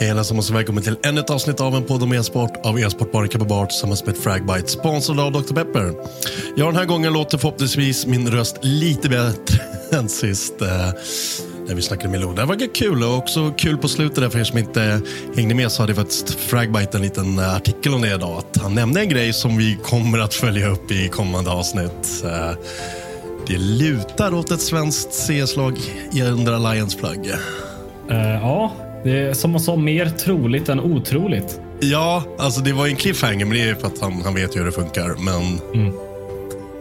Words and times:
Hej 0.00 0.10
allesammans 0.10 0.50
och 0.50 0.56
välkommen 0.56 0.82
till 0.82 0.96
ännu 1.02 1.20
ett 1.20 1.30
avsnitt 1.30 1.60
av 1.60 1.74
en 1.74 1.84
podd 1.84 2.02
om 2.02 2.12
e-sport 2.12 2.66
av 2.66 2.80
e-sportbaren 2.80 3.28
Kappe 3.28 3.66
tillsammans 3.66 4.06
med 4.06 4.16
Fragbite, 4.16 4.68
sponsrad 4.68 5.20
av 5.20 5.32
Dr. 5.32 5.54
Pepper. 5.54 5.94
Ja, 6.56 6.66
den 6.66 6.76
här 6.76 6.84
gången 6.84 7.12
låter 7.12 7.38
förhoppningsvis 7.38 8.06
min 8.06 8.30
röst 8.30 8.56
lite 8.62 9.08
bättre 9.08 9.62
än 9.98 10.08
sist. 10.08 10.62
Eh, 10.62 10.68
när 11.66 11.74
vi 11.74 11.82
snackade 11.82 12.08
med 12.08 12.20
Lo. 12.20 12.32
Det 12.32 12.44
var 12.44 12.74
kul 12.74 13.04
och 13.04 13.16
också 13.16 13.52
kul 13.56 13.78
på 13.78 13.88
slutet 13.88 14.16
där 14.16 14.28
för 14.30 14.38
er 14.38 14.44
som 14.44 14.58
inte 14.58 15.00
hängde 15.36 15.54
med 15.54 15.72
så 15.72 15.82
hade 15.82 15.94
faktiskt 15.94 16.30
Fragbite 16.30 16.98
en 16.98 17.02
liten 17.02 17.38
artikel 17.38 17.94
om 17.94 18.02
det 18.02 18.14
idag. 18.14 18.38
Att 18.38 18.62
han 18.62 18.74
nämnde 18.74 19.00
en 19.00 19.08
grej 19.08 19.32
som 19.32 19.56
vi 19.56 19.78
kommer 19.84 20.18
att 20.18 20.34
följa 20.34 20.68
upp 20.68 20.90
i 20.90 21.08
kommande 21.08 21.50
avsnitt. 21.50 22.24
Eh, 22.24 22.50
det 23.46 23.58
lutar 23.58 24.34
åt 24.34 24.50
ett 24.50 24.60
svenskt 24.60 25.12
CS-lag 25.12 25.78
under 26.30 26.52
Alliance-flagg. 26.52 27.26
Uh, 28.10 28.16
eh, 28.16 28.40
ja, 28.40 28.72
det 29.08 29.18
är 29.28 29.34
som 29.34 29.50
man 29.50 29.60
sa, 29.60 29.76
mer 29.76 30.06
troligt 30.06 30.68
än 30.68 30.80
otroligt. 30.80 31.60
Ja, 31.80 32.22
alltså 32.38 32.60
det 32.60 32.72
var 32.72 32.86
en 32.86 32.96
cliffhanger, 32.96 33.44
men 33.44 33.56
det 33.58 33.70
är 33.70 33.74
för 33.74 33.86
att 33.86 34.00
han, 34.00 34.22
han 34.24 34.34
vet 34.34 34.56
hur 34.56 34.64
det 34.64 34.72
funkar. 34.72 35.14
Men 35.18 35.60
Mm. 35.74 35.94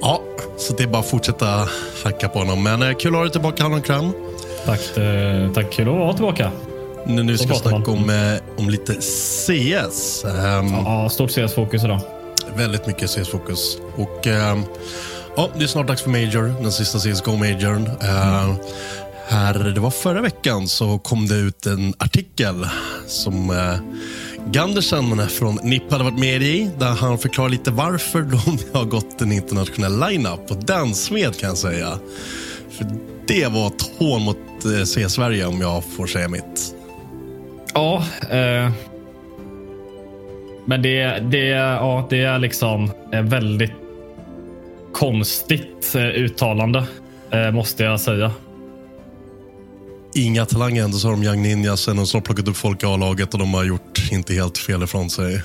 ja, 0.01 0.21
så 0.57 0.73
det 0.73 0.83
är 0.83 0.88
bara 0.88 0.99
att 0.99 1.09
fortsätta 1.09 1.67
hacka 2.03 2.29
på 2.29 2.39
honom. 2.39 2.63
Men 2.63 2.81
eh, 2.81 2.93
kul 2.93 3.11
att 3.11 3.15
ha 3.17 3.23
dig 3.23 3.31
tillbaka, 3.31 3.63
Hallon 3.63 3.81
Kram. 3.81 4.11
Tack, 4.65 4.97
eh, 4.97 5.51
tack, 5.53 5.71
kul 5.71 5.88
att 5.89 5.95
vara 5.95 6.13
tillbaka. 6.13 6.51
Nu, 7.05 7.23
nu 7.23 7.38
ska 7.38 7.47
vi 7.47 7.55
snacka 7.55 7.91
om, 7.91 8.09
eh, 8.09 8.59
om 8.63 8.69
lite 8.69 8.94
CS. 8.94 10.23
Ehm, 10.25 10.73
Ja, 10.85 11.09
stort 11.09 11.31
CS-fokus 11.31 11.83
idag. 11.83 11.99
Väldigt 12.57 12.88
mycket 12.88 13.09
CS-fokus. 13.09 13.77
Och 13.95 14.27
ehm, 14.27 14.63
ja, 15.35 15.49
det 15.57 15.63
är 15.63 15.67
snart 15.67 15.88
dags 15.88 16.01
för 16.01 16.09
Major, 16.09 16.61
den 16.61 16.71
sista 16.71 16.97
CSGO-majorn. 16.99 17.85
Ehm, 18.01 18.55
här, 19.27 19.53
det 19.53 19.79
var 19.79 19.91
förra 19.91 20.21
veckan 20.21 20.67
så 20.67 20.99
kom 20.99 21.27
det 21.27 21.35
ut 21.35 21.65
en 21.65 21.93
artikel 21.97 22.67
som 23.07 23.49
eh, 23.49 23.79
Gandersen 24.51 25.29
från 25.29 25.59
NIP 25.63 25.91
hade 25.91 26.03
varit 26.03 26.19
med 26.19 26.41
i, 26.41 26.71
där 26.79 26.95
han 26.95 27.17
förklarar 27.17 27.49
lite 27.49 27.71
varför 27.71 28.21
de 28.21 28.77
har 28.79 28.85
gått 28.85 29.21
en 29.21 29.31
internationell 29.31 29.99
lineup. 30.09 30.51
Och 30.51 30.63
den 30.63 30.95
smed 30.95 31.39
kan 31.39 31.49
jag 31.49 31.57
säga. 31.57 31.99
För 32.69 32.85
det 33.27 33.47
var 33.47 33.67
ett 33.67 33.91
hån 33.97 34.21
mot 34.21 34.38
eh, 34.65 34.83
CS-Sverige 34.85 35.45
om 35.45 35.61
jag 35.61 35.83
får 35.83 36.07
säga 36.07 36.27
mitt. 36.27 36.75
Ja, 37.73 38.03
eh, 38.29 38.71
men 40.65 40.81
det, 40.81 41.19
det, 41.19 41.47
ja, 41.47 42.07
det 42.09 42.23
är 42.23 42.39
liksom 42.39 42.91
ett 43.13 43.25
väldigt 43.25 43.73
konstigt 44.94 45.95
eh, 45.95 46.01
uttalande, 46.01 46.83
eh, 47.31 47.51
måste 47.51 47.83
jag 47.83 47.99
säga. 47.99 48.31
Inga 50.17 50.45
talanger, 50.45 50.83
ändå 50.83 50.97
så 50.97 51.07
har 51.07 51.16
de 51.16 51.23
Young 51.23 51.41
Ninjas, 51.41 51.81
sen 51.81 51.97
har 51.97 52.13
de 52.13 52.22
plockat 52.22 52.47
upp 52.47 52.57
folk 52.57 52.83
i 52.83 52.85
A-laget 52.85 53.33
och 53.33 53.39
de 53.39 53.53
har 53.53 53.66
gjort 53.66 54.11
inte 54.11 54.33
helt 54.33 54.57
fel 54.57 54.83
ifrån 54.83 55.09
sig. 55.09 55.41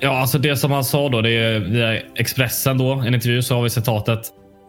Ja, 0.00 0.20
alltså 0.20 0.38
det 0.38 0.56
som 0.56 0.70
han 0.70 0.84
sa 0.84 1.08
då, 1.08 1.20
det 1.20 1.30
är 1.30 1.58
via 1.58 2.00
Expressen 2.00 2.78
då, 2.78 2.92
en 2.92 3.14
intervju 3.14 3.42
så 3.42 3.54
har 3.54 3.62
vi 3.62 3.70
citatet. 3.70 4.20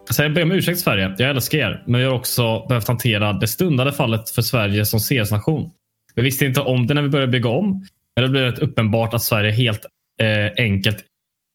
Så 0.10 0.24
jag 0.24 0.34
ber 0.34 0.44
om 0.44 0.52
ursäkt 0.52 0.80
Sverige, 0.80 1.16
jag 1.18 1.30
älskar 1.30 1.58
er, 1.58 1.84
men 1.88 2.02
vi 2.02 2.08
har 2.08 2.14
också 2.14 2.66
behövt 2.68 2.88
hantera 2.88 3.34
det 3.34 3.48
stundande 3.48 3.94
fallet 3.94 4.30
för 4.30 4.42
Sverige 4.42 4.86
som 4.86 5.00
CS-nation. 5.00 5.70
Vi 6.16 6.22
visste 6.22 6.46
inte 6.46 6.62
om 6.62 6.88
det 6.88 6.94
när 6.94 7.02
vi 7.02 7.10
började 7.10 7.32
bygga 7.32 7.50
om, 7.50 7.86
men 8.16 8.24
det 8.24 8.30
blev 8.30 8.44
rätt 8.44 8.60
uppenbart 8.60 9.14
att 9.14 9.24
Sverige 9.24 9.52
helt 9.52 9.86
eh, 10.22 10.64
enkelt 10.66 10.98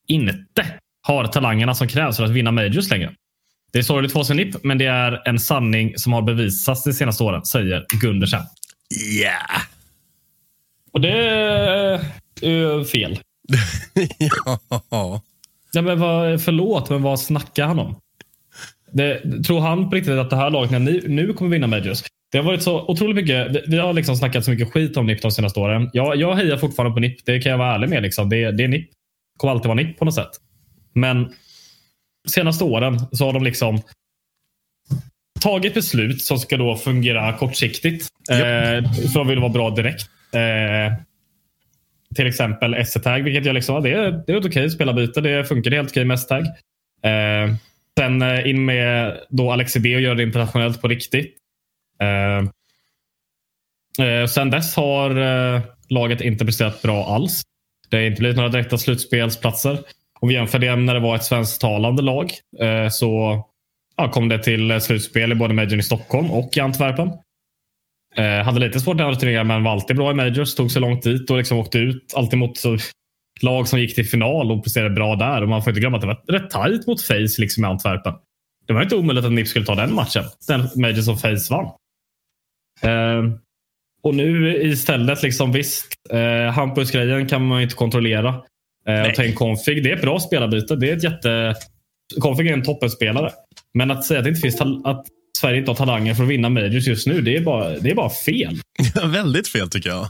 inte 0.09 0.67
har 1.07 1.27
talangerna 1.27 1.75
som 1.75 1.89
krävs 1.89 2.17
för 2.17 2.25
att 2.25 2.31
vinna 2.31 2.51
majors 2.51 2.91
längre. 2.91 3.13
Det 3.73 3.79
är 3.79 3.83
sorgligt 3.83 4.13
för 4.13 4.21
oss 4.21 4.31
i 4.31 4.35
NIP, 4.35 4.65
men 4.65 4.79
det 4.79 4.87
är 4.87 5.29
en 5.29 5.39
sanning 5.39 5.99
som 5.99 6.13
har 6.13 6.23
bevisats 6.23 6.85
de 6.85 6.93
senaste 6.93 7.25
åren, 7.25 7.45
säger 7.45 7.87
Gundersen. 8.01 8.43
Yeah! 9.21 9.63
Och 10.93 11.01
det 11.01 11.29
är 12.43 12.85
fel. 12.85 13.19
ja. 14.91 15.21
Ja, 15.73 15.83
men 15.83 16.01
vad, 16.01 16.43
förlåt, 16.43 16.91
men 16.91 17.03
vad 17.03 17.21
snackar 17.21 17.67
han 17.67 17.79
om? 17.79 17.97
Det, 18.93 19.43
tror 19.47 19.61
han 19.61 19.91
på 19.91 19.97
riktigt 19.97 20.13
att 20.13 20.31
det 20.31 20.37
här 20.37 20.51
laget 20.51 20.71
när 20.71 20.79
ni, 20.79 21.03
nu 21.07 21.33
kommer 21.33 21.51
vinna 21.51 21.67
Majors? 21.67 22.03
Det 22.33 22.39
har 22.39 22.45
varit 22.45 22.63
så 22.63 22.87
otroligt 22.87 23.17
mycket. 23.17 23.51
Vi, 23.51 23.63
vi 23.67 23.79
har 23.79 23.93
liksom 23.93 24.17
snackat 24.17 24.45
så 24.45 24.51
mycket 24.51 24.73
skit 24.73 24.97
om 24.97 25.07
NIP 25.07 25.23
de 25.23 25.31
senaste 25.31 25.61
åren. 25.61 25.91
Jag, 25.93 26.17
jag 26.17 26.35
hejar 26.35 26.57
fortfarande 26.57 26.95
på 26.95 27.01
NIP. 27.01 27.27
Det 27.27 27.41
kan 27.41 27.51
jag 27.51 27.59
vara 27.59 27.75
ärlig 27.75 27.89
med. 27.89 28.03
Liksom. 28.03 28.29
Det, 28.29 28.51
det 28.51 28.65
är 28.65 28.69
NIP. 28.69 28.91
kommer 29.37 29.53
alltid 29.53 29.67
vara 29.67 29.77
NIP 29.77 29.99
på 29.99 30.05
något 30.05 30.15
sätt. 30.15 30.31
Men 30.95 31.33
senaste 32.29 32.65
åren 32.65 33.01
så 33.13 33.27
har 33.27 33.33
de 33.33 33.45
liksom 33.45 33.83
tagit 35.41 35.75
beslut 35.75 36.23
som 36.23 36.39
ska 36.39 36.57
då 36.57 36.77
fungera 36.77 37.33
kortsiktigt. 37.33 38.09
Eh, 38.31 38.37
för 39.13 39.19
de 39.19 39.29
vill 39.29 39.39
vara 39.39 39.53
bra 39.53 39.71
direkt. 39.71 40.03
Eh, 40.33 40.95
till 42.15 42.27
exempel 42.27 42.75
S-tag, 42.75 43.23
vilket 43.23 43.47
jag 43.47 43.55
liksom, 43.55 43.83
det 43.83 43.91
är, 43.91 44.23
det 44.27 44.33
är 44.33 44.37
ett 44.37 44.47
okej 44.47 44.71
spelarbyte. 44.71 45.21
Det 45.21 45.45
funkar 45.45 45.71
helt 45.71 45.91
okej 45.91 46.05
med 46.05 46.15
S-tag. 46.15 46.47
Eh, 47.03 47.55
sen 47.99 48.23
eh, 48.23 48.49
in 48.51 48.65
med 48.65 49.21
då 49.29 49.53
Alex 49.53 49.77
B 49.77 49.95
och 49.95 50.01
göra 50.01 50.15
det 50.15 50.23
internationellt 50.23 50.81
på 50.81 50.89
riktigt. 50.89 51.37
Eh, 52.01 52.39
eh, 54.07 54.27
sen 54.27 54.51
dess 54.51 54.77
har 54.77 55.11
eh, 55.11 55.61
laget 55.89 56.21
inte 56.21 56.45
presterat 56.45 56.83
bra 56.83 57.07
alls. 57.07 57.43
Det 57.89 57.97
har 57.97 58.05
inte 58.05 58.21
blivit 58.21 58.37
några 58.37 58.49
direkta 58.49 58.79
slutspelsplatser. 58.79 59.79
Om 60.23 60.29
vi 60.29 60.35
jämför 60.35 60.59
det 60.59 60.77
när 60.77 60.95
det 60.95 61.01
var 61.01 61.17
ett 61.17 61.25
svensktalande 61.25 62.03
lag 62.03 62.33
eh, 62.61 62.89
så 62.89 63.43
ja, 63.97 64.11
kom 64.11 64.29
det 64.29 64.43
till 64.43 64.71
eh, 64.71 64.79
slutspel 64.79 65.33
i 65.33 65.35
både 65.35 65.55
Majorn 65.55 65.81
i 65.81 65.83
Stockholm 65.83 66.31
och 66.31 66.57
i 66.57 66.61
Antwerpen. 66.61 67.11
Eh, 68.17 68.45
hade 68.45 68.61
lite 68.61 68.81
svårt 68.81 69.01
att 69.01 69.21
turnera 69.21 69.45
men 69.45 69.65
var 69.65 69.73
alltid 69.73 69.97
bra 69.97 70.11
i 70.11 70.15
Majors. 70.15 70.55
Tog 70.55 70.71
sig 70.71 70.83
långt 70.83 71.03
dit 71.03 71.31
och 71.31 71.37
liksom 71.37 71.59
åkte 71.59 71.79
ut 71.79 72.13
alltid 72.17 72.39
mot 72.39 72.59
så, 72.59 72.79
lag 73.41 73.69
som 73.69 73.81
gick 73.81 73.95
till 73.95 74.09
final 74.09 74.53
och 74.53 74.65
presterade 74.65 74.95
bra 74.95 75.17
där. 75.17 75.43
Och 75.43 75.49
man 75.49 75.63
får 75.63 75.71
inte 75.71 75.81
glömma 75.81 75.97
att 75.97 76.01
det 76.01 76.07
var 76.07 76.23
rätt 76.29 76.51
tajt 76.51 76.87
mot 76.87 77.03
Face 77.03 77.35
liksom 77.39 77.65
i 77.65 77.67
Antwerpen. 77.67 78.15
Det 78.67 78.73
var 78.73 78.83
inte 78.83 78.97
omöjligt 78.97 79.25
att 79.25 79.33
Nips 79.33 79.51
skulle 79.51 79.67
ta 79.67 79.75
den 79.75 79.95
matchen. 79.95 80.25
Den 80.49 80.69
Majors 80.77 81.05
som 81.05 81.19
Face 81.19 81.47
vann. 81.51 81.67
Eh, 82.83 83.35
och 84.03 84.15
nu 84.15 84.57
istället, 84.63 85.23
liksom 85.23 85.53
visst, 85.53 85.87
eh, 86.11 86.53
Hampus-grejen 86.53 87.27
kan 87.29 87.47
man 87.47 87.59
ju 87.59 87.65
inte 87.65 87.77
kontrollera. 87.77 88.43
Eh, 88.89 89.09
och 89.09 89.15
ta 89.15 89.25
in 89.25 89.35
Config, 89.35 89.85
det 89.85 89.91
är 89.91 89.97
ett 89.97 90.03
bra 90.03 90.21
spelarbyte. 90.21 90.77
Det 90.77 90.91
är 90.91 90.97
ett 90.97 91.05
jätte... 91.05 91.55
Config 92.21 92.47
är 92.47 92.53
en 92.53 92.63
toppenspelare. 92.63 93.31
Men 93.75 93.91
att 93.91 94.05
säga 94.05 94.19
att 94.19 94.25
det 94.25 94.29
inte 94.29 94.41
finns 94.41 94.61
att 94.85 95.07
Sverige 95.39 95.59
inte 95.59 95.71
har 95.71 95.77
talanger 95.77 96.15
för 96.15 96.23
att 96.23 96.29
vinna 96.29 96.49
Majors 96.49 96.87
just 96.87 97.07
nu, 97.07 97.21
det 97.21 97.37
är 97.37 97.41
bara, 97.41 97.69
det 97.79 97.91
är 97.91 97.95
bara 97.95 98.11
fel. 98.11 98.57
Väldigt 99.05 99.49
fel 99.49 99.71
tycker 99.71 99.91
jag. 99.91 100.07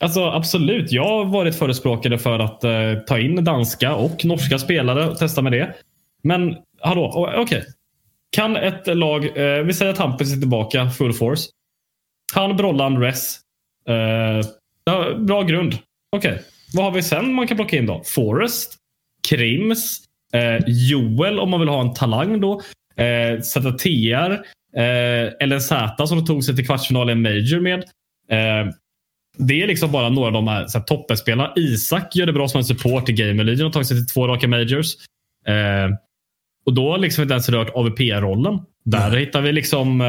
Alltså 0.00 0.24
Absolut. 0.24 0.92
Jag 0.92 1.04
har 1.04 1.24
varit 1.24 1.56
förespråkare 1.56 2.18
för 2.18 2.38
att 2.38 2.64
eh, 2.64 2.94
ta 3.06 3.18
in 3.18 3.44
danska 3.44 3.94
och 3.94 4.24
norska 4.24 4.58
spelare 4.58 5.08
och 5.08 5.18
testa 5.18 5.42
med 5.42 5.52
det. 5.52 5.74
Men 6.22 6.56
hallå, 6.80 7.30
okej. 7.36 7.42
Okay. 7.42 7.62
Kan 8.30 8.56
ett 8.56 8.96
lag, 8.96 9.24
eh, 9.24 9.64
vi 9.64 9.74
säger 9.74 9.92
att 9.92 9.98
Hampus 9.98 10.32
är 10.32 10.36
tillbaka 10.36 10.90
full 10.90 11.12
force. 11.12 11.48
Han, 12.34 12.56
Brollan, 12.56 13.00
Res. 13.00 13.38
Eh, 13.88 14.46
bra 15.16 15.42
grund. 15.42 15.78
Okej. 16.16 16.32
Okay. 16.32 16.44
Vad 16.74 16.84
har 16.84 16.92
vi 16.92 17.02
sen 17.02 17.34
man 17.34 17.46
kan 17.46 17.56
plocka 17.56 17.76
in 17.76 17.86
då? 17.86 18.02
Forest, 18.04 18.74
Krims, 19.28 19.98
eh, 20.32 20.64
Joel 20.66 21.40
om 21.40 21.50
man 21.50 21.60
vill 21.60 21.68
ha 21.68 21.80
en 21.80 21.94
talang 21.94 22.40
då. 22.40 22.60
Eh, 22.96 23.40
ZTR, 23.40 24.32
eh, 24.76 25.46
LNZ 25.46 25.72
som 26.08 26.26
tog 26.26 26.44
sig 26.44 26.56
till 26.56 26.66
kvartsfinal 26.66 27.08
i 27.08 27.12
en 27.12 27.22
major 27.22 27.60
med. 27.60 27.78
Eh, 28.30 28.72
det 29.38 29.62
är 29.62 29.66
liksom 29.66 29.92
bara 29.92 30.08
några 30.08 30.26
av 30.26 30.32
de 30.32 30.48
här, 30.48 30.66
här 30.74 30.80
toppenspelarna. 30.80 31.52
Isak 31.56 32.16
gör 32.16 32.26
det 32.26 32.32
bra 32.32 32.48
som 32.48 32.58
en 32.58 32.64
support 32.64 33.08
i 33.08 33.12
Gamer 33.12 33.44
Legion 33.44 33.66
och 33.66 33.72
tagit 33.72 33.88
sig 33.88 33.96
till 33.96 34.14
två 34.14 34.28
raka 34.28 34.48
majors. 34.48 34.94
Eh, 35.46 35.96
och 36.66 36.74
då 36.74 36.90
har 36.90 36.98
liksom 36.98 37.22
inte 37.22 37.34
ens 37.34 37.48
rört 37.48 37.70
AVP-rollen. 37.74 38.60
Där 38.84 39.08
mm. 39.08 39.18
hittar 39.18 39.40
vi 39.40 39.52
liksom 39.52 40.00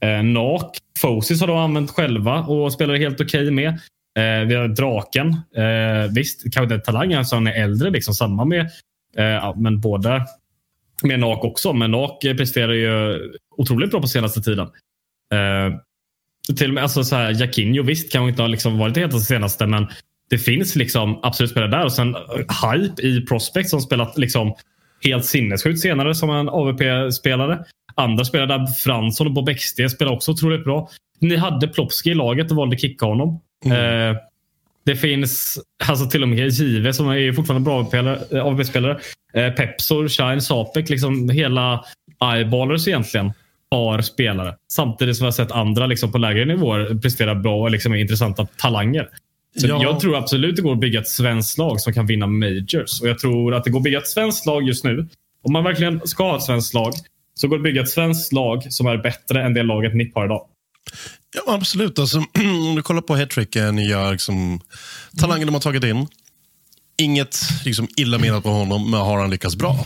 eh, 0.00 0.22
NAK. 0.22 0.78
Fosis 0.98 1.40
har 1.40 1.46
de 1.48 1.56
använt 1.56 1.90
själva 1.90 2.40
och 2.40 2.72
spelar 2.72 2.96
helt 2.96 3.20
okej 3.20 3.42
okay 3.42 3.50
med. 3.50 3.80
Eh, 4.16 4.46
vi 4.46 4.54
har 4.54 4.68
Draken. 4.68 5.28
Eh, 5.56 6.12
visst, 6.14 6.42
kanske 6.42 6.74
inte 6.74 6.86
talang, 6.86 7.14
alltså 7.14 7.36
han 7.36 7.46
är 7.46 7.62
äldre. 7.62 7.90
Liksom, 7.90 8.14
samma 8.14 8.44
med 8.44 8.60
eh, 9.16 9.56
men 9.56 9.80
båda 9.80 10.26
med 11.02 11.20
NAK 11.20 11.44
också. 11.44 11.72
Men 11.72 11.90
NAK 11.90 12.20
presterar 12.20 12.72
ju 12.72 13.18
otroligt 13.56 13.90
bra 13.90 14.00
på 14.00 14.08
senaste 14.08 14.42
tiden. 14.42 14.68
Eh, 15.32 15.78
till 16.56 16.68
och 16.68 16.74
med 16.74 16.82
alltså 16.82 17.04
så 17.04 17.16
här, 17.16 17.40
Jakinho, 17.40 17.82
visst 17.82 18.12
kanske 18.12 18.28
inte 18.28 18.42
har 18.42 18.48
liksom 18.48 18.78
varit 18.78 18.94
det 18.94 19.20
senaste, 19.20 19.66
men 19.66 19.86
det 20.30 20.38
finns 20.38 20.76
liksom 20.76 21.20
absolut 21.22 21.50
spelare 21.50 21.70
där. 21.70 21.84
Och 21.84 21.92
sen 21.92 22.14
eh, 22.14 22.22
Hype 22.72 23.02
i 23.02 23.26
Prospect 23.26 23.68
som 23.68 23.80
spelat 23.80 24.18
liksom 24.18 24.54
helt 25.04 25.24
sinnessjukt 25.24 25.80
senare 25.80 26.14
som 26.14 26.30
en 26.30 26.48
AVP-spelare. 26.48 27.64
Andra 27.94 28.24
spelare 28.24 28.58
där, 28.58 28.66
Fransson 28.66 29.26
och 29.26 29.32
Bob 29.32 29.56
XD 29.56 29.90
spelar 29.90 30.12
också 30.12 30.32
otroligt 30.32 30.64
bra. 30.64 30.88
Ni 31.20 31.36
hade 31.36 31.68
Plopski 31.68 32.10
i 32.10 32.14
laget 32.14 32.50
och 32.50 32.56
valde 32.56 32.76
kicka 32.76 33.06
honom. 33.06 33.40
Mm. 33.66 34.10
Eh, 34.10 34.16
det 34.84 34.96
finns 34.96 35.58
alltså 35.86 36.06
till 36.06 36.22
och 36.22 36.28
med 36.28 36.48
Give 36.48 36.92
som 36.92 37.08
är 37.08 37.32
fortfarande 37.32 37.64
bra 37.64 37.90
AVP-spelare. 38.42 38.98
Eh, 39.34 39.50
Pepsor, 39.52 40.08
Shine, 40.08 40.40
Sapek. 40.40 40.88
Liksom 40.88 41.28
hela 41.28 41.84
eyeballers 42.34 42.88
egentligen 42.88 43.32
har 43.70 44.00
spelare. 44.00 44.54
Samtidigt 44.72 45.16
som 45.16 45.24
har 45.24 45.32
sett 45.32 45.52
andra 45.52 45.86
liksom, 45.86 46.12
på 46.12 46.18
lägre 46.18 46.44
nivåer 46.44 47.00
prestera 47.02 47.34
bra 47.34 47.60
och 47.60 47.70
liksom, 47.70 47.94
intressanta 47.94 48.46
talanger. 48.46 49.08
Så 49.60 49.66
ja. 49.66 49.82
Jag 49.82 50.00
tror 50.00 50.16
absolut 50.16 50.56
det 50.56 50.62
går 50.62 50.72
att 50.72 50.80
bygga 50.80 51.00
ett 51.00 51.08
svenskt 51.08 51.58
lag 51.58 51.80
som 51.80 51.92
kan 51.92 52.06
vinna 52.06 52.26
majors. 52.26 53.00
Och 53.00 53.08
Jag 53.08 53.18
tror 53.18 53.54
att 53.54 53.64
det 53.64 53.70
går 53.70 53.78
att 53.78 53.84
bygga 53.84 53.98
ett 53.98 54.08
svenskt 54.08 54.46
lag 54.46 54.62
just 54.62 54.84
nu. 54.84 55.08
Om 55.42 55.52
man 55.52 55.64
verkligen 55.64 56.00
ska 56.04 56.30
ha 56.30 56.36
ett 56.36 56.42
svenskt 56.42 56.74
lag 56.74 56.92
så 57.34 57.48
går 57.48 57.56
det 57.56 57.60
att 57.60 57.64
bygga 57.64 57.82
ett 57.82 57.88
svenskt 57.88 58.32
lag 58.32 58.72
som 58.72 58.86
är 58.86 58.96
bättre 58.96 59.42
än 59.42 59.54
det 59.54 59.62
laget 59.62 59.94
NIP 59.94 60.14
har 60.14 60.24
idag. 60.24 60.46
Ja, 61.34 61.54
absolut. 61.54 61.98
Alltså, 61.98 62.18
om 62.68 62.74
du 62.76 62.82
kollar 62.82 63.00
på 63.00 63.16
Hattrick, 63.16 63.54
nya 63.72 64.10
liksom, 64.10 64.60
talangen 65.18 65.46
de 65.46 65.54
har 65.54 65.60
tagit 65.60 65.84
in. 65.84 66.06
Inget 66.98 67.38
liksom, 67.64 67.88
illa 67.96 68.18
menat 68.18 68.42
på 68.42 68.48
honom, 68.48 68.90
men 68.90 69.00
har 69.00 69.18
han 69.18 69.30
lyckats 69.30 69.56
bra? 69.56 69.84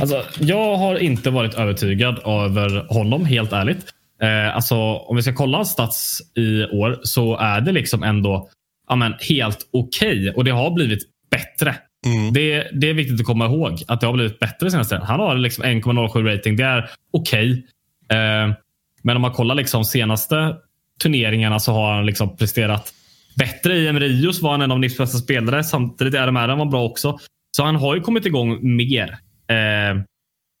Alltså, 0.00 0.24
jag 0.38 0.76
har 0.76 0.96
inte 0.96 1.30
varit 1.30 1.54
övertygad 1.54 2.18
över 2.18 2.86
honom, 2.88 3.24
helt 3.24 3.52
ärligt. 3.52 3.86
Eh, 4.22 4.56
alltså, 4.56 4.76
om 4.76 5.16
vi 5.16 5.22
ska 5.22 5.34
kolla 5.34 5.64
stats 5.64 6.20
i 6.36 6.64
år 6.64 7.00
så 7.02 7.36
är 7.36 7.60
det 7.60 7.72
liksom 7.72 8.02
ändå 8.02 8.48
amen, 8.88 9.14
helt 9.28 9.68
okej. 9.72 10.20
Okay. 10.20 10.30
Och 10.30 10.44
det 10.44 10.50
har 10.50 10.70
blivit 10.70 11.02
bättre. 11.30 11.76
Mm. 12.06 12.32
Det, 12.32 12.70
det, 12.72 12.90
är 12.90 12.94
viktigt 12.94 13.20
att 13.20 13.26
komma 13.26 13.46
ihåg 13.46 13.82
att 13.88 14.00
det 14.00 14.06
har 14.06 14.14
blivit 14.14 14.38
bättre 14.38 14.70
senaste 14.70 14.96
Han 14.96 15.20
har 15.20 15.36
liksom 15.36 15.64
1,07 15.64 16.24
rating. 16.24 16.56
Det 16.56 16.64
är 16.64 16.90
okej. 17.12 17.64
Okay. 18.04 18.18
Eh, 18.18 18.54
men 19.02 19.16
om 19.16 19.22
man 19.22 19.32
kollar 19.32 19.54
liksom 19.54 19.84
senaste 19.84 20.56
turneringarna 21.02 21.58
så 21.60 21.72
har 21.72 21.94
han 21.94 22.06
liksom 22.06 22.36
presterat 22.36 22.92
bättre. 23.36 23.76
I 23.76 23.88
Emrios 23.88 24.42
var 24.42 24.50
han 24.50 24.62
en 24.62 24.72
av 24.72 24.80
Nipps 24.80 24.98
bästa 24.98 25.18
spelare. 25.18 25.64
Samtidigt 25.64 26.14
är 26.14 26.26
RMR 26.26 26.56
var 26.56 26.64
bra 26.64 26.84
också. 26.84 27.18
Så 27.56 27.64
han 27.64 27.76
har 27.76 27.94
ju 27.94 28.00
kommit 28.00 28.26
igång 28.26 28.76
mer 28.76 29.18
eh, 29.48 30.02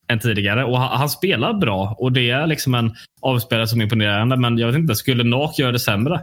än 0.08 0.18
tidigare. 0.20 0.64
Och 0.64 0.78
han, 0.78 0.98
han, 0.98 1.08
spelar 1.08 1.52
bra 1.52 1.96
och 1.98 2.12
det 2.12 2.30
är 2.30 2.46
liksom 2.46 2.74
en 2.74 2.94
avspelare 3.22 3.66
som 3.66 3.80
är 3.80 3.84
imponerande. 3.84 4.36
Men 4.36 4.58
jag 4.58 4.66
vet 4.66 4.76
inte, 4.76 4.94
skulle 4.94 5.24
Nak 5.24 5.58
göra 5.58 5.72
det 5.72 5.78
sämre? 5.78 6.20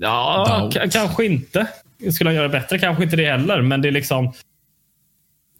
Ja, 0.00 0.70
kanske 0.90 1.26
inte. 1.26 1.66
Skulle 2.12 2.30
han 2.30 2.34
göra 2.34 2.48
det 2.48 2.52
bättre? 2.60 2.78
Kanske 2.78 3.04
inte 3.04 3.16
det 3.16 3.30
heller. 3.30 3.62
Men 3.62 3.82
det 3.82 3.88
är 3.88 3.92
liksom... 3.92 4.32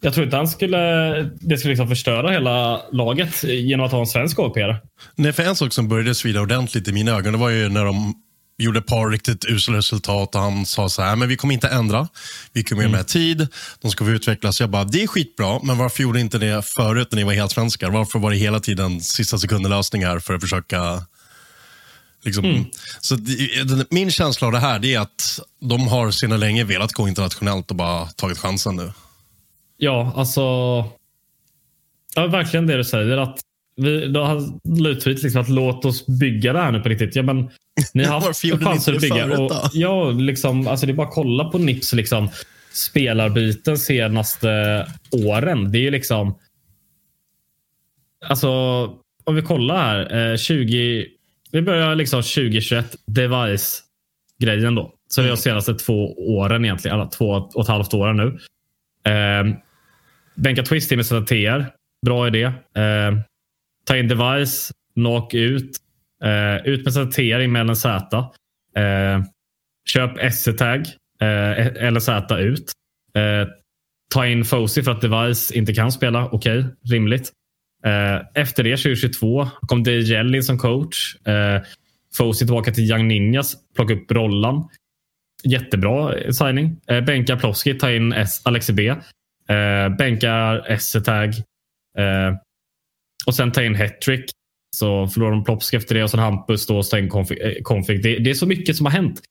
Jag 0.01 0.13
tror 0.13 0.25
inte 0.25 0.37
han 0.37 0.47
skulle, 0.47 0.77
det 1.23 1.57
skulle 1.57 1.71
liksom 1.71 1.87
förstöra 1.87 2.31
hela 2.31 2.81
laget 2.91 3.43
genom 3.43 3.85
att 3.85 3.91
ha 3.91 3.99
en 3.99 4.07
svensk 4.07 4.39
APR. 4.39 4.75
Nej, 5.15 5.33
för 5.33 5.43
en 5.43 5.55
sak 5.55 5.73
som 5.73 5.87
började 5.87 6.15
svida 6.15 6.41
ordentligt 6.41 6.87
i 6.87 6.91
mina 6.91 7.11
ögon, 7.11 7.33
det 7.33 7.39
var 7.39 7.49
ju 7.49 7.69
när 7.69 7.85
de 7.85 8.13
gjorde 8.57 8.79
ett 8.79 8.85
par 8.85 9.09
riktigt 9.09 9.45
usla 9.45 9.77
resultat 9.77 10.35
och 10.35 10.41
han 10.41 10.65
sa 10.65 10.89
så 10.89 11.01
här, 11.01 11.15
men 11.15 11.29
vi 11.29 11.37
kommer 11.37 11.53
inte 11.53 11.67
ändra. 11.67 12.07
Vi 12.53 12.63
kommer 12.63 12.85
mm. 12.85 13.05
tid, 13.05 13.47
de 13.81 13.91
ska 13.91 14.05
få 14.05 14.11
utvecklas. 14.11 14.59
Jag 14.59 14.69
bara, 14.69 14.83
det 14.83 15.03
är 15.03 15.07
skitbra, 15.07 15.59
men 15.63 15.77
varför 15.77 16.03
gjorde 16.03 16.19
inte 16.19 16.37
det 16.37 16.65
förut 16.65 17.07
när 17.11 17.15
ni 17.15 17.23
var 17.23 17.33
helt 17.33 17.51
svenskar? 17.51 17.89
Varför 17.89 18.19
var 18.19 18.31
det 18.31 18.37
hela 18.37 18.59
tiden 18.59 19.01
sista 19.01 19.37
sekunden-lösningar 19.37 20.19
för 20.19 20.33
att 20.33 20.41
försöka 20.41 21.01
Liksom. 22.23 22.45
Mm. 22.45 22.65
Så 23.01 23.17
min 23.89 24.11
känsla 24.11 24.47
av 24.47 24.53
det 24.53 24.59
här 24.59 24.85
är 24.85 24.99
att 24.99 25.39
de 25.59 25.87
har 25.87 26.11
sedan 26.11 26.39
länge 26.39 26.63
velat 26.63 26.93
gå 26.93 27.07
internationellt 27.07 27.69
och 27.71 27.77
bara 27.77 28.05
tagit 28.05 28.37
chansen 28.37 28.75
nu. 28.75 28.91
Ja, 29.77 30.13
alltså. 30.15 30.41
Ja, 32.15 32.27
verkligen 32.27 32.67
det 32.67 32.77
du 32.77 32.83
säger. 32.83 33.17
Att 33.17 33.39
vi, 33.75 34.07
då 34.07 34.23
har 34.23 34.43
Lutfit 34.81 35.23
liksom 35.23 35.41
att 35.41 35.49
låt 35.49 35.85
oss 35.85 36.05
bygga 36.07 36.53
det 36.53 36.59
här 36.59 36.71
nu 36.71 36.79
på 36.79 36.89
riktigt. 36.89 37.15
Ja, 37.15 37.23
men, 37.23 37.49
ni 37.93 38.03
har 38.03 38.21
haft 38.21 38.63
chanser 38.63 38.93
att 38.93 39.01
bygga. 39.01 39.27
Förut, 39.27 39.51
och, 39.51 39.69
ja, 39.73 40.11
liksom, 40.11 40.67
alltså 40.67 40.85
det 40.85 40.91
är 40.91 40.95
bara 40.95 41.07
att 41.07 41.13
kolla 41.13 41.45
på 41.45 41.57
Nips 41.57 41.93
liksom, 41.93 42.29
spelarbyten 42.73 43.77
senaste 43.77 44.85
åren. 45.11 45.71
Det 45.71 45.77
är 45.77 45.81
ju 45.81 45.91
liksom... 45.91 46.39
Alltså, 48.25 48.49
om 49.23 49.35
vi 49.35 49.41
kollar 49.41 49.75
här. 49.75 50.31
Eh, 50.31 50.37
20, 50.37 51.05
vi 51.51 51.61
börjar 51.61 51.95
liksom 51.95 52.21
2021, 52.21 52.95
device-grejen 53.05 54.75
då. 54.75 54.93
Så 55.07 55.21
det 55.21 55.27
är 55.27 55.31
de 55.31 55.37
senaste 55.37 55.73
två 55.73 56.13
åren 56.35 56.65
egentligen. 56.65 56.99
Alla 56.99 57.09
två 57.09 57.29
och 57.53 57.61
ett 57.61 57.67
halvt 57.67 57.93
åren 57.93 58.17
nu. 58.17 58.39
Eh, 59.11 59.57
bänka 60.37 60.63
Twist 60.63 60.91
med 60.91 61.05
ZTR. 61.05 61.65
Bra 62.05 62.27
idé. 62.27 62.43
Eh, 62.43 63.13
ta 63.85 63.97
in 63.97 64.07
device, 64.07 64.73
knock 64.95 65.33
ut. 65.33 65.77
Eh, 66.23 66.67
ut 66.67 66.85
med 66.85 66.93
ZTR 66.93 67.39
in 67.39 67.51
med 67.51 67.65
LNZ. 67.65 67.85
Eh, 67.85 69.21
köp 69.89 70.33
SE 70.33 70.53
Tag. 70.53 70.85
Eh, 71.21 71.91
LNZ 71.91 72.09
ut. 72.31 72.71
Eh, 73.15 73.47
ta 74.13 74.25
in 74.25 74.45
Fosi 74.45 74.83
för 74.83 74.91
att 74.91 75.01
device 75.01 75.51
inte 75.51 75.73
kan 75.73 75.91
spela. 75.91 76.25
Okej, 76.25 76.59
okay, 76.59 76.71
rimligt. 76.91 77.31
Eh, 77.85 78.21
efter 78.41 78.63
det 78.63 78.77
2022 78.77 79.47
kom 79.67 79.83
DJL 79.83 80.35
in 80.35 80.43
som 80.43 80.57
coach. 80.57 81.15
Eh, 81.27 81.61
Fosi 82.17 82.45
tillbaka 82.45 82.71
till 82.71 82.91
Young 82.91 83.07
Ninjas. 83.07 83.55
Plocka 83.75 83.93
upp 83.93 84.11
rollan. 84.11 84.69
Jättebra 85.43 86.13
signing. 86.33 86.79
Eh, 86.87 87.01
bänkar 87.01 87.35
Plowski, 87.35 87.73
ta 87.73 87.91
in 87.91 88.13
S 88.13 88.41
Alexi 88.45 88.73
B. 88.73 88.95
Eh, 89.49 89.95
bänkar 89.97 90.65
S-tag. 90.67 91.29
Eh, 91.97 92.35
och 93.25 93.35
sen 93.35 93.51
ta 93.51 93.63
in 93.63 93.75
hattrick. 93.75 94.31
Så 94.75 95.07
förlorar 95.07 95.31
de 95.31 95.43
Plopsk 95.43 95.73
efter 95.73 95.95
det 95.95 96.03
och 96.03 96.09
sen 96.09 96.19
Hampus 96.19 96.65
då 96.65 96.77
och 96.77 96.85
sen 96.85 97.09
config. 97.09 98.03
Det, 98.03 98.19
det, 98.19 98.29
är 98.29 98.33
så 98.33 98.45
mycket 98.45 98.75
som 98.75 98.85
har 98.85 98.93
hänt 98.93 99.21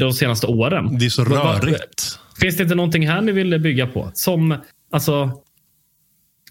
de 0.00 0.12
senaste 0.12 0.46
åren. 0.46 0.98
Det 0.98 1.04
är 1.04 1.10
så 1.10 1.24
rörigt. 1.24 2.18
Finns 2.40 2.56
det 2.56 2.62
inte 2.62 2.74
någonting 2.74 3.08
här 3.08 3.20
ni 3.20 3.32
vill 3.32 3.60
bygga 3.60 3.86
på? 3.86 4.10
Som 4.14 4.56
alltså 4.92 5.42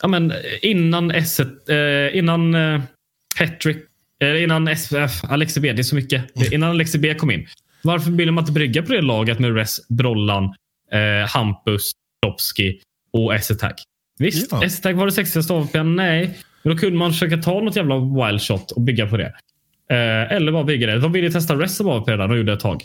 ja, 0.02 0.08
men 0.08 0.34
innan 0.62 1.12
S1, 1.12 1.70
eh, 1.70 2.18
innan 2.18 2.56
eh, 2.56 2.82
Hattrick, 3.40 3.78
innan 4.44 4.68
SFF, 4.68 5.24
Alexi 5.24 5.60
B. 5.60 5.74
Det 5.74 5.82
är 5.82 5.84
så 5.84 5.96
mycket. 5.96 6.36
Mm. 6.36 6.54
Innan 6.54 6.70
Alexi 6.70 6.98
B 6.98 7.14
kom 7.14 7.32
in. 7.32 7.48
Varför 7.82 8.12
vill 8.12 8.32
man 8.32 8.42
inte 8.42 8.52
brygga 8.52 8.84
på 8.84 8.94
det 8.94 9.02
laget 9.02 9.40
med 9.40 9.56
Res, 9.56 9.88
Brollan, 9.88 10.44
eh, 10.92 11.30
Hampus, 11.30 11.92
Topski 12.26 12.80
och 13.14 13.36
S-Attack. 13.36 13.84
Visst, 14.20 14.52
Ja. 14.52 14.64
S-Attack 14.66 14.96
var 14.96 15.06
det 15.06 15.12
sexigaste 15.12 15.54
AWPn? 15.54 15.96
Nej. 15.96 16.38
Men 16.64 16.74
då 16.76 16.80
kunde 16.80 16.98
man 16.98 17.12
försöka 17.14 17.38
ta 17.38 17.60
något 17.62 17.76
jävla 17.76 17.96
wild 18.00 18.42
shot 18.42 18.72
och 18.72 18.82
bygga 18.82 19.08
på 19.08 19.18
det. 19.18 19.34
Eh, 19.92 20.32
eller 20.36 20.52
bara 20.52 20.64
bygga 20.64 20.88
det. 20.88 21.00
De 21.00 21.12
ville 21.12 21.32
testa 21.32 21.56
Rest 21.56 21.76
som 21.76 21.88
AWP 21.90 22.12
redan 22.12 22.32
och 22.32 22.38
gjorde 22.38 22.54
ett 22.54 22.60
tag. 22.60 22.84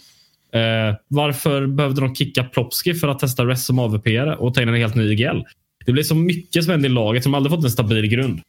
Eh, 0.53 0.95
varför 1.09 1.67
behövde 1.67 2.01
de 2.01 2.15
kicka 2.15 2.45
Plopski 2.45 2.95
för 2.95 3.09
att 3.09 3.19
testa 3.19 3.45
Rest 3.45 3.67
som 3.67 3.79
AWP 3.79 4.21
och 4.23 4.55
ta 4.55 4.63
in 4.63 4.69
en 4.69 4.75
helt 4.75 4.95
ny 4.95 5.13
IGL? 5.13 5.41
Det 5.87 5.93
blir 5.93 6.03
så 6.03 6.15
mycket 6.15 6.65
som 6.65 6.71
händer 6.71 6.89
i 6.89 6.93
laget 6.93 7.23
som 7.23 7.35
aldrig 7.35 7.51
fått 7.57 7.65
en 7.65 7.71
stabil 7.71 8.07
grund. 8.07 8.41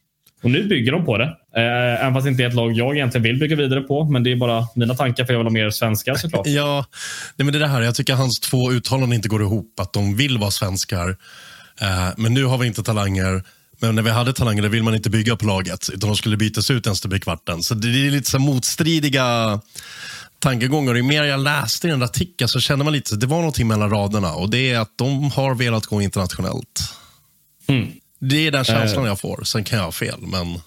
Och 0.44 0.52
nu 0.52 0.64
bygger 0.64 0.92
de 0.92 1.06
på 1.06 1.18
det. 1.18 1.24
Eh, 1.56 2.02
även 2.04 2.14
fast 2.14 2.26
det 2.26 2.30
inte 2.32 2.44
är 2.44 2.48
ett 2.48 2.54
lag 2.56 2.72
jag 2.74 2.96
egentligen 2.96 3.24
vill 3.24 3.40
bygga 3.40 3.56
vidare 3.56 3.82
på. 3.82 4.04
Men 4.04 4.24
det 4.24 4.32
är 4.32 4.36
bara 4.36 4.64
mina 4.76 4.96
tankar 4.96 5.26
för 5.26 5.34
jag 5.34 5.40
vill 5.40 5.46
ha 5.48 5.54
mer 5.54 5.70
svenskar 5.70 6.16
såklart. 6.16 6.48
Ja, 6.50 6.86
nej 7.36 7.46
men 7.46 7.52
det 7.54 7.58
är 7.58 7.60
det 7.60 7.68
här. 7.68 7.82
Jag 7.82 7.96
tycker 7.96 8.14
hans 8.14 8.40
två 8.40 8.72
uttalanden 8.72 9.14
inte 9.16 9.30
går 9.30 9.42
ihop. 9.42 9.80
Att 9.80 9.94
de 9.94 10.16
vill 10.16 10.38
vara 10.38 10.52
svenskar, 10.52 11.16
men 12.18 12.34
nu 12.34 12.46
har 12.46 12.58
vi 12.58 12.68
inte 12.68 12.84
talanger. 12.84 13.44
Men 13.80 13.96
när 13.96 14.02
vi 14.02 14.10
hade 14.10 14.34
talanger 14.34 14.62
då 14.62 14.68
vill 14.68 14.84
man 14.84 14.96
inte 14.96 15.10
bygga 15.10 15.36
på 15.36 15.46
laget, 15.46 15.90
utan 15.94 16.10
de 16.10 16.16
skulle 16.16 16.38
bytas 16.38 16.72
ut 16.72 16.86
ens 16.86 17.02
till 17.02 17.22
kvarten. 17.22 17.64
Så 17.64 17.74
det 17.74 17.88
är 17.88 18.12
lite 18.12 18.30
så 18.30 18.40
motstridiga 18.40 19.60
tankegångar. 20.40 20.96
Ju 20.96 21.04
mer 21.04 21.24
jag 21.24 21.40
läste 21.40 21.88
i 21.88 21.90
den 21.90 22.04
artikeln 22.04 22.50
så 22.50 22.60
kände 22.60 22.86
man 22.86 22.94
lite 22.94 23.14
att 23.14 23.20
det 23.20 23.28
var 23.28 23.38
någonting 23.38 23.68
mellan 23.68 23.90
raderna. 23.90 24.34
Och 24.34 24.50
det 24.50 24.72
är 24.72 24.80
att 24.80 24.98
de 24.98 25.32
har 25.32 25.56
velat 25.56 25.86
gå 25.86 26.02
internationellt. 26.02 26.94
Mm. 27.68 27.88
Det 28.20 28.48
är 28.48 28.52
den 28.52 28.64
känslan 28.64 29.06
jag 29.06 29.20
får. 29.20 29.44
Sen 29.44 29.64
kan 29.64 29.78
jag 29.78 29.86
ha 29.86 29.92
fel, 29.92 30.20
men... 30.20 30.60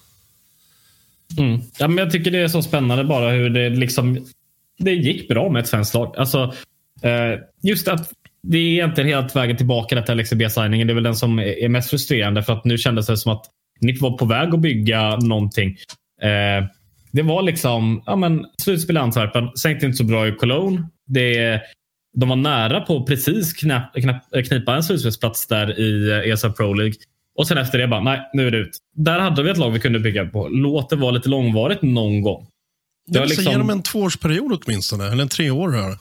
Mm. 1.37 1.61
Ja, 1.77 1.87
men 1.87 1.97
jag 1.97 2.11
tycker 2.11 2.31
det 2.31 2.37
är 2.37 2.47
så 2.47 2.61
spännande 2.61 3.03
bara 3.03 3.31
hur 3.31 3.49
det 3.49 3.69
liksom 3.69 4.27
det 4.77 4.91
gick 4.91 5.27
bra 5.27 5.49
med 5.49 5.61
ett 5.61 5.69
svenskt 5.69 5.93
lag. 5.93 6.15
Alltså, 6.17 6.53
eh, 7.01 7.39
just 7.61 7.87
att 7.87 8.11
det 8.43 8.57
är 8.57 8.61
egentligen 8.61 9.09
helt 9.09 9.35
vägen 9.35 9.57
tillbaka 9.57 9.95
detta 9.95 10.13
LXB-signingen. 10.13 10.87
Det 10.87 10.93
är 10.93 10.95
väl 10.95 11.03
den 11.03 11.15
som 11.15 11.39
är 11.39 11.69
mest 11.69 11.89
frustrerande 11.89 12.43
för 12.43 12.53
att 12.53 12.65
nu 12.65 12.77
kändes 12.77 13.07
det 13.07 13.17
som 13.17 13.31
att 13.31 13.45
ni 13.81 13.97
var 13.97 14.17
på 14.17 14.25
väg 14.25 14.53
att 14.53 14.59
bygga 14.59 15.15
någonting. 15.15 15.77
Eh, 16.21 16.65
det 17.11 17.21
var 17.21 17.41
liksom 17.41 18.03
ja, 18.05 18.15
men, 18.15 18.45
slutspel 18.61 18.97
i 18.97 18.99
Antwerpen. 18.99 19.57
Sänkte 19.57 19.85
inte 19.85 19.97
så 19.97 20.03
bra 20.03 20.27
i 20.27 20.31
Cologne. 20.31 20.87
Det, 21.07 21.61
de 22.17 22.29
var 22.29 22.35
nära 22.35 22.81
på 22.81 23.05
precis 23.05 23.53
knäpp, 23.53 23.93
knäpp, 23.95 24.47
knipa 24.47 24.75
en 24.75 24.83
slutspelsplats 24.83 25.47
där 25.47 25.79
i 25.79 26.11
eh, 26.11 26.33
ESL 26.33 26.49
Pro 26.49 26.73
League. 26.73 26.95
Och 27.37 27.47
sen 27.47 27.57
efter 27.57 27.77
det 27.77 27.87
bara, 27.87 28.01
nej, 28.01 28.29
nu 28.33 28.47
är 28.47 28.51
det 28.51 28.57
ut. 28.57 28.77
Där 28.95 29.19
hade 29.19 29.43
vi 29.43 29.49
ett 29.51 29.57
lag 29.57 29.71
vi 29.71 29.79
kunde 29.79 29.99
bygga 29.99 30.25
på. 30.25 30.47
Låt 30.47 30.89
det 30.89 30.95
vara 30.95 31.11
lite 31.11 31.29
långvarigt 31.29 31.81
någon 31.81 32.21
gång. 32.21 32.47
Det 33.07 33.19
var 33.19 33.25
är 33.25 33.29
liksom- 33.29 33.51
genom 33.51 33.69
en 33.69 33.83
tvåårsperiod 33.83 34.61
åtminstone, 34.65 35.11
eller 35.11 35.21
en 35.21 35.29
treår 35.29 35.71
här. 35.71 35.97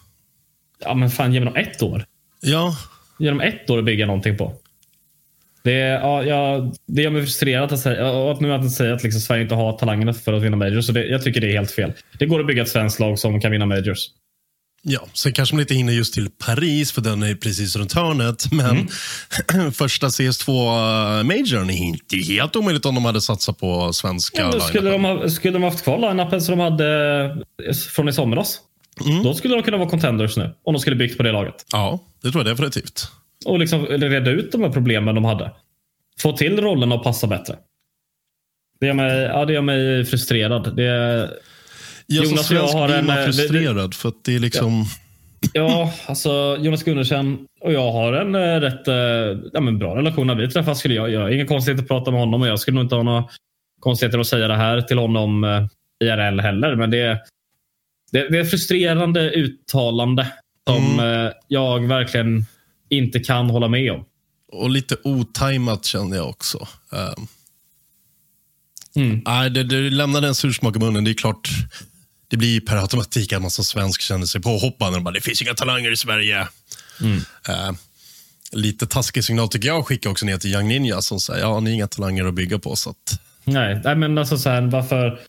Ja, 0.84 0.94
men 0.94 1.10
fan, 1.10 1.32
ge 1.32 1.40
mig 1.40 1.46
dem 1.46 1.56
ett 1.56 1.82
år. 1.82 2.04
Ja, 2.40 2.76
Ge 3.18 3.28
dem 3.28 3.40
ett 3.40 3.70
år 3.70 3.78
att 3.78 3.84
bygga 3.84 4.06
någonting 4.06 4.36
på. 4.36 4.52
Det, 5.62 5.72
ja, 5.72 6.24
ja, 6.24 6.72
det 6.86 7.02
gör 7.02 7.10
mig 7.10 7.22
frustrerad 7.22 7.72
att 7.72 7.80
säga, 7.80 8.10
och 8.10 8.32
att 8.32 8.40
nu 8.40 8.52
att 8.52 8.72
säga 8.72 8.94
att 8.94 9.02
liksom 9.02 9.20
Sverige 9.20 9.42
inte 9.42 9.54
har 9.54 9.78
talangerna 9.78 10.14
för 10.14 10.32
att 10.32 10.42
vinna 10.42 10.56
majors. 10.56 10.86
Så 10.86 10.92
det, 10.92 11.06
jag 11.06 11.22
tycker 11.22 11.40
det 11.40 11.46
är 11.46 11.52
helt 11.52 11.70
fel. 11.70 11.92
Det 12.18 12.26
går 12.26 12.40
att 12.40 12.46
bygga 12.46 12.62
ett 12.62 12.68
svenskt 12.68 13.00
lag 13.00 13.18
som 13.18 13.40
kan 13.40 13.52
vinna 13.52 13.66
majors. 13.66 14.08
Ja, 14.82 15.06
sen 15.12 15.32
kanske 15.32 15.54
man 15.54 15.60
inte 15.60 15.74
hinner 15.74 15.92
just 15.92 16.14
till 16.14 16.30
Paris 16.46 16.92
för 16.92 17.00
den 17.00 17.22
är 17.22 17.34
precis 17.34 17.76
runt 17.76 17.92
hörnet. 17.92 18.52
Men 18.52 18.88
första 19.72 20.06
CS2-majorn 20.06 21.70
är 21.70 21.84
inte 21.84 22.16
helt 22.16 22.56
omöjligt 22.56 22.86
om 22.86 22.94
de 22.94 23.04
hade 23.04 23.20
satsat 23.20 23.58
på 23.58 23.92
svenska 23.92 24.42
Ja, 24.42 24.60
skulle, 24.60 24.90
de 24.90 25.04
ha, 25.04 25.28
skulle 25.28 25.52
de 25.52 25.62
haft 25.62 25.84
kvar 25.84 25.98
line-upen 25.98 26.40
som 26.40 26.58
de 26.58 26.64
hade 26.64 27.24
eh, 27.68 27.74
från 27.74 28.08
i 28.08 28.12
somras. 28.12 28.60
Då 29.24 29.34
skulle 29.34 29.54
de 29.54 29.62
kunna 29.62 29.76
vara 29.76 29.88
contenders 29.88 30.36
nu. 30.36 30.54
Om 30.62 30.74
de 30.74 30.80
skulle 30.80 30.96
byggt 30.96 31.16
på 31.16 31.22
det 31.22 31.32
laget. 31.32 31.66
Ja, 31.72 32.00
det 32.22 32.30
tror 32.30 32.46
jag 32.46 32.56
definitivt. 32.56 33.10
Och 33.44 33.58
liksom 33.58 33.86
reda 33.86 34.30
ut 34.30 34.52
de 34.52 34.62
här 34.62 34.70
problemen 34.70 35.14
de 35.14 35.24
hade. 35.24 35.50
Få 36.20 36.32
till 36.32 36.60
rollerna 36.60 36.94
att 36.94 37.02
passa 37.02 37.26
bättre. 37.26 37.56
Det 38.80 38.86
gör 38.86 38.94
mig, 38.94 39.20
ja, 39.22 39.44
det 39.44 39.52
gör 39.52 39.62
mig 39.62 40.04
frustrerad. 40.04 40.76
Det, 40.76 40.84
Jag 42.06 42.24
Jonas 42.24 42.50
och 42.50 42.56
jag 42.56 42.66
har 42.66 42.88
en, 42.88 43.10
eh, 43.10 43.24
frustrerad 43.24 43.94
för 43.94 44.08
att 44.08 44.24
det 44.24 44.34
är 44.34 44.38
liksom... 44.38 44.84
Ja, 45.52 45.92
alltså 46.06 46.56
Jonas 46.60 46.82
Gundersen 46.82 47.46
och 47.60 47.72
jag 47.72 47.92
har 47.92 48.12
en 48.12 48.34
eh, 48.34 48.60
rätt 48.60 48.88
eh, 48.88 48.94
ja, 49.52 49.60
men 49.60 49.78
bra 49.78 49.96
relation. 49.96 50.26
När 50.26 50.34
vi 50.34 50.50
träffas 50.50 50.78
skulle 50.78 50.94
jag 50.94 51.10
göra 51.10 51.32
inga 51.32 51.46
konstigheter 51.46 51.82
att 51.82 51.88
prata 51.88 52.10
med 52.10 52.20
honom 52.20 52.42
och 52.42 52.48
jag 52.48 52.60
skulle 52.60 52.74
nog 52.74 52.84
inte 52.84 52.94
ha 52.94 53.02
några 53.02 53.24
konstigheter 53.80 54.18
att 54.18 54.26
säga 54.26 54.48
det 54.48 54.56
här 54.56 54.80
till 54.80 54.98
honom 54.98 55.44
IRL 56.04 56.40
heller. 56.40 56.76
Men 56.76 56.90
det, 56.90 57.20
det, 58.10 58.28
det 58.28 58.38
är 58.38 58.42
ett 58.42 58.50
frustrerande 58.50 59.30
uttalande 59.30 60.32
som 60.66 61.00
eh, 61.00 61.32
jag 61.48 61.88
verkligen 61.88 62.44
inte 62.88 63.20
kan 63.20 63.50
hålla 63.50 63.68
med 63.68 63.92
om. 63.92 64.04
Och 64.52 64.70
lite 64.70 64.96
otajmat 65.04 65.84
kände 65.84 66.16
jag 66.16 66.28
också. 66.28 66.68
Um, 66.90 67.28
Mm. 68.96 69.22
nej, 69.24 69.50
det, 69.50 69.64
det 69.64 69.90
lämnade 69.90 70.28
en 70.28 70.34
sur 70.34 70.52
smak 70.52 70.76
i 70.76 70.78
munnen. 70.78 71.04
Det 71.04 71.10
är 71.10 71.14
klart, 71.14 71.48
det 72.28 72.36
blir 72.36 72.60
per 72.60 72.76
automatik 72.76 73.32
att 73.32 73.42
man 73.42 73.50
som 73.50 73.64
svensk 73.64 74.00
känner 74.00 74.26
sig 74.26 74.40
påhoppad. 74.42 74.94
Och 74.94 75.02
bara, 75.02 75.14
det 75.14 75.20
finns 75.20 75.42
inga 75.42 75.54
talanger 75.54 75.92
i 75.92 75.96
Sverige. 75.96 76.48
Eh, 77.48 77.70
lite 78.52 78.86
taskig 78.86 79.24
signal 79.24 79.48
tycker 79.48 79.68
jag 79.68 79.78
att 79.78 79.86
skicka 79.86 80.10
också 80.10 80.26
ner 80.26 80.38
till 80.38 80.52
Young 80.52 80.68
Ninja 80.68 81.02
som 81.02 81.20
säger 81.20 81.40
ja, 81.40 81.60
ni 81.60 81.70
har 81.70 81.74
inga 81.74 81.86
talanger 81.86 82.24
att 82.24 82.34
bygga 82.34 82.58
på. 82.58 82.76
Så 82.76 82.90
att, 82.90 83.20
Nej, 83.44 83.80
nej, 83.84 83.96
men 83.96 84.18
alltså 84.18 84.38
så 84.38 84.48
här, 84.50 84.62
varför... 84.62 85.20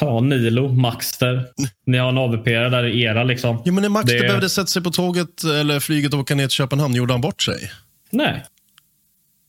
Ja, 0.00 0.20
Nilo, 0.20 0.68
Maxter. 0.68 1.44
Ni 1.86 1.98
har 1.98 2.08
en 2.08 2.18
AVP 2.18 2.44
där 2.44 2.84
i 2.86 3.02
era 3.02 3.24
liksom. 3.24 3.62
ja, 3.64 3.72
men 3.72 3.82
när 3.82 3.88
Max 3.88 4.06
Det- 4.12 4.20
behövde 4.20 4.48
sätta 4.48 4.66
sig 4.66 4.82
på 4.82 4.90
tåget 4.90 5.44
eller 5.44 5.80
flyget 5.80 6.14
och 6.14 6.20
åka 6.20 6.34
ner 6.34 6.44
till 6.46 6.50
Köpenhamn, 6.56 6.94
gjorde 6.94 7.12
han 7.12 7.20
bort 7.20 7.42
sig? 7.42 7.70
Nej. 8.10 8.44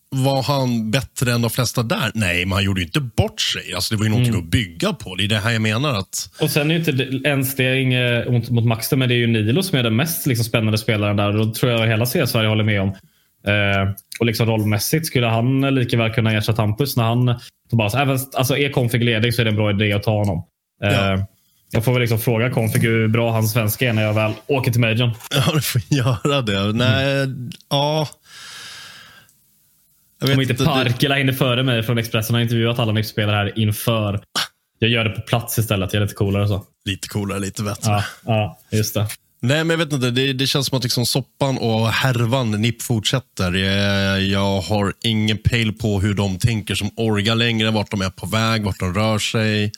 Var 0.09 0.43
han 0.43 0.91
bättre 0.91 1.31
än 1.33 1.41
de 1.41 1.49
flesta 1.49 1.83
där? 1.83 2.11
Nej, 2.13 2.45
men 2.45 2.51
han 2.53 2.63
gjorde 2.63 2.79
ju 2.81 2.85
inte 2.85 2.99
bort 2.99 3.41
sig. 3.41 3.73
Alltså, 3.73 3.93
det 3.93 3.97
var 3.97 4.05
ju 4.05 4.09
någonting 4.09 4.33
Mm. 4.33 4.45
att 4.45 4.51
bygga 4.51 4.93
på. 4.93 5.15
Det 5.15 5.23
är 5.23 5.27
det 5.27 5.37
här 5.37 5.51
jag 5.51 5.61
menar. 5.61 5.93
att 5.99 6.29
Och 6.41 6.49
sen 6.51 6.71
är 6.71 6.75
ju 6.75 6.79
inte 6.79 7.27
ens 7.29 7.55
det, 7.55 7.79
inget 7.81 8.27
ont 8.27 8.49
mot 8.49 8.65
Maxter, 8.65 8.97
men 8.97 9.09
det 9.09 9.15
är 9.15 9.17
ju 9.17 9.27
Nilo 9.27 9.63
som 9.63 9.79
är 9.79 9.83
den 9.83 9.95
mest 9.95 10.27
liksom, 10.27 10.45
spännande 10.45 10.77
spelaren 10.77 11.17
där. 11.17 11.27
Och 11.37 11.45
då 11.47 11.53
tror 11.53 11.71
jag 11.71 11.87
hela 11.87 12.05
C-Sverige 12.05 12.49
håller 12.49 12.63
med 12.63 12.81
om. 12.81 12.89
Eh, 13.47 13.91
och 14.19 14.25
liksom 14.25 14.47
rollmässigt 14.47 15.05
skulle 15.07 15.27
han 15.27 15.75
lika 15.75 15.97
väl 15.97 16.13
kunna 16.13 16.31
ersätta 16.31 16.61
Hampus 16.61 16.97
när 16.97 17.03
han 17.03 17.39
Tobias. 17.69 17.95
Även, 17.95 18.19
alltså 18.33 18.57
är 18.57 18.69
Config 18.69 19.03
ledig 19.03 19.33
så 19.35 19.41
är 19.41 19.45
det 19.45 19.51
en 19.51 19.55
bra 19.55 19.69
idé 19.71 19.93
att 19.93 20.03
ta 20.03 20.11
honom. 20.17 20.43
Eh, 20.83 20.91
Ja. 20.93 21.25
Jag 21.71 21.83
får 21.85 21.91
väl 21.91 22.01
liksom 22.01 22.19
fråga 22.19 22.49
Config 22.49 22.79
hur 22.81 23.07
bra 23.07 23.31
hans 23.31 23.51
svenska 23.53 23.89
är 23.89 23.93
när 23.93 24.03
jag 24.03 24.13
väl 24.13 24.31
åker 24.47 24.71
till 24.71 24.81
Majorn. 24.81 25.11
Ja, 25.31 25.51
du 25.53 25.61
får 25.61 25.81
göra 25.89 26.41
det. 26.41 26.73
Nej, 26.73 27.27
ja. 27.69 28.07
Jag 30.21 30.29
Om 30.29 30.37
vet 30.39 30.49
inte 30.49 30.63
det- 30.63 30.69
Parkela 30.69 31.15
hinner 31.15 31.33
före 31.33 31.63
mig 31.63 31.83
från 31.83 31.97
Expressen 31.97 32.33
har 32.35 32.41
intervjuat 32.41 32.79
alla 32.79 32.91
nyckelspelare 32.91 33.35
här 33.35 33.59
inför. 33.59 34.21
Jag 34.79 34.89
gör 34.89 35.03
det 35.03 35.09
på 35.09 35.21
plats 35.21 35.57
istället. 35.59 35.93
Jag 35.93 35.99
är 36.01 36.05
lite 36.05 36.15
coolare 36.15 36.47
så. 36.47 36.63
Lite 36.85 37.07
coolare, 37.07 37.39
lite 37.39 37.63
bättre. 37.63 37.91
Ja, 37.91 38.03
ja 38.25 38.59
just 38.71 38.93
det. 38.93 39.07
Nej, 39.47 39.63
men 39.63 39.69
jag 39.69 39.77
vet 39.77 39.93
inte. 39.93 40.11
Det, 40.11 40.33
det 40.33 40.47
känns 40.47 40.67
som 40.67 40.77
att 40.77 40.83
liksom 40.83 41.05
soppan 41.05 41.57
och 41.57 41.87
härvan 41.87 42.51
NIP 42.51 42.81
fortsätter. 42.81 43.53
Jag, 43.53 44.21
jag 44.21 44.61
har 44.61 44.93
ingen 45.03 45.37
pejl 45.37 45.73
på 45.73 45.99
hur 45.99 46.13
de 46.13 46.39
tänker 46.39 46.75
som 46.75 46.89
orga 46.95 47.35
längre, 47.35 47.71
vart 47.71 47.91
de 47.91 48.01
är 48.01 48.09
på 48.09 48.25
väg, 48.25 48.63
vart 48.63 48.79
de 48.79 48.93
rör 48.93 49.19
sig. 49.19 49.71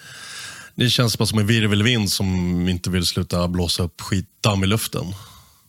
Det 0.75 0.89
känns 0.89 1.17
bara 1.17 1.25
som 1.25 1.39
en 1.39 1.47
virvelvind 1.47 2.09
som 2.09 2.29
inte 2.69 2.89
vill 2.89 3.05
sluta 3.05 3.47
blåsa 3.47 3.83
upp 3.83 4.01
skitdamm 4.01 4.63
i 4.63 4.67
luften. 4.67 5.05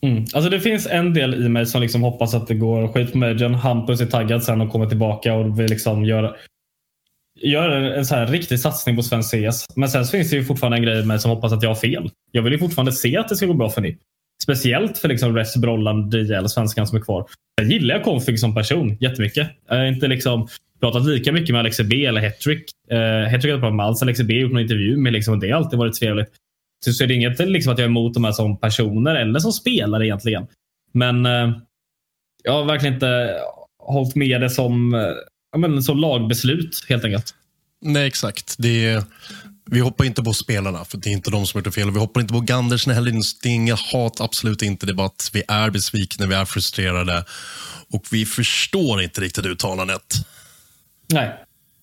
Mm. 0.02 0.24
Alltså 0.32 0.50
det 0.50 0.60
finns 0.60 0.86
en 0.86 1.14
del 1.14 1.34
i 1.34 1.48
mig 1.48 1.66
som 1.66 1.82
liksom 1.82 2.02
hoppas 2.02 2.34
att 2.34 2.46
det 2.46 2.54
går 2.54 2.88
skit 2.88 3.12
på 3.12 3.18
Majorn. 3.18 3.54
Hampus 3.54 4.00
är 4.00 4.06
taggad 4.06 4.44
sen 4.44 4.60
och 4.60 4.72
kommer 4.72 4.86
tillbaka 4.86 5.34
och 5.34 5.60
vill 5.60 5.70
liksom 5.70 6.04
göra, 6.04 6.34
gör 7.42 7.71
en, 7.71 7.85
en 7.85 8.07
så 8.07 8.14
här 8.14 8.26
riktig 8.26 8.61
satsning 8.61 8.97
på 8.97 9.02
svensk 9.02 9.30
CS. 9.30 9.66
Men 9.76 9.88
sen 9.88 10.07
så 10.07 10.11
finns 10.11 10.30
det 10.30 10.37
ju 10.37 10.45
fortfarande 10.45 10.76
en 10.76 10.83
grej 10.83 11.00
i 11.00 11.04
mig 11.04 11.18
som 11.18 11.30
hoppas 11.30 11.52
att 11.52 11.62
jag 11.62 11.71
har 11.71 11.75
fel. 11.75 12.11
Jag 12.33 12.42
vill 12.42 12.52
ju 12.52 12.59
fortfarande 12.59 12.92
se 12.92 13.16
att 13.16 13.28
det 13.28 13.37
ska 13.37 13.47
gå 13.47 13.54
bra 13.54 13.71
för 13.71 13.80
NIP. 13.80 13.99
Speciellt 14.42 14.99
för 14.99 15.09
liksom 15.09 15.37
Res, 15.37 15.57
Brollan, 15.57 16.11
DL, 16.11 16.49
svenskan 16.49 16.87
som 16.87 16.99
är 16.99 17.02
kvar. 17.02 17.26
Jag 17.57 17.73
gillar 17.73 17.95
jag 17.95 18.04
Config 18.04 18.40
som 18.40 18.54
person 18.54 18.97
jättemycket. 19.00 19.50
Jag 19.68 19.76
har 19.76 19.85
inte 19.85 20.09
liksom 20.09 20.49
pratat 20.80 21.07
lika 21.07 21.33
mycket 21.33 21.52
med 21.52 21.61
Alexe 21.61 21.85
B 21.85 22.04
eller 22.04 22.21
Hetrick. 22.21 22.71
Uh, 22.92 22.99
eh, 22.99 23.26
Hetrick 23.28 23.45
har 23.45 23.50
jag 23.50 23.61
pratat 23.61 23.76
med 23.76 23.87
alls. 23.87 24.02
Alexe 24.02 24.25
B 24.25 24.35
har 24.35 24.40
gjort 24.40 24.52
någon 24.52 24.62
intervju 24.62 24.97
med 24.97 25.12
liksom, 25.12 25.35
och 25.35 25.40
det 25.40 25.50
har 25.50 25.57
alltid 25.57 25.78
varit 25.78 25.95
trevligt. 25.95 26.28
Så, 26.85 26.92
så 26.92 27.04
är 27.04 27.09
det 27.09 27.14
inget 27.14 27.38
liksom, 27.38 27.73
att 27.73 27.78
jag 27.78 27.85
är 27.85 27.90
emot 27.90 28.14
dem 28.14 28.25
här 28.25 28.33
som 28.33 28.61
personer 28.61 29.14
eller 29.14 29.38
som 29.38 29.52
spelare 29.52 30.07
egentligen. 30.07 30.47
Men 30.92 31.26
uh, 31.26 31.59
jag 32.45 32.52
har 32.52 32.64
verkligen 32.64 32.95
inte 32.95 33.37
hållit 33.78 34.14
med 34.14 34.40
det 34.40 34.50
som, 34.50 34.95
eh, 34.95 35.00
ja, 35.52 35.58
men, 35.58 35.82
som 35.82 35.98
lagbeslut 35.98 36.84
helt 36.88 37.04
enkelt. 37.04 37.34
Nej, 37.82 38.06
exakt. 38.06 38.54
Det 38.58 38.86
är, 38.86 39.02
vi 39.70 39.80
hoppar 39.80 40.04
inte 40.04 40.22
på 40.22 40.32
spelarna, 40.32 40.84
för 40.84 40.98
det 40.98 41.08
är 41.08 41.12
inte 41.12 41.30
de 41.30 41.46
som 41.46 41.58
har 41.58 41.64
gjort 41.66 41.74
fel. 41.74 41.90
Vi 41.90 41.98
hoppar 41.98 42.20
inte 42.20 42.32
på 42.34 42.40
Gandersen 42.40 42.94
heller. 42.94 43.12
Det 43.42 43.48
är 43.48 43.52
inget 43.52 43.80
hat, 43.92 44.20
absolut 44.20 44.62
inte. 44.62 44.86
Det 44.86 44.92
är 44.92 44.94
bara 44.94 45.06
att 45.06 45.30
vi 45.32 45.42
är 45.48 45.70
besvikna, 45.70 46.26
vi 46.26 46.34
är 46.34 46.44
frustrerade 46.44 47.24
och 47.90 48.04
vi 48.10 48.26
förstår 48.26 49.02
inte 49.02 49.20
riktigt 49.20 49.46
uttalandet. 49.46 50.14
Nej. 51.12 51.34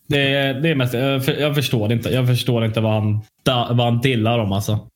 Det, 0.07 0.19
är- 0.34 0.53
det 0.62 0.69
är 0.69 0.75
mest, 0.75 0.93
jag, 0.93 1.25
för- 1.25 1.34
jag 1.34 1.55
förstår 1.55 1.91
inte. 1.93 2.10
Jag 2.10 2.27
förstår 2.27 2.65
inte 2.65 2.81
vad 2.81 2.93
han, 2.93 3.19
vad 3.77 3.93
han 3.93 4.01
dillar 4.01 4.39
om. 4.39 4.51
Alltså. 4.51 4.88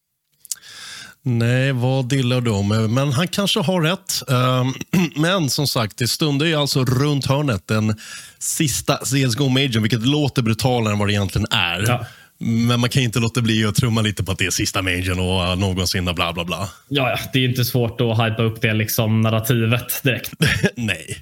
Nej, 1.24 1.72
vad 1.72 2.10
dillar 2.10 2.42
du 2.42 2.52
om? 2.52 2.68
Men 2.94 3.12
han 3.12 3.28
kanske 3.28 3.60
har 3.60 3.82
rätt. 3.82 4.30
Ehm, 4.30 4.74
Men 5.16 5.50
som 5.50 5.68
sagt, 5.68 5.98
det 5.98 6.08
stundar 6.08 6.46
ju 6.46 6.56
alltså 6.56 6.86
runt 6.86 7.26
hörnet 7.26 7.68
den 7.68 7.96
sista 8.40 8.98
CSGO 8.98 9.50
Majorn, 9.50 9.82
vilket 9.84 10.06
låter 10.06 10.42
brutalare 10.42 10.94
än 10.94 11.00
vad 11.00 11.08
det 11.08 11.14
egentligen 11.14 11.48
är. 11.52 11.84
Ja. 11.88 12.06
Men 12.42 12.80
man 12.80 12.90
kan 12.90 13.04
inte 13.04 13.20
låta 13.20 13.42
bli 13.42 13.66
att 13.66 13.76
trumma 13.76 14.02
lite 14.02 14.24
på 14.24 14.32
att 14.32 14.38
det 14.38 14.46
är 14.46 14.50
sista 14.50 14.82
Majorn 14.82 15.20
och 15.20 15.52
uh, 15.52 15.56
någonsin 15.56 16.08
och 16.08 16.16
bla 16.16 16.34
bla 16.34 16.46
bla. 16.46 16.70
Ja, 16.88 17.10
ja, 17.10 17.20
det 17.34 17.40
är 17.40 17.50
inte 17.50 17.66
svårt 17.66 18.02
att 18.02 18.26
hypa 18.26 18.44
upp 18.44 18.62
det 18.62 18.74
liksom 18.74 19.22
narrativet 19.22 20.04
direkt. 20.04 20.34
Nej. 20.76 21.22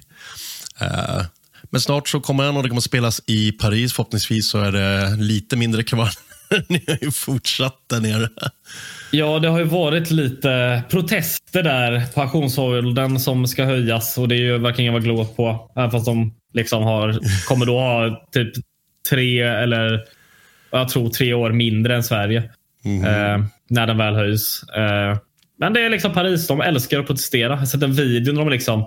Eh, 0.80 1.22
men 1.70 1.80
snart 1.80 2.08
så 2.08 2.20
kommer 2.20 2.44
den 2.44 2.56
och 2.56 2.62
det 2.62 2.68
kommer 2.68 2.80
spelas 2.80 3.20
i 3.26 3.52
Paris. 3.52 3.92
Förhoppningsvis 3.92 4.48
så 4.48 4.58
är 4.58 4.72
det 4.72 5.16
lite 5.16 5.56
mindre 5.56 5.82
kvar. 5.82 6.10
Ni 6.68 6.84
har 6.86 6.98
ju 7.02 7.12
fortsatt 7.12 7.76
där 7.86 8.00
nere. 8.00 8.28
Ja, 9.10 9.38
det 9.38 9.48
har 9.48 9.58
ju 9.58 9.64
varit 9.64 10.10
lite 10.10 10.82
protester 10.90 11.62
där. 11.62 12.02
Pensionsåldern 12.14 13.18
som 13.18 13.46
ska 13.46 13.64
höjas 13.64 14.18
och 14.18 14.28
det 14.28 14.34
är 14.34 14.40
ju 14.40 14.58
verkar 14.58 14.80
ingen 14.80 14.92
vara 14.92 15.02
glå 15.02 15.24
på. 15.24 15.70
Även 15.76 15.90
fast 15.90 16.06
de 16.06 16.34
liksom 16.54 16.82
har, 16.82 17.18
kommer 17.48 17.66
då 17.66 17.78
ha 17.78 18.26
typ 18.32 18.52
tre 19.10 19.40
eller 19.40 20.00
jag 20.70 20.88
tror 20.88 21.08
tre 21.10 21.34
år 21.34 21.52
mindre 21.52 21.96
än 21.96 22.02
Sverige. 22.02 22.38
Eh, 23.04 23.44
när 23.70 23.86
den 23.86 23.98
väl 23.98 24.14
höjs. 24.14 24.62
Eh, 24.76 25.18
men 25.58 25.72
det 25.72 25.80
är 25.80 25.90
liksom 25.90 26.12
Paris. 26.12 26.46
De 26.46 26.60
älskar 26.60 27.00
att 27.00 27.06
protestera. 27.06 27.52
Jag 27.52 27.56
har 27.56 27.66
sett 27.66 27.82
en 27.82 27.92
video 27.92 28.32
när 28.32 28.40
de 28.40 28.48
liksom 28.50 28.86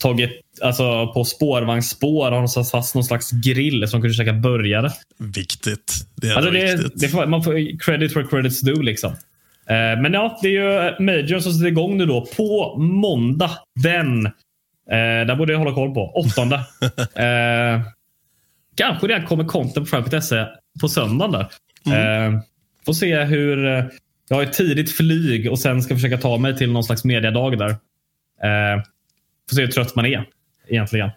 tagit 0.00 0.30
alltså, 0.60 1.06
på 1.06 1.24
spårvagnsspår 1.24 2.24
har 2.24 2.38
de 2.38 2.48
satt 2.48 2.70
fast 2.70 2.94
någon 2.94 3.04
slags 3.04 3.30
grill 3.30 3.88
som 3.88 4.00
de 4.00 4.02
kunde 4.02 4.14
käka 4.14 4.32
burgare. 4.32 4.90
Viktigt. 5.18 5.94
Det 6.14 6.26
är 6.28 6.36
Alltså 6.36 6.50
det, 6.50 6.72
viktigt. 6.76 7.00
det 7.00 7.08
får, 7.08 7.26
man 7.26 7.42
får 7.42 7.78
credit 7.78 8.16
where 8.16 8.26
credits 8.26 8.60
due. 8.60 8.82
Liksom. 8.82 9.16
Eh, 9.66 10.00
men 10.02 10.12
ja, 10.12 10.38
det 10.42 10.48
är 10.48 10.52
ju 10.52 11.04
Major 11.04 11.38
som 11.38 11.52
sätter 11.52 11.66
igång 11.66 11.96
nu 11.96 12.06
då 12.06 12.26
på 12.36 12.76
måndag. 12.78 13.50
Den. 13.82 14.26
Eh, 14.26 15.26
där 15.26 15.36
borde 15.36 15.52
jag 15.52 15.58
hålla 15.58 15.74
koll 15.74 15.94
på. 15.94 16.12
Åttonde. 16.14 16.56
eh, 17.16 17.82
kanske 18.76 19.06
redan 19.06 19.26
kommer 19.26 19.44
content 19.44 19.74
på 19.74 19.84
Frank.se 19.84 20.44
på 20.80 20.88
söndagen. 20.88 21.32
Där. 21.32 22.26
Eh, 22.26 22.40
får 22.86 22.92
se 22.92 23.22
hur... 23.24 23.66
eh, 23.66 23.84
Jag 24.28 24.36
har 24.36 24.42
ett 24.42 24.52
tidigt 24.52 24.96
flyg 24.96 25.50
och 25.50 25.58
sen 25.58 25.82
ska 25.82 25.94
försöka 25.94 26.18
ta 26.18 26.38
mig 26.38 26.56
till 26.56 26.72
någon 26.72 26.84
slags 26.84 27.04
mediadag 27.04 27.58
där. 27.58 27.68
Eh, 28.42 28.82
får 29.50 29.56
se 29.56 29.62
hur 29.62 29.68
trött 29.68 29.94
man 29.96 30.06
är 30.06 30.24
egentligen. 30.68 31.10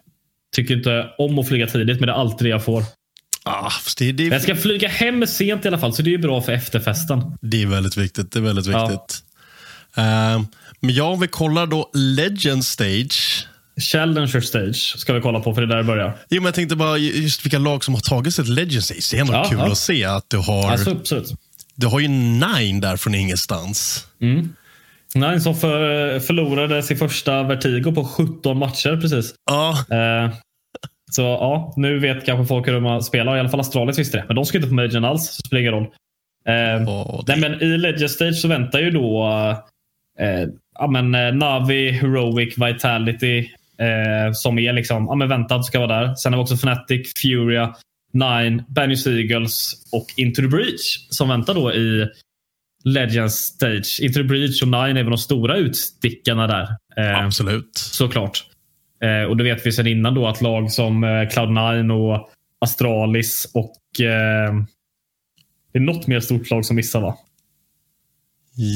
Tycker 0.55 0.75
inte 0.77 1.09
om 1.17 1.39
att 1.39 1.47
flyga 1.47 1.67
tidigt, 1.67 1.99
men 1.99 2.07
det 2.07 2.13
är 2.13 2.17
alltid 2.17 2.45
det 2.45 2.49
jag 2.49 2.63
får. 2.65 2.83
Ah, 3.45 3.71
det, 3.97 4.11
det, 4.11 4.23
Jag 4.23 4.41
ska 4.41 4.55
flyga 4.55 4.87
hem 4.87 5.27
sent 5.27 5.65
i 5.65 5.67
alla 5.67 5.77
fall, 5.77 5.93
så 5.93 6.01
det 6.01 6.13
är 6.13 6.17
bra 6.17 6.41
för 6.41 6.51
efterfesten. 6.51 7.21
det 7.41 7.61
är 7.63 7.67
väldigt 7.67 7.97
viktigt. 7.97 8.31
Det 8.31 8.39
är 8.39 8.43
väldigt 8.43 8.65
Ja. 8.65 8.87
viktigt. 8.87 9.23
Eh, 9.97 10.03
men 10.79 10.95
ja, 10.95 11.03
om 11.03 11.19
vi 11.19 11.27
kollar 11.27 11.67
då 11.67 11.89
Legend 11.93 12.65
Stage. 12.65 13.47
Challenger 13.91 14.41
stage 14.41 14.95
ska 14.97 15.13
vi 15.13 15.21
kolla 15.21 15.39
på, 15.39 15.53
för 15.53 15.61
det 15.61 15.65
är 15.65 15.69
där 15.69 15.77
det 15.77 15.83
börjar. 15.83 16.17
Jo, 16.29 16.41
men 16.41 16.45
jag 16.45 16.53
tänkte 16.55 16.75
bara 16.75 16.97
just 16.97 17.45
vilka 17.45 17.59
lag 17.59 17.83
som 17.83 17.93
har 17.93 18.01
tagit 18.01 18.35
sig 18.35 18.45
till 18.45 18.53
Legend 18.53 18.83
Stage. 18.83 19.07
Det 19.11 19.17
är 19.17 19.21
ändå 19.21 19.33
Ja, 19.33 19.43
kul 19.49 19.57
ja. 19.59 19.71
att 19.71 19.77
se 19.77 20.03
att 20.05 20.25
du 20.29 20.37
har, 20.37 20.71
Alltså, 20.71 20.91
absolut. 20.91 21.33
du 21.75 21.87
har 21.87 21.99
ju 21.99 22.07
Nine 22.07 22.79
där 22.81 22.97
från 22.97 23.15
ingenstans. 23.15 24.07
Nine 25.15 25.41
som 25.41 25.55
för, 25.55 26.19
förlorade 26.19 26.83
sin 26.83 26.97
första 26.97 27.43
Vertigo 27.43 27.91
på 27.95 28.05
17 28.05 28.57
matcher 28.59 29.01
precis. 29.01 29.33
Ja, 29.51 29.85
Eh, 29.89 30.33
så 31.11 31.21
ja, 31.21 31.73
nu 31.77 31.99
vet 31.99 32.25
kanske 32.25 32.45
folk 32.45 32.67
hur 32.67 32.79
man 32.79 33.03
spelar. 33.03 33.35
I 33.37 33.39
alla 33.39 33.49
fall 33.49 33.59
Astralis 33.59 33.99
visste 33.99 34.17
det. 34.17 34.23
Men 34.27 34.35
de 34.35 34.45
ska 34.45 34.57
inte 34.57 34.67
på 34.69 34.75
Major 34.75 35.05
alls, 35.05 35.25
så 35.29 35.41
det 35.41 35.47
spelar 35.47 35.59
ingen 35.61 35.73
roll. 35.73 35.83
Eh, 36.47 36.53
det- 37.25 37.35
nej, 37.35 37.39
men 37.49 37.61
I 37.61 37.77
Legend 37.77 38.11
Stage 38.11 38.35
så 38.35 38.47
väntar 38.47 38.79
ju 38.79 38.91
då 38.91 39.27
eh, 40.19 40.47
ja, 40.79 40.87
men, 40.87 41.15
eh, 41.15 41.33
Navi, 41.33 41.91
Heroic, 41.91 42.57
Vitality 42.57 43.37
eh, 43.79 44.31
som 44.33 44.59
är 44.59 44.73
liksom, 44.73 45.05
ja, 45.05 45.15
men 45.15 45.29
väntat 45.29 45.65
ska 45.65 45.79
vara 45.87 45.99
där. 46.07 46.15
Sen 46.15 46.33
har 46.33 46.39
vi 46.39 46.43
också 46.43 46.53
Fnatic, 46.55 47.11
Furia, 47.21 47.75
Nine, 48.13 48.63
Banish 48.67 49.07
Eagles 49.07 49.73
och 49.91 50.05
Into 50.17 50.41
the 50.41 50.47
Breach 50.47 51.07
som 51.09 51.29
väntar 51.29 51.53
då 51.53 51.73
i 51.73 52.07
Legends 52.83 53.33
Stage. 53.35 53.99
Into 54.01 54.17
the 54.19 54.23
Breach 54.23 54.61
och 54.61 54.67
Nine 54.67 54.97
är 54.97 55.03
väl 55.03 55.09
de 55.09 55.17
stora 55.17 55.57
utstickarna 55.57 56.47
där. 56.47 56.67
Eh, 56.97 57.25
absolut. 57.25 57.71
Såklart. 57.75 58.43
Eh, 59.05 59.29
och 59.29 59.37
det 59.37 59.43
vet 59.43 59.65
vi 59.65 59.71
sedan 59.71 59.87
innan 59.87 60.13
då 60.13 60.27
att 60.27 60.41
lag 60.41 60.71
som 60.71 61.03
eh, 61.03 61.07
Cloud9 61.07 61.91
och 61.91 62.29
Astralis 62.61 63.47
och 63.53 64.01
eh, 64.01 64.53
det 65.73 65.79
är 65.79 65.83
något 65.83 66.07
mer 66.07 66.19
stort 66.19 66.49
lag 66.49 66.65
som 66.65 66.75
missar 66.75 67.01
va? 67.01 67.17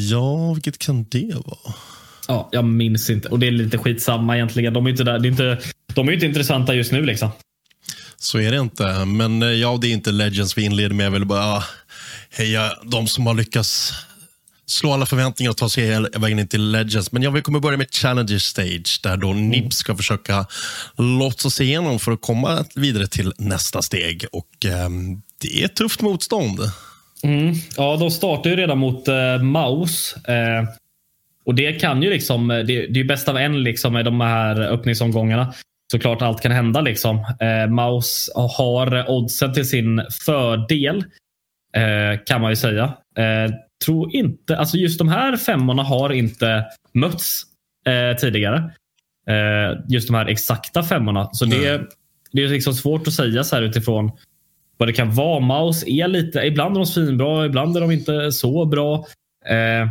Ja, 0.10 0.54
vilket 0.54 0.78
kan 0.78 1.06
det 1.10 1.34
vara? 1.34 1.76
Ja, 2.28 2.50
jag 2.52 2.66
minns 2.66 3.10
inte. 3.10 3.28
Och 3.28 3.40
det 3.40 3.48
är 3.48 3.52
lite 3.52 3.78
skitsamma 3.78 4.36
egentligen. 4.36 4.74
De 4.74 4.86
är 4.86 4.90
inte, 4.90 5.04
där, 5.04 5.20
det 5.20 5.28
är 5.28 5.32
inte, 5.32 5.60
de 5.94 6.08
är 6.08 6.12
inte 6.12 6.26
intressanta 6.26 6.74
just 6.74 6.92
nu. 6.92 7.06
liksom. 7.06 7.30
Så 8.18 8.40
är 8.40 8.52
det 8.52 8.58
inte. 8.58 9.06
Men 9.06 9.44
eh, 9.44 9.50
ja, 9.50 9.78
det 9.82 9.88
är 9.88 9.92
inte 9.92 10.12
Legends 10.12 10.58
vi 10.58 10.66
inleder 10.66 10.96
med. 10.96 11.06
Jag 11.06 11.12
vill 11.12 11.26
bara 11.26 11.44
ah, 11.44 11.64
heja 12.30 12.72
de 12.84 13.08
som 13.08 13.28
har 13.28 13.34
lyckats 13.34 13.94
slå 14.70 14.94
alla 14.94 15.06
förväntningar 15.06 15.52
och 15.52 15.58
ta 15.58 15.70
sig 15.70 15.86
hela 15.86 16.10
vägen 16.20 16.40
in 16.40 16.48
till 16.48 16.72
Legends. 16.72 17.12
Men 17.12 17.24
jag 17.24 17.32
vill 17.32 17.44
kommer 17.44 17.60
börja 17.60 17.78
med 17.78 17.94
Challenger 17.94 18.38
Stage 18.38 19.00
där 19.04 19.18
då 19.18 19.34
NIP 19.34 19.74
ska 19.74 19.96
försöka 19.96 20.46
lotsa 20.98 21.50
sig 21.50 21.68
igenom 21.68 22.00
för 22.00 22.12
att 22.12 22.22
komma 22.22 22.66
vidare 22.76 23.08
till 23.08 23.34
nästa 23.38 23.82
steg. 23.82 24.26
Och 24.32 24.66
ehm, 24.66 25.22
det 25.42 25.62
är 25.62 25.66
ett 25.66 25.76
tufft 25.76 26.02
motstånd. 26.02 26.60
Ja, 27.78 27.98
de 27.98 28.12
startar 28.12 28.50
ju 28.50 28.56
redan 28.56 28.78
mot 28.78 29.08
eh, 29.08 29.42
Maus. 29.42 30.16
Eh, 30.28 30.64
och 31.46 31.56
det 31.56 31.74
kan 31.74 32.04
ju 32.04 32.10
liksom, 32.10 32.52
eh, 32.52 32.58
det, 32.58 32.64
det 32.64 33.00
är 33.00 33.04
ju 33.04 33.04
bäst 33.04 33.30
av 33.30 33.38
en 33.38 33.64
liksom 33.64 33.94
med 33.94 34.06
de 34.06 34.22
här 34.22 34.62
öppningsomgångarna. 34.62 35.54
Såklart 35.92 36.22
allt 36.22 36.42
kan 36.42 36.52
hända 36.52 36.82
liksom. 36.82 37.18
Eh, 37.18 37.70
Maus 37.70 38.30
har 38.36 39.10
oddsen 39.10 39.54
till 39.54 39.70
sin 39.70 40.02
fördel. 40.26 40.98
Eh, 41.76 42.20
kan 42.26 42.42
man 42.42 42.52
ju 42.52 42.56
säga. 42.56 42.94
Eh, 43.82 43.86
tror 43.86 44.16
inte, 44.16 44.58
alltså 44.58 44.78
just 44.78 45.00
de 45.00 45.10
här 45.10 45.38
femmorna 45.38 45.84
har 45.84 46.14
inte 46.14 46.66
mötts 46.94 47.44
eh, 47.86 48.18
tidigare. 48.18 48.72
Eh, 49.28 49.80
just 49.88 50.08
de 50.08 50.14
här 50.14 50.26
exakta 50.26 50.84
femmorna. 50.84 51.30
Så 51.32 51.46
det, 51.46 51.82
det 52.32 52.44
är 52.44 52.48
liksom 52.48 52.74
svårt 52.74 53.08
att 53.08 53.14
säga 53.14 53.44
så 53.44 53.56
här 53.56 53.64
utifrån 53.64 54.12
vad 54.78 54.90
det 54.90 54.94
kan 54.94 55.14
vara. 55.14 55.40
Maus 55.40 55.84
är 55.88 56.08
lite, 56.08 56.40
ibland 56.40 56.76
är 56.76 56.80
de 56.80 56.86
svinbra, 56.86 57.46
ibland 57.46 57.78
är 57.78 57.82
de 57.82 57.92
inte 57.92 58.32
så 58.32 58.66
bra. 58.66 59.06
Eh, 59.46 59.90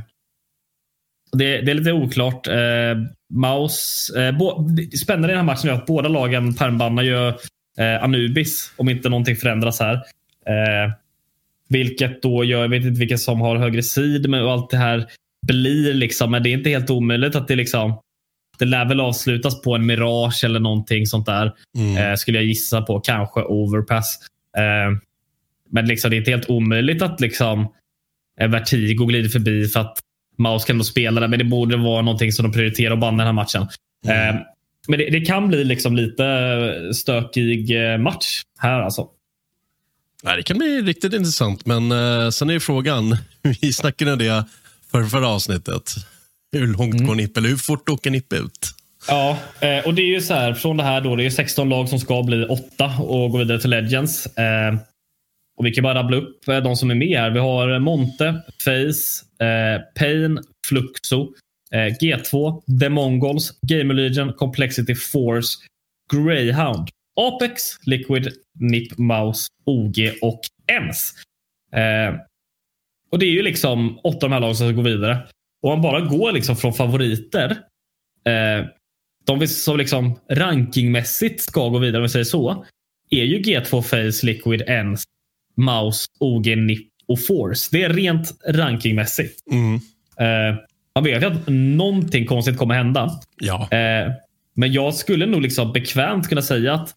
det, 1.32 1.60
det 1.60 1.70
är 1.70 1.74
lite 1.74 1.92
oklart. 1.92 2.46
Eh, 2.46 2.96
Maus, 3.34 4.10
eh, 4.16 4.38
bo, 4.38 4.68
spännande 5.02 5.28
i 5.28 5.30
den 5.30 5.38
här 5.38 5.54
matchen 5.54 5.70
är 5.70 5.74
att 5.74 5.86
båda 5.86 6.08
lagen 6.08 6.54
pärmbannar 6.54 7.02
ju 7.02 7.28
eh, 7.78 8.04
Anubis 8.04 8.72
om 8.76 8.88
inte 8.88 9.08
någonting 9.08 9.36
förändras 9.36 9.80
här. 9.80 10.02
Eh, 11.68 11.78
vilket 11.78 12.22
då 12.22 12.44
gör, 12.44 12.60
jag 12.60 12.68
vet 12.68 12.84
inte 12.84 13.00
vilka 13.00 13.18
som 13.18 13.40
har 13.40 13.56
högre 13.56 13.82
sid 13.82 14.30
men 14.30 14.44
allt 14.44 14.70
det 14.70 14.76
här 14.76 15.06
blir 15.46 15.94
liksom, 15.94 16.30
men 16.30 16.42
det 16.42 16.48
är 16.48 16.52
inte 16.52 16.70
helt 16.70 16.90
omöjligt 16.90 17.36
att 17.36 17.48
det 17.48 17.56
liksom 17.56 18.00
det 18.58 18.64
lär 18.64 18.84
väl 18.84 19.00
avslutas 19.00 19.62
på 19.62 19.74
en 19.74 19.86
Mirage 19.86 20.44
eller 20.44 20.60
någonting 20.60 21.06
sånt 21.06 21.26
där. 21.26 21.46
Eh, 21.98 22.14
skulle 22.16 22.38
jag 22.38 22.44
gissa 22.44 22.82
på. 22.82 23.00
Kanske 23.00 23.40
Overpass. 23.40 24.18
Eh, 24.56 24.98
men 25.70 25.86
liksom, 25.86 26.10
det 26.10 26.16
är 26.16 26.18
inte 26.18 26.30
helt 26.30 26.50
omöjligt 26.50 27.02
att 27.02 27.20
liksom, 27.20 27.68
eh, 28.40 28.48
Vertigo 28.48 29.06
glider 29.06 29.28
förbi 29.28 29.68
för 29.68 29.80
att 29.80 29.98
Maus 30.38 30.64
kan 30.64 30.78
då 30.78 30.84
spela 30.84 31.20
där. 31.20 31.28
Men 31.28 31.38
det 31.38 31.44
borde 31.44 31.76
vara 31.76 32.02
någonting 32.02 32.32
som 32.32 32.42
de 32.42 32.52
prioriterar 32.52 32.94
att 32.94 33.00
banna 33.00 33.16
den 33.16 33.26
här 33.26 33.32
matchen. 33.32 33.62
Eh, 34.06 34.40
men 34.88 34.98
det, 34.98 35.10
det 35.10 35.20
kan 35.20 35.48
bli 35.48 35.64
liksom 35.64 35.96
lite 35.96 36.94
stökig 36.94 37.92
eh, 37.92 37.98
match 37.98 38.42
här 38.58 38.80
alltså. 38.80 39.08
Nej, 40.22 40.36
det 40.36 40.42
kan 40.42 40.58
bli 40.58 40.82
riktigt 40.82 41.12
intressant, 41.12 41.66
men 41.66 41.92
eh, 41.92 42.30
sen 42.30 42.50
är 42.50 42.54
ju 42.54 42.60
frågan, 42.60 43.16
vi 43.60 43.72
snackade 43.72 44.12
om 44.12 44.18
det 44.18 44.44
för 44.90 45.04
förra 45.04 45.28
avsnittet. 45.28 45.94
Hur 46.52 46.66
långt 46.66 47.06
går 47.06 47.14
NIP, 47.14 47.36
eller 47.36 47.48
hur 47.48 47.56
fort 47.56 47.88
åker 47.88 48.10
NIP 48.10 48.32
ut? 48.32 48.74
Ja, 49.08 49.38
eh, 49.60 49.86
och 49.86 49.94
det 49.94 50.02
är 50.02 50.06
ju 50.14 50.20
så 50.20 50.34
här 50.34 50.54
från 50.54 50.76
det 50.76 50.82
här 50.82 51.00
då. 51.00 51.16
Det 51.16 51.26
är 51.26 51.30
16 51.30 51.68
lag 51.68 51.88
som 51.88 52.00
ska 52.00 52.22
bli 52.22 52.44
åtta 52.44 52.86
och 52.98 53.30
gå 53.30 53.38
vidare 53.38 53.60
till 53.60 53.70
Legends. 53.70 54.26
Eh, 54.26 54.74
och 55.58 55.66
vi 55.66 55.70
kan 55.70 55.82
bara 55.82 55.94
rabbla 55.94 56.16
upp 56.16 56.44
de 56.46 56.76
som 56.76 56.90
är 56.90 56.94
med 56.94 57.18
här. 57.18 57.30
Vi 57.30 57.38
har 57.38 57.78
Monte, 57.78 58.42
Face, 58.64 59.24
Pain, 59.94 60.38
Fluxo, 60.68 61.32
eh, 61.72 61.94
G2, 62.00 62.62
The 62.80 62.88
Mongols, 62.88 63.52
Gamer 63.62 63.94
Legion, 63.94 64.32
Complexity 64.32 64.94
Force, 64.94 65.58
Greyhound, 66.12 66.88
Apex, 67.20 67.62
Liquid, 67.86 68.28
Nip, 68.60 68.98
Mouse, 68.98 69.48
OG 69.64 69.96
och 70.22 70.40
EMS. 70.66 71.12
Eh, 71.72 72.20
och 73.10 73.18
det 73.18 73.26
är 73.26 73.30
ju 73.30 73.42
liksom 73.42 73.98
åtta 74.04 74.26
av 74.26 74.30
de 74.30 74.32
här 74.32 74.40
lagen 74.40 74.56
som 74.56 74.68
ska 74.68 74.76
gå 74.76 74.82
vidare. 74.82 75.18
Och 75.62 75.70
man 75.70 75.82
bara 75.82 76.00
går 76.00 76.32
liksom 76.32 76.56
från 76.56 76.72
favoriter 76.72 77.50
eh, 78.24 78.66
de 79.26 79.46
som 79.46 79.76
liksom 79.76 80.18
rankingmässigt 80.30 81.40
ska 81.40 81.68
gå 81.68 81.78
vidare, 81.78 81.96
om 81.96 82.02
vi 82.02 82.08
säger 82.08 82.24
så, 82.24 82.64
är 83.10 83.24
ju 83.24 83.38
G2 83.38 83.82
Face, 83.82 84.26
Liquid, 84.26 84.62
ENS, 84.66 85.04
Mouse, 85.56 86.06
OG, 86.20 86.46
NIP 86.58 86.88
och 87.08 87.26
Force. 87.26 87.68
Det 87.72 87.82
är 87.82 87.92
rent 87.92 88.32
rankingmässigt. 88.48 89.40
Mm. 89.50 89.74
Eh, 90.20 90.58
man 90.94 91.04
vet 91.04 91.22
ju 91.22 91.26
att 91.26 91.48
någonting 91.48 92.26
konstigt 92.26 92.58
kommer 92.58 92.74
hända. 92.74 93.20
Ja. 93.40 93.68
Eh, 93.70 94.12
men 94.54 94.72
jag 94.72 94.94
skulle 94.94 95.26
nog 95.26 95.42
liksom 95.42 95.72
bekvämt 95.72 96.28
kunna 96.28 96.42
säga 96.42 96.74
att 96.74 96.94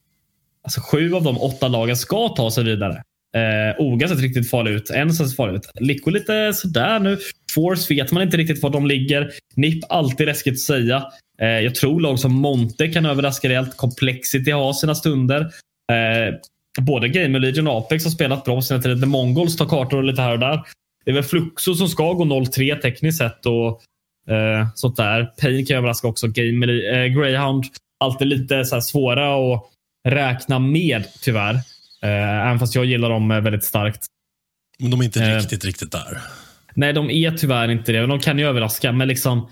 alltså, 0.64 0.82
sju 0.82 1.14
av 1.14 1.24
de 1.24 1.38
åtta 1.38 1.68
lagen 1.68 1.98
ska 1.98 2.30
ta 2.30 2.52
sig 2.52 2.64
vidare. 2.64 3.04
Eh, 3.36 3.82
Oga 3.82 4.08
ser 4.08 4.16
riktigt 4.16 4.50
farlig 4.50 4.72
ut. 4.72 4.90
En 4.90 5.14
ser 5.14 5.36
farlig 5.36 5.56
ut. 5.56 5.70
Liko 5.80 6.10
lite 6.10 6.54
sådär 6.54 7.00
nu. 7.00 7.18
Force 7.56 7.94
vet 7.94 8.12
man 8.12 8.24
inte 8.24 8.38
riktigt 8.38 8.64
var 8.64 8.70
de 8.70 8.88
ligger. 8.88 9.32
NIP 9.56 9.84
alltid 9.90 10.28
läskigt 10.28 10.54
att 10.54 10.60
säga. 10.60 11.04
Eh, 11.42 11.48
jag 11.48 11.76
tror 11.76 12.02
lag 12.02 12.20
som 12.20 12.34
Monte 12.34 12.88
kan 12.88 13.06
överraska 13.06 13.50
rejält. 13.50 13.78
Complexity 13.78 14.52
har 14.52 14.74
sina 14.74 14.96
stunder. 14.96 15.42
Eh, 15.92 16.36
både 16.82 17.10
Gamer 17.10 17.40
Legion 17.40 17.68
och 17.68 17.78
Apex 17.78 18.04
har 18.04 18.12
spelat 18.12 18.46
bra 18.46 18.56
på 18.56 18.62
sina 18.62 18.82
tider. 18.82 18.96
The 18.96 19.06
Mongols 19.06 19.58
tar 19.58 19.66
kartor 19.66 19.98
och 19.98 20.04
lite 20.04 20.22
här 20.22 20.34
och 20.34 20.40
där. 20.40 20.62
Det 21.06 21.12
är 21.12 21.16
väl 21.16 21.24
Fluxo 21.24 21.76
som 21.76 21.88
ska 21.88 22.14
gå 22.14 22.24
0-3 22.26 22.82
tekniskt 22.82 23.18
sett. 23.18 23.46
Och, 23.46 23.82
eh, 24.34 24.68
sånt 24.76 24.98
där. 24.98 25.24
Pain 25.42 25.66
kan 25.66 25.78
överraska 25.78 26.08
också. 26.08 26.28
Gamer, 26.28 26.94
eh, 26.94 27.06
Greyhound. 27.06 27.66
Alltid 28.00 28.28
lite 28.28 28.66
så 28.66 28.82
svåra 28.82 29.36
och 29.36 29.72
räkna 30.04 30.60
med 30.60 31.04
tyvärr. 31.22 31.54
Eh, 32.04 32.48
även 32.48 32.60
fast 32.60 32.76
jag 32.76 32.86
gillar 32.86 33.10
dem 33.10 33.32
eh, 33.32 33.40
väldigt 33.42 33.64
starkt. 33.64 34.06
Men 34.80 34.92
de 34.92 35.00
är 35.00 35.04
inte 35.06 35.24
Eh. 35.24 35.38
riktigt, 35.38 35.66
riktigt 35.66 35.92
där. 35.92 36.22
Nej, 36.74 36.94
de 36.94 37.10
är 37.12 37.32
tyvärr 37.32 37.72
inte 37.72 37.92
det. 37.92 38.06
De 38.08 38.20
kan 38.20 38.40
ju 38.40 38.46
överraska, 38.46 38.92
men 38.92 39.08
liksom. 39.08 39.52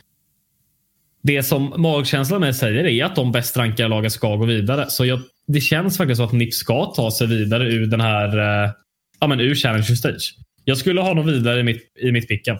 Det 1.24 1.44
som 1.44 1.74
magkänslan 1.78 2.42
med 2.42 2.56
säger 2.56 2.84
är 2.86 3.06
att 3.06 3.16
de 3.16 3.32
bäst 3.32 3.58
rankade 3.58 3.90
lagen 3.90 4.12
ska 4.12 4.36
gå 4.36 4.46
vidare. 4.46 4.86
Så 4.90 5.06
jag, 5.06 5.22
det 5.48 5.62
känns 5.62 5.98
faktiskt 5.98 6.18
som 6.18 6.26
att 6.26 6.32
NIP 6.32 6.54
ska 6.54 6.86
ta 6.86 7.12
sig 7.12 7.28
vidare 7.28 7.64
ur 7.64 7.86
den 7.88 8.02
här 8.02 8.38
eh, 8.38 8.72
ja, 9.20 9.28
men 9.28 9.40
ur 9.40 9.56
Challenger 9.56 9.96
Stage. 9.96 10.36
Jag 10.64 10.78
skulle 10.78 11.02
ha 11.02 11.14
dem 11.14 11.26
vidare 11.26 11.60
i 11.60 11.64
mitt, 11.64 11.98
i 12.00 12.12
mitt 12.12 12.28
picken. 12.28 12.58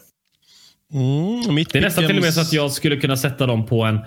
Mm, 0.94 1.56
mitt 1.56 1.74
Det 1.74 1.80
är 1.80 1.82
nästan 1.82 2.08
till 2.08 2.18
och 2.18 2.24
med 2.24 2.34
så 2.34 2.42
att 2.42 2.54
jag 2.54 2.72
skulle 2.72 2.96
kunna 2.98 3.18
sätta 3.18 3.46
dem 3.46 3.66
på 3.66 3.84
en 3.84 4.00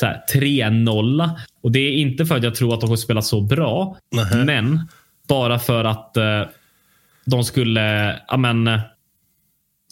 så 0.00 0.06
här, 0.06 0.22
3-0. 0.34 1.30
Och 1.62 1.72
det 1.72 1.78
är 1.78 1.92
inte 1.92 2.26
för 2.26 2.36
att 2.36 2.42
jag 2.42 2.54
tror 2.54 2.74
att 2.74 2.80
de 2.80 2.86
kommer 2.86 2.96
spela 2.96 3.22
så 3.22 3.40
bra. 3.40 3.96
Nähä. 4.16 4.44
Men 4.44 4.88
bara 5.28 5.58
för 5.58 5.84
att 5.84 6.16
eh, 6.16 6.42
de 7.24 7.44
skulle... 7.44 8.16
Ja, 8.28 8.36
men, 8.36 8.66
eh, 8.66 8.80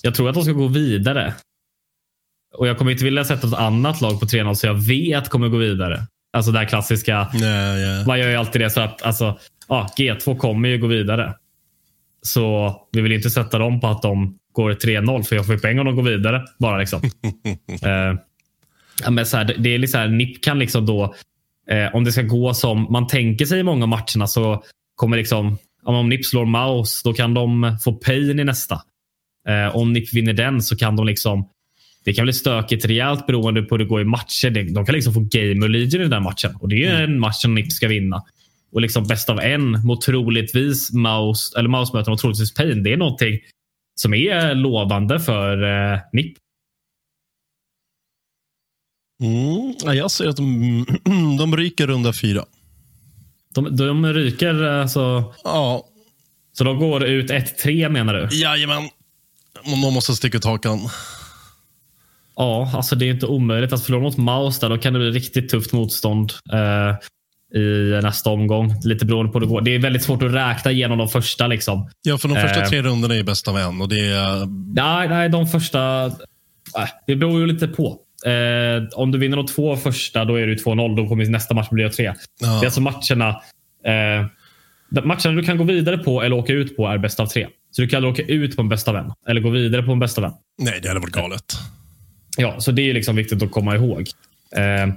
jag 0.02 0.14
tror 0.14 0.28
att 0.28 0.34
de 0.34 0.42
ska 0.42 0.52
gå 0.52 0.66
vidare. 0.66 1.34
Och 2.56 2.68
jag 2.68 2.78
kommer 2.78 2.90
inte 2.92 3.04
vilja 3.04 3.24
sätta 3.24 3.46
ett 3.46 3.54
annat 3.54 4.00
lag 4.00 4.20
på 4.20 4.26
3-0 4.26 4.54
så 4.54 4.66
jag 4.66 4.86
vet 4.86 5.28
kommer 5.28 5.48
gå 5.48 5.56
vidare. 5.56 6.02
Alltså 6.32 6.52
det 6.52 6.58
här 6.58 6.66
klassiska. 6.66 7.28
Nej, 7.34 7.80
ja. 7.80 8.06
Man 8.06 8.18
gör 8.18 8.28
ju 8.28 8.36
alltid 8.36 8.60
det 8.60 8.70
så 8.70 8.80
att 8.80 9.02
alltså, 9.02 9.38
ja, 9.68 9.86
G2 9.98 10.36
kommer 10.36 10.68
ju 10.68 10.78
gå 10.78 10.86
vidare. 10.86 11.34
Så 12.22 12.74
vi 12.92 13.00
vill 13.00 13.12
inte 13.12 13.30
sätta 13.30 13.58
dem 13.58 13.80
på 13.80 13.86
att 13.86 14.02
de 14.02 14.38
går 14.52 14.72
3-0 14.72 15.22
för 15.22 15.36
jag 15.36 15.46
får 15.46 15.54
ju 15.54 15.60
poäng 15.60 15.78
om 15.78 15.86
de 15.86 15.96
går 15.96 16.02
vidare. 16.02 16.44
Bara 16.58 16.78
liksom. 16.78 17.02
eh, 17.82 18.20
ja, 19.04 19.10
men 19.10 19.26
så 19.26 19.36
här, 19.36 19.54
det- 19.58 19.74
är 19.74 19.78
liksom 19.78 20.00
här, 20.00 20.08
NIP 20.08 20.42
kan 20.44 20.58
liksom 20.58 20.86
då, 20.86 21.14
eh, 21.70 21.94
om 21.94 22.04
det 22.04 22.12
ska 22.12 22.22
gå 22.22 22.54
som 22.54 22.86
man 22.90 23.06
tänker 23.06 23.44
sig 23.46 23.60
i 23.60 23.62
många 23.62 23.86
matcherna 23.86 24.26
så 24.26 24.62
kommer 24.94 25.16
liksom, 25.16 25.58
om 25.84 26.08
NIP 26.08 26.24
slår 26.24 26.44
Maus 26.46 27.02
då 27.02 27.12
kan 27.12 27.34
de 27.34 27.78
få 27.84 27.92
pain 27.92 28.40
i 28.40 28.44
nästa. 28.44 28.82
Eh, 29.48 29.76
om 29.76 29.92
NIP 29.92 30.14
vinner 30.14 30.32
den 30.32 30.62
så 30.62 30.76
kan 30.76 30.96
de 30.96 31.06
liksom 31.06 31.48
det 32.04 32.12
kan 32.12 32.24
bli 32.24 32.32
stökigt 32.32 32.84
rejält 32.84 33.26
beroende 33.26 33.62
på 33.62 33.74
hur 33.74 33.78
det 33.78 33.84
går 33.84 34.00
i 34.00 34.04
matcher. 34.04 34.50
De 34.74 34.86
kan 34.86 34.94
liksom 34.94 35.14
få 35.14 35.20
Gamer 35.20 35.68
Legion 35.68 36.02
i 36.02 36.08
den 36.08 36.22
matchen. 36.22 36.54
Och 36.60 36.68
det 36.68 36.84
är 36.84 37.02
en 37.04 37.18
match 37.20 37.36
som 37.36 37.54
NIP 37.54 37.72
ska 37.72 37.88
vinna. 37.88 38.22
Och 38.72 38.80
liksom 38.80 39.06
bäst 39.06 39.30
av 39.30 39.40
en 39.40 39.70
mot 39.86 40.00
troligtvis 40.00 40.92
Mouse, 40.92 41.58
eller 41.58 41.68
Mouse 41.68 41.96
möter 41.96 42.10
mot 42.10 42.20
troligtvis 42.20 42.54
Pain. 42.54 42.82
Det 42.82 42.92
är 42.92 42.96
någonting 42.96 43.38
som 44.00 44.14
är 44.14 44.54
lovande 44.54 45.20
för 45.20 45.62
eh, 45.92 45.98
NIP. 46.12 46.34
Mm, 49.22 49.74
ja, 49.84 49.94
jag 49.94 50.10
ser 50.10 50.28
att 50.28 50.36
de, 50.36 50.86
de 51.38 51.56
ryker 51.56 51.86
runda 51.86 52.12
fyra. 52.12 52.44
De, 53.54 53.76
de 53.76 54.06
ryker 54.12 54.62
alltså, 54.62 55.34
Ja, 55.44 55.84
så 56.58 56.64
de 56.64 56.78
går 56.78 57.04
ut 57.04 57.30
1-3 57.30 57.88
menar 57.88 58.14
du? 58.14 58.36
jajamän. 58.36 58.82
De 59.64 59.94
måste 59.94 60.14
sticka 60.14 60.38
ut 60.38 60.44
hakan. 60.44 60.78
Ja, 62.36 62.70
alltså 62.74 62.96
det 62.96 63.04
är 63.04 63.10
inte 63.10 63.26
omöjligt 63.26 63.72
att 63.72 63.84
förlora 63.84 64.02
mot 64.02 64.16
Maus 64.16 64.58
där. 64.58 64.68
Då 64.68 64.78
kan 64.78 64.92
det 64.92 64.98
bli 64.98 65.10
riktigt 65.10 65.48
tufft 65.50 65.72
motstånd 65.72 66.32
eh, 66.52 67.60
i 67.60 68.00
nästa 68.02 68.30
omgång. 68.30 68.74
Lite 68.84 69.04
beroende 69.06 69.32
på 69.32 69.38
hur 69.38 69.46
det 69.46 69.50
går. 69.52 69.60
Det 69.60 69.74
är 69.74 69.78
väldigt 69.78 70.02
svårt 70.02 70.22
att 70.22 70.32
räkna 70.32 70.70
igenom 70.70 70.98
de 70.98 71.08
första. 71.08 71.46
Liksom. 71.46 71.90
Ja, 72.02 72.18
för 72.18 72.28
de 72.28 72.34
första 72.34 72.62
Eh. 72.62 72.68
tre 72.68 72.82
rundorna 72.82 73.14
är 73.14 73.22
bäst 73.22 73.48
av 73.48 73.58
en. 73.58 73.80
Och 73.80 73.88
det 73.88 74.00
är, 74.08 74.46
Nej, 74.74 75.08
nej, 75.08 75.28
de 75.28 75.46
första... 75.46 76.04
Äh, 76.06 76.12
det 77.06 77.16
beror 77.16 77.40
ju 77.40 77.46
lite 77.46 77.68
på. 77.68 77.98
Eh, 78.26 78.88
om 78.98 79.12
du 79.12 79.18
vinner 79.18 79.36
de 79.36 79.46
två 79.46 79.76
första, 79.76 80.24
då 80.24 80.34
är 80.34 80.46
det 80.46 80.52
ju 80.52 80.58
2-0. 80.58 80.96
Då 80.96 81.08
kommer 81.08 81.26
nästa 81.26 81.54
match 81.54 81.68
bli 81.70 81.90
3 81.90 82.04
Ja. 82.04 82.14
Det 82.40 82.46
är 82.46 82.64
alltså 82.64 82.80
matcherna... 82.80 83.28
Eh, 83.84 84.26
matcherna 85.04 85.36
du 85.36 85.42
kan 85.42 85.58
gå 85.58 85.64
vidare 85.64 85.98
på 85.98 86.22
eller 86.22 86.36
åka 86.36 86.52
ut 86.52 86.76
på 86.76 86.86
är 86.86 86.98
bäst 86.98 87.20
av 87.20 87.26
tre. 87.26 87.46
Så 87.70 87.82
du 87.82 87.88
kan 87.88 87.96
aldrig 87.96 88.12
åka 88.12 88.32
ut 88.32 88.56
på 88.56 88.62
en 88.62 88.68
bästa 88.68 88.92
vän 88.92 89.12
eller 89.28 89.40
gå 89.40 89.50
vidare 89.50 89.82
på 89.82 89.92
en 89.92 89.98
bästa 89.98 90.20
vän. 90.20 90.32
nej, 90.58 90.80
det 90.82 90.88
hade 90.88 91.00
varit 91.00 91.12
galet. 91.12 91.44
Ja, 92.36 92.60
så 92.60 92.72
det 92.72 92.90
är 92.90 92.94
liksom 92.94 93.16
viktigt 93.16 93.42
att 93.42 93.50
komma 93.50 93.76
ihåg. 93.76 94.08
Eh, 94.56 94.94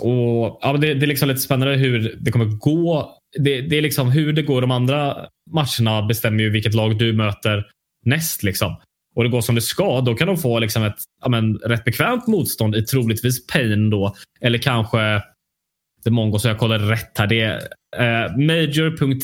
och 0.00 0.58
ja, 0.62 0.76
det, 0.80 0.94
det 0.94 1.06
är 1.06 1.08
liksom 1.08 1.28
lite 1.28 1.40
spännande 1.40 1.74
hur 1.74 2.16
det 2.20 2.30
kommer 2.30 2.44
gå. 2.44 3.14
Det, 3.38 3.60
det 3.60 3.78
är 3.78 3.82
liksom 3.82 4.10
hur 4.10 4.32
det 4.32 4.42
går 4.42 4.60
de 4.60 4.70
andra 4.70 5.16
matcherna 5.50 6.02
bestämmer 6.02 6.42
ju 6.42 6.50
vilket 6.50 6.74
lag 6.74 6.98
du 6.98 7.12
möter 7.12 7.66
näst. 8.04 8.42
Liksom. 8.42 8.76
Och 9.14 9.24
det 9.24 9.30
går 9.30 9.40
som 9.40 9.54
det 9.54 9.60
ska, 9.60 10.00
då 10.00 10.14
kan 10.14 10.26
de 10.26 10.38
få 10.38 10.58
liksom 10.58 10.82
ett 10.82 10.98
ja, 11.22 11.28
men, 11.28 11.54
rätt 11.54 11.84
bekvämt 11.84 12.26
motstånd 12.26 12.76
i 12.76 12.82
troligtvis 12.82 13.46
Pain 13.46 13.90
då. 13.90 14.14
Eller 14.40 14.58
kanske 14.58 15.22
det 16.04 16.10
Mongo, 16.10 16.38
så 16.38 16.48
jag 16.48 16.58
kollar 16.58 16.78
rätt 16.78 17.18
här. 17.18 17.26
Det 17.26 17.40
är 17.40 17.56
eh, 17.96 18.36
major.ieb.im 18.36 19.18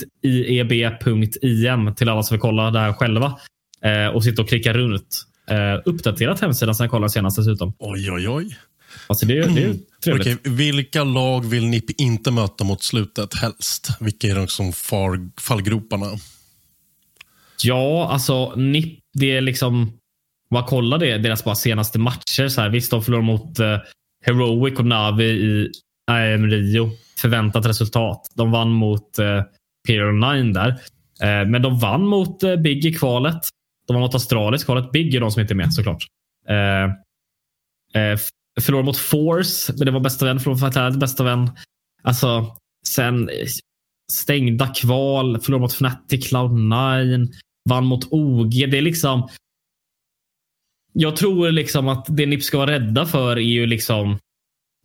till 1.94 2.08
alla 2.08 2.22
som 2.22 2.34
vill 2.34 2.40
kolla 2.40 2.70
det 2.70 2.78
här 2.78 2.92
själva. 2.92 3.38
Eh, 3.82 4.06
och 4.06 4.24
sitta 4.24 4.42
och 4.42 4.48
klicka 4.48 4.72
runt. 4.72 5.24
Eh, 5.50 5.74
uppdaterat 5.84 6.40
hemsidan 6.40 6.74
sen 6.74 6.84
jag 6.84 6.90
kollade 6.90 7.10
senast 7.10 7.36
dessutom. 7.36 7.72
Oj, 7.78 8.10
oj, 8.10 8.28
oj. 8.28 8.56
Alltså 9.06 9.26
det, 9.26 9.34
det 9.34 9.62
är 9.62 9.74
trevligt. 10.04 10.26
Okej, 10.26 10.52
vilka 10.52 11.04
lag 11.04 11.46
vill 11.46 11.66
ni 11.66 11.82
inte 11.98 12.30
möta 12.30 12.64
mot 12.64 12.82
slutet 12.82 13.34
helst? 13.34 13.88
Vilka 14.00 14.26
är 14.26 14.34
de 14.34 14.48
som 14.48 14.72
far, 14.72 15.40
fallgroparna? 15.40 16.06
Ja, 17.62 18.08
alltså 18.12 18.54
NIP, 18.56 18.98
det 19.18 19.36
är 19.36 19.40
liksom... 19.40 19.92
Om 20.50 20.54
man 20.54 20.64
kollar 20.64 20.98
det, 20.98 21.18
deras 21.18 21.44
bara 21.44 21.54
senaste 21.54 21.98
matcher. 21.98 22.48
Så 22.48 22.60
här, 22.60 22.68
visst, 22.68 22.90
de 22.90 23.02
förlorade 23.02 23.26
mot 23.26 23.58
eh, 23.58 23.78
Heroic 24.24 24.78
och 24.78 24.86
Navi 24.86 25.24
i 25.24 25.70
IM 26.10 26.46
Rio. 26.46 26.90
Förväntat 27.20 27.66
resultat. 27.66 28.20
De 28.34 28.50
vann 28.50 28.70
mot 28.70 29.18
eh, 29.18 29.42
Imperial 29.88 30.42
9 30.42 30.52
där. 30.52 30.68
Eh, 31.22 31.48
men 31.48 31.62
de 31.62 31.78
vann 31.78 32.06
mot 32.06 32.42
eh, 32.42 32.56
Big 32.56 32.84
i 32.84 32.94
kvalet. 32.94 33.40
De 33.86 33.92
vann 33.92 34.02
mot 34.02 34.14
Australis 34.14 34.64
kvalet. 34.64 34.92
Big 34.92 35.14
är 35.14 35.20
de 35.20 35.30
som 35.30 35.40
inte 35.40 35.54
är 35.54 35.56
med 35.56 35.72
såklart. 35.74 36.06
Eh, 36.48 36.84
eh 38.02 38.18
förlorade 38.60 38.86
mot 38.86 38.96
Force, 38.96 39.72
men 39.76 39.86
det 39.86 39.90
var 39.90 40.00
bästa 40.00 40.24
vän. 40.24 40.40
Förlorade 40.40 40.64
mot 40.64 40.74
Fatality, 40.74 40.98
bästa 40.98 41.24
vän. 41.24 41.50
Alltså, 42.02 42.56
sen 42.86 43.28
eh, 43.28 43.46
stängda 44.12 44.66
kval. 44.66 45.40
Förlorade 45.40 45.62
mot 45.62 45.72
Fnatic, 45.72 46.32
Cloud9. 46.32 47.28
Vann 47.68 47.84
mot 47.86 48.04
OG. 48.10 48.50
Det 48.70 48.78
är 48.78 48.82
liksom... 48.82 49.28
Jag 50.92 51.16
tror 51.16 51.50
liksom 51.50 51.88
att 51.88 52.06
det 52.08 52.26
NIP 52.26 52.42
ska 52.42 52.58
vara 52.58 52.70
rädda 52.70 53.06
för 53.06 53.36
är 53.36 53.40
ju 53.42 53.66
liksom... 53.66 54.18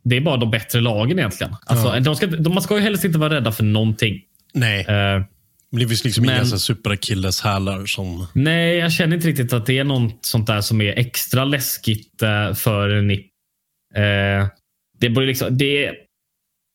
Det 0.03 0.15
är 0.17 0.21
bara 0.21 0.37
de 0.37 0.51
bättre 0.51 0.81
lagen 0.81 1.19
egentligen. 1.19 1.55
Alltså, 1.65 1.87
Ja. 1.87 1.99
de 1.99 2.15
ska, 2.15 2.27
de, 2.27 2.53
man 2.53 2.63
ska 2.63 2.75
ju 2.75 2.81
helst 2.81 3.05
inte 3.05 3.19
vara 3.19 3.33
rädda 3.33 3.51
för 3.51 3.63
någonting. 3.63 4.21
Nej, 4.53 4.79
Eh, 4.79 5.23
men 5.71 5.79
det 5.81 5.87
finns 5.87 6.03
liksom 6.03 6.25
men- 6.25 6.35
inga 6.35 6.45
superakilleshälar 6.57 7.85
som... 7.85 8.27
Nej, 8.33 8.77
jag 8.77 8.91
känner 8.91 9.15
inte 9.15 9.27
riktigt 9.27 9.53
att 9.53 9.65
det 9.65 9.77
är 9.79 9.83
något 9.83 10.25
sånt 10.25 10.47
där 10.47 10.61
som 10.61 10.81
är 10.81 10.93
extra 10.99 11.45
läskigt 11.45 12.21
eh, 12.21 12.53
för 12.53 13.01
NIP. 13.01 13.25
Eh, 13.95 14.47
det 14.99 15.09
borde 15.09 15.25
liksom, 15.27 15.57
det 15.57 15.91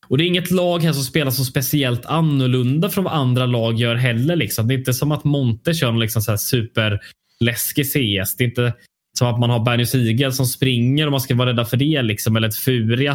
och 0.09 0.17
det 0.17 0.23
är 0.23 0.27
inget 0.27 0.51
lag 0.51 0.83
här 0.83 0.93
som 0.93 1.03
spelar 1.03 1.31
så 1.31 1.45
speciellt 1.45 2.05
annorlunda 2.05 2.89
från 2.89 3.03
vad 3.03 3.13
andra 3.13 3.45
lag 3.45 3.75
gör 3.75 3.95
heller. 3.95 4.35
Liksom. 4.35 4.67
Det 4.67 4.73
är 4.73 4.77
inte 4.77 4.93
som 4.93 5.11
att 5.11 5.23
Monte 5.23 5.73
kör 5.73 5.87
någon 5.87 5.99
liksom 5.99 6.21
så 6.21 6.31
här 6.31 6.37
superläskig 6.37 7.85
CS. 7.85 8.35
Det 8.37 8.43
är 8.43 8.47
inte 8.47 8.73
som 9.17 9.27
att 9.27 9.39
man 9.39 9.49
har 9.49 9.65
Bernius 9.65 9.95
Igel 9.95 10.33
som 10.33 10.45
springer 10.45 11.05
och 11.05 11.11
man 11.11 11.21
ska 11.21 11.35
vara 11.35 11.49
rädda 11.49 11.65
för 11.65 11.77
det. 11.77 12.01
Liksom, 12.01 12.35
eller 12.35 12.47
ett 12.47 12.55
Furia. 12.55 13.11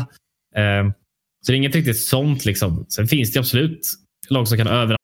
Eh, 0.57 0.91
så 1.47 1.53
det 1.53 1.53
är 1.53 1.57
inget 1.57 1.75
riktigt 1.75 2.01
sånt. 2.01 2.45
Liksom. 2.45 2.87
Sen 2.89 3.09
finns 3.09 3.33
det 3.33 3.39
absolut 3.39 3.81
lag 4.29 4.49
som 4.49 4.59
kan 4.59 4.67
överraska 4.67 5.04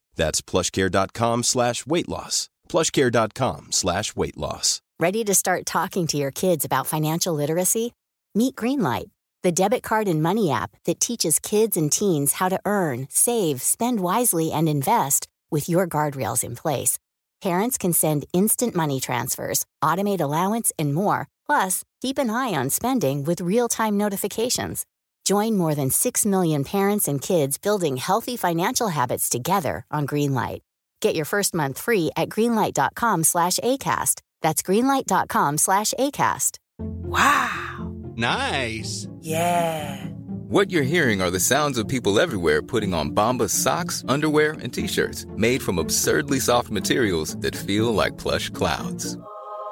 That's 0.15 0.41
plushcare.com 0.41 1.43
slash 1.43 1.85
weight 1.85 2.09
loss. 2.09 2.49
plushcare.com 2.69 3.71
slash 3.71 4.15
weight 4.15 4.37
loss. 4.37 4.81
Ready 4.99 5.23
to 5.23 5.33
start 5.33 5.65
talking 5.65 6.05
to 6.07 6.17
your 6.17 6.31
kids 6.31 6.63
about 6.63 6.85
financial 6.87 7.33
literacy? 7.33 7.93
Meet 8.35 8.55
Greenlight, 8.55 9.09
the 9.43 9.51
debit 9.51 9.83
card 9.83 10.07
and 10.07 10.21
money 10.21 10.51
app 10.51 10.71
that 10.85 10.99
teaches 10.99 11.39
kids 11.39 11.75
and 11.75 11.91
teens 11.91 12.33
how 12.33 12.49
to 12.49 12.59
earn, 12.65 13.07
save, 13.09 13.61
spend 13.61 13.99
wisely, 13.99 14.51
and 14.51 14.69
invest 14.69 15.27
with 15.49 15.67
your 15.67 15.87
guardrails 15.87 16.43
in 16.43 16.55
place. 16.55 16.99
Parents 17.41 17.77
can 17.79 17.91
send 17.91 18.25
instant 18.31 18.75
money 18.75 18.99
transfers, 18.99 19.65
automate 19.83 20.21
allowance, 20.21 20.71
and 20.77 20.93
more. 20.93 21.27
Plus, 21.47 21.83
keep 22.01 22.19
an 22.19 22.29
eye 22.29 22.53
on 22.53 22.69
spending 22.69 23.23
with 23.23 23.41
real 23.41 23.67
time 23.67 23.97
notifications. 23.97 24.85
Join 25.31 25.55
more 25.55 25.75
than 25.75 25.91
6 25.91 26.25
million 26.25 26.65
parents 26.65 27.07
and 27.07 27.21
kids 27.21 27.57
building 27.57 27.95
healthy 27.95 28.35
financial 28.35 28.89
habits 28.89 29.29
together 29.29 29.85
on 29.89 30.05
Greenlight. 30.05 30.59
Get 30.99 31.15
your 31.15 31.23
first 31.23 31.53
month 31.53 31.79
free 31.79 32.11
at 32.17 32.27
greenlight.com 32.27 33.23
slash 33.23 33.57
ACAST. 33.63 34.21
That's 34.41 34.61
greenlight.com 34.61 35.57
slash 35.57 35.93
ACAST. 35.97 36.57
Wow. 36.79 37.93
Nice. 38.17 39.07
Yeah. 39.21 40.05
What 40.49 40.69
you're 40.69 40.91
hearing 40.95 41.21
are 41.21 41.31
the 41.31 41.39
sounds 41.39 41.77
of 41.77 41.87
people 41.87 42.19
everywhere 42.19 42.61
putting 42.61 42.93
on 42.93 43.15
Bombas 43.15 43.51
socks, 43.51 44.03
underwear, 44.09 44.57
and 44.61 44.73
t-shirts 44.73 45.25
made 45.37 45.61
from 45.61 45.79
absurdly 45.79 46.41
soft 46.41 46.69
materials 46.69 47.37
that 47.37 47.55
feel 47.55 47.93
like 47.93 48.17
plush 48.17 48.49
clouds. 48.49 49.17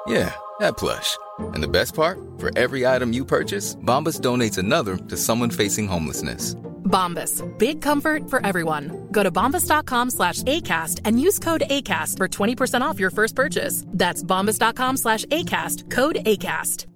Yeah, 0.06 0.34
that 0.60 0.76
plush. 0.76 1.16
And 1.38 1.62
the 1.62 1.68
best 1.68 1.94
part? 1.94 2.18
For 2.38 2.56
every 2.56 2.86
item 2.86 3.12
you 3.12 3.24
purchase, 3.24 3.76
Bombas 3.76 4.20
donates 4.20 4.58
another 4.58 4.96
to 4.96 5.16
someone 5.16 5.50
facing 5.50 5.88
homelessness. 5.88 6.54
Bombas. 6.84 7.42
Big 7.58 7.80
comfort 7.80 8.28
for 8.28 8.44
everyone. 8.44 9.08
Go 9.12 9.22
to 9.22 9.30
bombas.com 9.30 10.10
slash 10.10 10.42
ACAST 10.42 11.00
and 11.04 11.20
use 11.20 11.38
code 11.38 11.62
ACAST 11.70 12.16
for 12.16 12.28
20% 12.28 12.80
off 12.80 12.98
your 12.98 13.10
first 13.10 13.36
purchase. 13.36 13.84
That's 13.88 14.22
bombas.com 14.22 14.96
slash 14.96 15.24
ACAST. 15.26 15.90
Code 15.90 16.16
ACAST. 16.26 16.86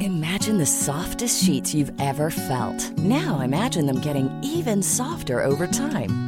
Imagine 0.00 0.58
the 0.58 0.66
softest 0.66 1.42
sheets 1.42 1.72
you've 1.72 1.92
ever 2.00 2.30
felt. 2.30 2.98
Now 2.98 3.40
imagine 3.40 3.86
them 3.86 4.00
getting 4.00 4.28
even 4.42 4.82
softer 4.82 5.44
over 5.44 5.68
time. 5.68 6.27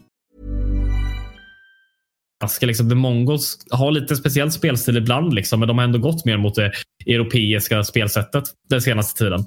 Ska 2.47 2.65
liksom, 2.65 2.89
The 2.89 2.95
Mongols 2.95 3.57
har 3.71 3.91
lite 3.91 4.15
speciell 4.15 4.51
spelstil 4.51 4.97
ibland, 4.97 5.33
liksom, 5.33 5.59
men 5.59 5.67
de 5.67 5.77
har 5.77 5.85
ändå 5.85 5.99
gått 5.99 6.25
mer 6.25 6.37
mot 6.37 6.55
det 6.55 6.71
europeiska 7.05 7.83
spelsättet 7.83 8.43
den 8.69 8.81
senaste 8.81 9.17
tiden. 9.23 9.39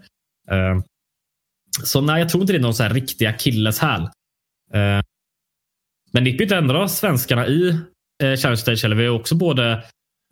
Uh, 0.52 0.82
så 1.84 2.00
nej, 2.00 2.20
jag 2.20 2.28
tror 2.28 2.42
inte 2.42 2.52
det 2.52 2.58
är 2.58 2.62
någon 2.62 2.74
så 2.74 2.82
här 2.82 2.94
riktiga 2.94 3.30
akilleshäl. 3.30 4.00
Uh, 4.00 5.02
men 6.12 6.24
Nippy 6.24 6.44
är 6.44 6.52
ändå 6.52 6.88
svenskarna 6.88 7.46
i 7.46 7.68
uh, 8.22 8.36
Challenge 8.36 8.56
Stage. 8.56 8.84
Eller 8.84 8.96
vi 8.96 9.06
har 9.06 9.14
också 9.14 9.34
både 9.34 9.84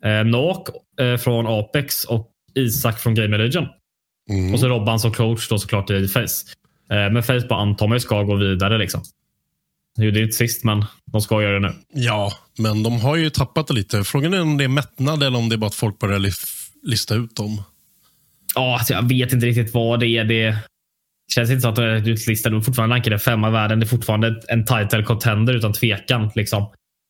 uh, 0.05 0.23
Nok 0.25 0.69
uh, 1.01 1.17
från 1.17 1.47
Apex 1.47 2.05
och 2.05 2.31
Isak 2.55 2.99
från 2.99 3.15
Game 3.15 3.37
Legion. 3.37 3.67
Mm. 4.29 4.53
Och 4.53 4.59
så 4.59 4.67
Robban 4.67 4.99
som 4.99 5.11
coach 5.11 5.49
då 5.49 5.59
såklart 5.59 5.89
i 5.89 6.07
Face. 6.07 6.45
Men 6.89 7.23
Face 7.23 7.47
bara 7.49 7.59
antar 7.59 7.87
man 7.87 7.99
ska 7.99 8.23
gå 8.23 8.35
vidare. 8.35 8.77
liksom. 8.77 9.01
Det 9.95 10.05
är 10.05 10.17
inte 10.17 10.35
sist, 10.35 10.63
men 10.63 10.85
de 11.11 11.21
ska 11.21 11.41
göra 11.41 11.59
det 11.59 11.67
nu. 11.67 11.73
Ja, 11.93 12.33
men 12.57 12.83
de 12.83 12.99
har 13.01 13.15
ju 13.15 13.29
tappat 13.29 13.67
det 13.67 13.73
lite. 13.73 14.03
Frågan 14.03 14.33
är 14.33 14.41
om 14.41 14.57
det 14.57 14.63
är 14.63 14.67
mättnad 14.67 15.23
eller 15.23 15.37
om 15.37 15.49
det 15.49 15.55
är 15.55 15.57
bara 15.57 15.67
att 15.67 15.75
folk 15.75 15.99
börjar 15.99 16.19
lista 16.87 17.15
ut 17.15 17.35
dem. 17.35 17.63
Ja, 18.55 18.77
alltså 18.77 18.93
jag 18.93 19.09
vet 19.09 19.33
inte 19.33 19.45
riktigt 19.45 19.73
vad 19.73 19.99
det 19.99 20.07
är. 20.07 20.23
Det 20.23 20.57
känns 21.33 21.49
inte 21.49 21.61
som 21.61 21.69
att 21.69 21.75
de 21.75 21.81
är 21.81 22.09
utlistade. 22.09 22.55
De 22.55 22.59
är 22.59 22.63
fortfarande 22.63 22.95
rankade 22.95 23.19
femma 23.19 23.47
i 23.47 23.51
världen. 23.51 23.79
Det 23.79 23.85
är 23.85 23.87
fortfarande 23.87 24.41
en 24.47 24.65
title 24.65 25.03
contender 25.03 25.53
utan 25.53 25.73
tvekan. 25.73 26.31
Liksom. 26.35 26.61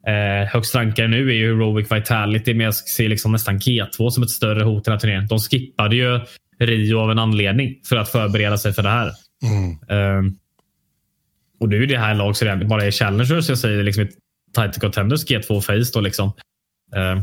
Eh, 0.08 0.48
högst 0.54 0.76
rankade 0.76 1.08
nu 1.08 1.30
är 1.30 1.34
ju 1.34 1.56
Heroic 1.56 1.92
Vitality, 1.92 2.54
men 2.54 2.66
jag 2.66 2.76
ser 2.76 3.10
liksom 3.10 3.32
nästan 3.32 3.60
G2 3.60 4.10
som 4.10 4.24
ett 4.24 4.30
större 4.30 4.64
hot 4.64 4.82
i 4.82 4.86
den 4.86 4.92
här 4.92 5.00
turneringen. 5.00 5.28
De 5.28 5.40
skippade 5.40 5.96
ju 5.96 6.20
Rio 6.60 7.00
av 7.00 7.12
en 7.12 7.20
anledning 7.20 7.76
för 7.90 7.96
att 7.96 8.10
förbereda 8.10 8.58
sig 8.58 8.74
för 8.74 8.84
det 8.84 8.90
här. 8.90 9.12
Mm. 9.44 9.72
Eh, 9.72 10.34
och 11.60 11.70
nu 11.70 11.84
är 11.84 11.88
det 11.88 11.98
här 11.98 12.16
lag 12.16 12.38
som 12.38 12.68
bara 12.68 12.86
är 12.86 12.92
challengers. 12.92 13.50
Jag 13.50 13.58
säger 13.58 13.84
liksom 13.84 14.08
title 14.56 14.80
contenders 14.80 15.26
G2 15.26 15.62
face 15.62 15.92
då 15.94 16.02
liksom. 16.02 16.28
Uh, 16.96 17.22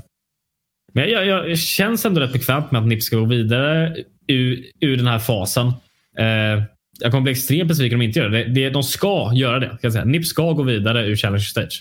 men 0.92 1.10
jag, 1.10 1.26
jag, 1.26 1.50
jag, 1.50 1.58
känns 1.58 2.04
ändå 2.04 2.20
rätt 2.20 2.32
bekvämt 2.32 2.70
med 2.70 2.80
att 2.80 2.88
NIP 2.88 3.02
ska 3.02 3.16
gå 3.16 3.24
vidare 3.24 3.96
ur, 4.26 4.66
ur 4.80 4.96
den 4.96 5.06
här 5.06 5.18
fasen. 5.18 5.66
Uh, 5.66 6.62
jag 7.00 7.10
kommer 7.10 7.20
bli 7.20 7.32
extremt 7.32 7.68
besviken 7.68 7.96
om 7.96 8.00
de 8.00 8.06
inte 8.06 8.18
gör 8.18 8.28
det. 8.28 8.44
det 8.44 8.70
de 8.70 8.82
ska 8.82 9.32
göra 9.34 9.58
det. 9.58 9.78
Kan 9.82 9.92
säga. 9.92 10.04
NIP 10.04 10.26
ska 10.26 10.52
gå 10.52 10.62
vidare 10.62 11.06
ur 11.06 11.16
Challenger 11.16 11.44
Stage. 11.44 11.80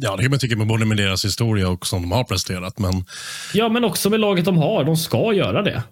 Ja, 0.00 0.16
det 0.16 0.22
kan 0.22 0.30
man 0.30 0.38
tycka 0.38 0.56
med 0.56 0.66
både 0.66 0.84
med 0.84 0.96
deras 0.96 1.24
historia 1.24 1.68
och 1.68 1.86
som 1.86 2.02
de 2.02 2.12
har 2.12 2.24
presterat. 2.24 2.78
Men... 2.78 2.92
Ja, 3.54 3.68
men 3.68 3.84
också 3.84 4.10
med 4.10 4.20
laget 4.20 4.44
de 4.44 4.56
har. 4.56 4.84
De 4.84 4.96
ska 4.96 5.32
göra 5.32 5.62
det. 5.62 5.82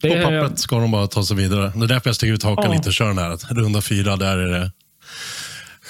På 0.00 0.08
pappret 0.08 0.58
ska 0.58 0.78
de 0.78 0.90
bara 0.90 1.06
ta 1.06 1.24
sig 1.24 1.36
vidare. 1.36 1.72
Det 1.74 1.84
är 1.84 1.88
därför 1.88 2.08
jag 2.08 2.16
sticker 2.16 2.34
ut 2.34 2.42
hakan 2.42 2.64
ja. 2.70 2.72
lite 2.72 2.88
och 2.88 2.92
kör 2.92 3.06
den 3.06 3.18
här. 3.18 3.54
Runda 3.54 3.80
fyra, 3.82 4.16
där 4.16 4.36
är 4.36 4.60
det 4.60 4.70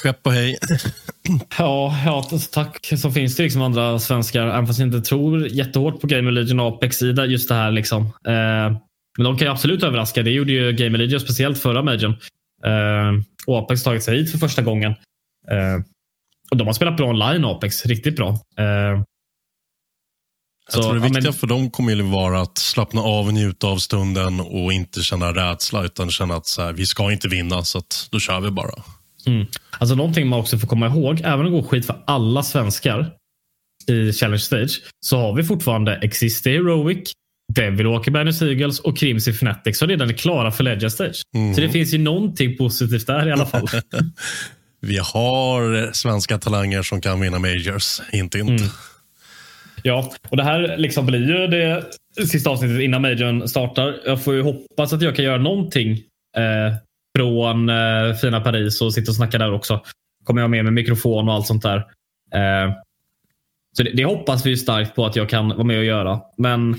skepp 0.03 0.27
och 0.27 0.33
hej. 0.33 0.59
Ja, 1.59 1.97
ja, 2.05 2.29
tack. 2.53 2.93
Så 2.97 3.11
finns 3.11 3.37
det 3.37 3.43
liksom 3.43 3.63
andra 3.63 3.99
svenskar, 3.99 4.47
även 4.47 4.67
fast 4.67 4.79
jag 4.79 4.89
inte 4.89 5.01
tror 5.01 5.49
jättehårt 5.49 6.01
på 6.01 6.07
Game 6.07 6.31
Legion 6.31 6.61
och 6.61 6.67
Apex 6.67 7.03
i 7.03 7.07
just 7.07 7.49
det 7.49 7.55
här. 7.55 7.71
Liksom. 7.71 8.03
Eh, 8.05 8.79
men 9.17 9.25
de 9.25 9.39
kan 9.39 9.47
ju 9.47 9.53
absolut 9.53 9.83
överraska. 9.83 10.23
Det 10.23 10.31
gjorde 10.31 10.53
ju 10.53 10.73
Game 10.73 10.99
Legion 10.99 11.21
speciellt 11.21 11.59
förra 11.59 11.83
Majorn. 11.83 12.17
Eh, 12.65 13.23
och 13.47 13.59
Apex 13.59 13.83
tagit 13.83 14.03
sig 14.03 14.17
hit 14.17 14.31
för 14.31 14.39
första 14.39 14.63
gången. 14.63 14.91
Eh, 15.51 15.83
och 16.51 16.57
De 16.57 16.67
har 16.67 16.75
spelat 16.75 16.97
bra 16.97 17.09
online, 17.09 17.45
Apex. 17.45 17.87
Riktigt 17.87 18.17
bra. 18.17 18.29
Eh, 18.59 19.03
jag 20.73 20.83
tror 20.83 20.95
det 20.95 21.01
viktiga 21.01 21.23
men... 21.23 21.33
för 21.33 21.47
dem 21.47 21.71
kommer 21.71 21.95
ju 21.95 22.03
vara 22.03 22.41
att 22.41 22.59
slappna 22.59 23.01
av 23.01 23.33
njuta 23.33 23.67
av 23.67 23.77
stunden 23.77 24.41
och 24.41 24.73
inte 24.73 25.03
känna 25.03 25.33
rädsla 25.33 25.85
utan 25.85 26.11
känna 26.11 26.35
att 26.35 26.47
så 26.47 26.63
här, 26.63 26.73
vi 26.73 26.87
ska 26.87 27.13
inte 27.13 27.29
vinna 27.29 27.65
så 27.65 27.79
att 27.79 28.09
då 28.11 28.21
kör 28.21 28.41
vi 28.41 28.51
bara. 28.51 28.83
Mm. 29.27 29.47
Alltså 29.79 29.95
Någonting 29.95 30.29
man 30.29 30.41
också 30.41 30.59
får 30.59 30.69
komma 30.69 30.87
ihåg, 30.87 31.21
även 31.21 31.41
om 31.41 31.45
det 31.45 31.51
går 31.51 31.63
skit 31.63 31.87
för 31.87 32.03
alla 32.07 32.43
svenskar 32.43 33.11
i 33.87 34.13
Challenge 34.13 34.39
Stage, 34.39 34.81
så 35.01 35.19
har 35.19 35.35
vi 35.35 35.45
fortfarande 35.45 35.97
Exist 35.97 36.47
Heroic, 36.47 37.13
Devil 37.55 37.87
Walker 37.87 38.11
Banners 38.11 38.43
Eagles 38.43 38.81
och 38.81 38.99
Crimson 38.99 39.35
Fnatic 39.35 39.79
som 39.79 39.89
redan 39.89 40.09
är 40.09 40.13
klara 40.13 40.51
för 40.51 40.65
Legend 40.65 40.93
Stage. 40.93 41.23
Mm. 41.35 41.55
Så 41.55 41.61
det 41.61 41.69
finns 41.69 41.95
ju 41.95 41.99
någonting 41.99 42.57
positivt 42.57 43.07
där 43.07 43.29
i 43.29 43.33
alla 43.33 43.47
fall. 43.47 43.69
vi 44.81 44.99
har 44.99 45.93
svenska 45.93 46.39
talanger 46.39 46.83
som 46.83 47.01
kan 47.01 47.21
vinna 47.21 47.39
Majors, 47.39 48.01
inte 48.13 48.39
inte. 48.39 48.53
Mm. 48.53 48.69
Ja, 49.89 50.13
och 50.31 50.37
det 50.37 50.43
här 50.43 50.77
liksom 50.77 51.07
blir 51.07 51.29
ju 51.29 51.47
det 51.47 51.85
sista 52.27 52.51
avsnittet 52.51 52.81
innan 52.81 53.03
majorn 53.03 53.49
startar. 53.49 54.01
Jag 54.07 54.25
får 54.25 54.35
ju 54.35 54.43
hoppas 54.43 54.93
att 54.93 55.03
jag 55.03 55.17
kan 55.17 55.25
göra 55.25 55.39
någonting 55.39 55.93
eh, 56.37 56.75
från 57.19 57.69
eh, 57.69 58.15
fina 58.21 58.41
Paris 58.41 58.81
och 58.81 58.95
sitta 58.95 59.11
och 59.11 59.17
snacka 59.17 59.39
där 59.39 59.53
också. 59.53 59.81
Kommer 60.25 60.41
jag 60.41 60.51
med 60.51 60.65
med 60.65 60.73
mikrofon 60.73 61.29
och 61.29 61.35
allt 61.35 61.47
sånt 61.47 61.63
där. 61.63 61.77
Eh, 62.35 62.73
så 63.77 63.83
det, 63.83 63.91
det, 63.91 64.05
hoppas 64.05 64.47
vi 64.47 64.57
starkt 64.57 64.95
på 64.95 65.07
att 65.07 65.17
jag 65.17 65.29
kan 65.29 65.49
vara 65.49 65.65
med 65.65 65.79
och 65.79 65.85
göra. 65.85 66.21
Men 66.37 66.77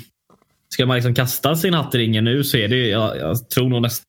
Ska 0.74 0.86
man 0.86 0.96
liksom 0.96 1.14
kasta 1.14 1.56
sin 1.56 1.74
hatt 1.74 1.96
i 1.96 1.98
ringen 1.98 2.24
nu 2.24 2.44
så 2.44 2.58
är 2.58 2.68
det, 2.68 2.88
jag, 2.88 3.18
jag 3.18 3.50
tror 3.50 3.70
nog 3.70 3.82
näst, 3.82 4.04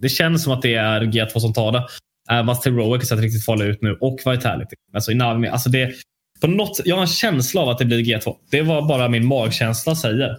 det 0.00 0.08
känns 0.08 0.42
som 0.42 0.52
att 0.52 0.62
det 0.62 0.74
är 0.74 1.00
G2 1.00 1.38
som 1.38 1.52
tar 1.52 1.72
det. 1.72 1.86
Även 2.30 2.46
fast 2.46 2.64
Heroic 2.64 3.02
har 3.02 3.16
sett 3.16 3.24
riktigt 3.24 3.44
farliga 3.44 3.68
ut 3.68 3.82
nu 3.82 3.96
och 4.00 4.20
Vitality. 4.26 4.76
Alltså, 4.92 5.12
Inami, 5.12 5.48
alltså 5.48 5.70
det, 5.70 5.94
på 6.44 6.50
något, 6.50 6.80
jag 6.84 6.96
har 6.96 7.02
en 7.02 7.08
känsla 7.08 7.60
av 7.60 7.68
att 7.68 7.78
det 7.78 7.84
blir 7.84 7.98
G2. 7.98 8.36
Det 8.50 8.62
var 8.62 8.88
bara 8.88 9.08
min 9.08 9.26
magkänsla 9.26 9.96
säger. 9.96 10.38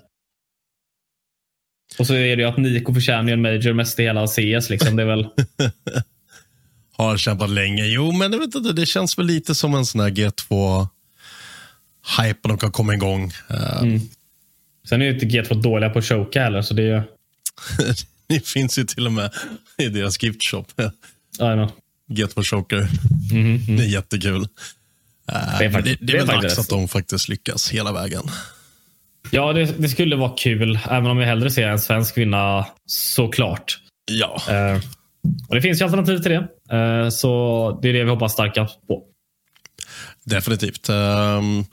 Och 1.99 2.07
så 2.07 2.13
är 2.13 2.35
det 2.35 2.43
ju 2.43 2.49
att 2.49 2.57
Nico 2.57 2.93
förtjänar 2.93 3.33
en 3.33 3.41
major 3.41 3.73
mest 3.73 3.99
i 3.99 4.03
hela 4.03 4.27
CS. 4.27 4.69
Liksom. 4.69 4.95
Det 4.95 5.03
är 5.03 5.07
väl... 5.07 5.27
har 6.91 7.17
kämpat 7.17 7.49
länge. 7.49 7.85
Jo, 7.85 8.11
men 8.11 8.31
jag 8.31 8.39
vet 8.39 8.55
inte, 8.55 8.73
det 8.73 8.85
känns 8.85 9.17
väl 9.17 9.25
lite 9.25 9.55
som 9.55 9.75
en 9.75 9.85
sån 9.85 10.01
här 10.01 10.09
G2 10.09 10.87
hype 12.19 12.47
de 12.47 12.57
kan 12.57 12.71
komma 12.71 12.93
igång. 12.93 13.31
Uh, 13.51 13.81
mm. 13.81 14.01
Sen 14.89 15.01
är 15.01 15.05
ju 15.05 15.13
inte 15.13 15.25
G2 15.25 15.61
dåliga 15.61 15.89
på 15.89 15.99
att 15.99 16.05
choka 16.05 16.43
heller, 16.43 16.61
så 16.61 16.73
det 16.73 16.83
är 16.83 16.95
ju... 16.95 17.01
det 18.27 18.47
finns 18.47 18.79
ju 18.79 18.83
till 18.83 19.05
och 19.05 19.13
med 19.13 19.31
i 19.77 19.87
deras 19.87 20.23
giftshop. 20.23 20.81
Ja, 21.37 21.71
G2 22.09 22.43
choker. 22.43 22.87
Mm, 23.31 23.55
mm. 23.55 23.77
Det 23.77 23.83
är 23.83 23.87
jättekul. 23.87 24.47
Uh, 25.31 25.57
det 25.59 25.65
är, 25.65 25.71
faktiskt, 25.71 25.99
det, 25.99 26.05
det 26.05 26.13
är 26.13 26.25
väl 26.25 26.41
dags 26.41 26.59
att 26.59 26.69
de 26.69 26.88
faktiskt 26.88 27.29
lyckas 27.29 27.71
hela 27.71 27.91
vägen. 27.91 28.23
Ja, 29.31 29.53
det, 29.53 29.65
det, 29.65 29.89
skulle 29.89 30.15
vara 30.15 30.33
kul, 30.38 30.79
även 30.89 31.11
om 31.11 31.19
jag 31.19 31.27
hellre 31.27 31.51
ser 31.51 31.67
en 31.67 31.79
svensk 31.79 32.17
vinna 32.17 32.65
såklart. 32.85 33.79
Ja. 34.11 34.41
Uh, 34.49 34.81
och 35.47 35.55
Det 35.55 35.61
finns 35.61 35.81
ju 35.81 35.85
alternativ 35.85 36.17
till 36.17 36.31
det. 36.31 36.75
Uh, 36.75 37.09
så 37.09 37.79
det 37.81 37.89
är 37.89 37.93
det 37.93 38.03
vi 38.03 38.09
hoppas 38.09 38.33
starkast 38.33 38.88
på. 38.88 39.03
Definitivt. 40.23 40.89
Um, 40.89 41.65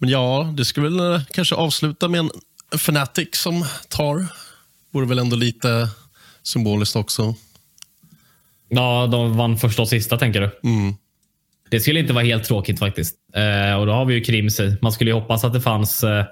men 0.00 0.10
ja, 0.10 0.54
det 0.56 0.64
skulle 0.64 0.88
väl 0.88 1.14
eh, 1.14 1.24
kanske 1.30 1.54
avsluta 1.54 2.08
med 2.08 2.20
en 2.20 2.30
Fnatic 2.72 3.28
som 3.32 3.64
tar. 3.88 4.26
Vore 4.92 5.06
väl 5.06 5.18
ändå 5.18 5.36
lite 5.36 5.88
symboliskt 6.42 6.96
också. 6.96 7.34
Ja, 8.68 9.06
de 9.06 9.36
vann 9.36 9.58
första 9.58 9.82
och 9.82 9.88
sista 9.88 10.18
tänker 10.18 10.40
du? 10.40 10.68
Mm. 10.68 10.94
Det 11.70 11.80
skulle 11.80 12.00
inte 12.00 12.12
vara 12.12 12.24
helt 12.24 12.44
tråkigt 12.44 12.78
faktiskt. 12.78 13.16
Uh, 13.36 13.74
och 13.74 13.86
Då 13.86 13.92
har 13.92 14.04
vi 14.04 14.14
ju 14.14 14.20
Krims 14.20 14.60
i. 14.60 14.76
Man 14.82 14.92
skulle 14.92 15.10
ju 15.10 15.14
hoppas 15.14 15.44
att 15.44 15.52
det 15.52 15.60
fanns 15.60 16.04
uh, 16.04 16.24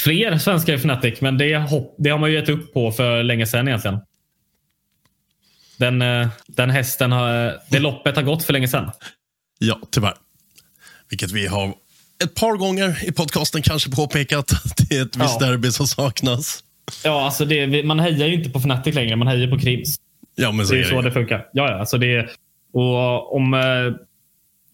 fler 0.00 0.38
svenskar 0.38 0.72
i 0.72 0.76
Fnatic, 0.76 1.20
men 1.20 1.38
det, 1.38 1.46
det, 1.98 2.10
har 2.10 2.18
man 2.18 2.30
ju 2.30 2.36
gett 2.36 2.48
upp 2.48 2.74
på 2.74 2.92
för 2.92 3.22
länge 3.22 3.46
sedan 3.46 3.68
egentligen. 3.68 3.98
Den, 5.78 6.28
den 6.46 6.70
hästen 6.70 7.12
har, 7.12 7.60
det 7.70 7.78
loppet 7.78 8.16
har 8.16 8.22
gått 8.22 8.44
för 8.44 8.52
länge 8.52 8.68
sedan. 8.68 8.90
Ja, 9.58 9.80
tyvärr. 9.90 10.14
Vilket 11.10 11.30
vi 11.30 11.46
har 11.46 11.74
ett 12.24 12.34
par 12.34 12.56
gånger 12.56 13.08
i 13.08 13.12
podcasten 13.12 13.62
kanske 13.62 13.90
påpekat. 13.90 14.52
Det 14.76 14.96
är 14.96 15.02
ett 15.02 15.16
visst 15.16 15.40
ja. 15.40 15.46
derby 15.46 15.70
som 15.70 15.86
saknas. 15.86 16.64
Ja, 17.04 17.24
alltså 17.24 17.44
det, 17.44 17.84
man 17.84 18.00
hejar 18.00 18.26
ju 18.26 18.34
inte 18.34 18.50
på 18.50 18.58
Fnatic 18.58 18.94
längre. 18.94 19.16
Man 19.16 19.28
hejar 19.28 19.48
på 19.48 19.58
Krims. 19.58 19.96
Ja, 20.34 20.52
men 20.52 20.66
så 20.66 20.72
det 20.72 20.78
är, 20.78 20.84
är 20.84 20.90
så 20.90 21.02
det, 21.02 21.12
funkar. 21.12 21.46
Ja, 21.52 21.70
ja, 21.70 21.78
alltså 21.78 21.98
det, 21.98 22.28
och 22.72 23.36
om 23.36 23.54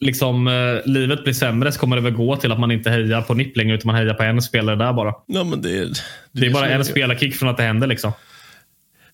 liksom, 0.00 0.50
livet 0.84 1.24
blir 1.24 1.34
sämre 1.34 1.72
så 1.72 1.80
kommer 1.80 1.96
det 1.96 2.02
väl 2.02 2.12
gå 2.12 2.36
till 2.36 2.52
att 2.52 2.60
man 2.60 2.70
inte 2.70 2.90
hejar 2.90 3.22
på 3.22 3.34
NIP 3.34 3.56
längre 3.56 3.74
utan 3.74 3.86
man 3.86 3.96
hejar 3.96 4.14
på 4.14 4.22
en 4.22 4.42
spelare 4.42 4.76
där 4.76 4.92
bara. 4.92 5.14
Ja, 5.26 5.44
men 5.44 5.62
det, 5.62 5.84
det, 5.84 5.94
det 6.32 6.46
är 6.46 6.52
bara 6.52 6.68
en 6.68 6.84
spelarkick 6.84 7.34
från 7.34 7.48
att 7.48 7.56
det 7.56 7.62
händer. 7.62 7.86
Liksom. 7.86 8.12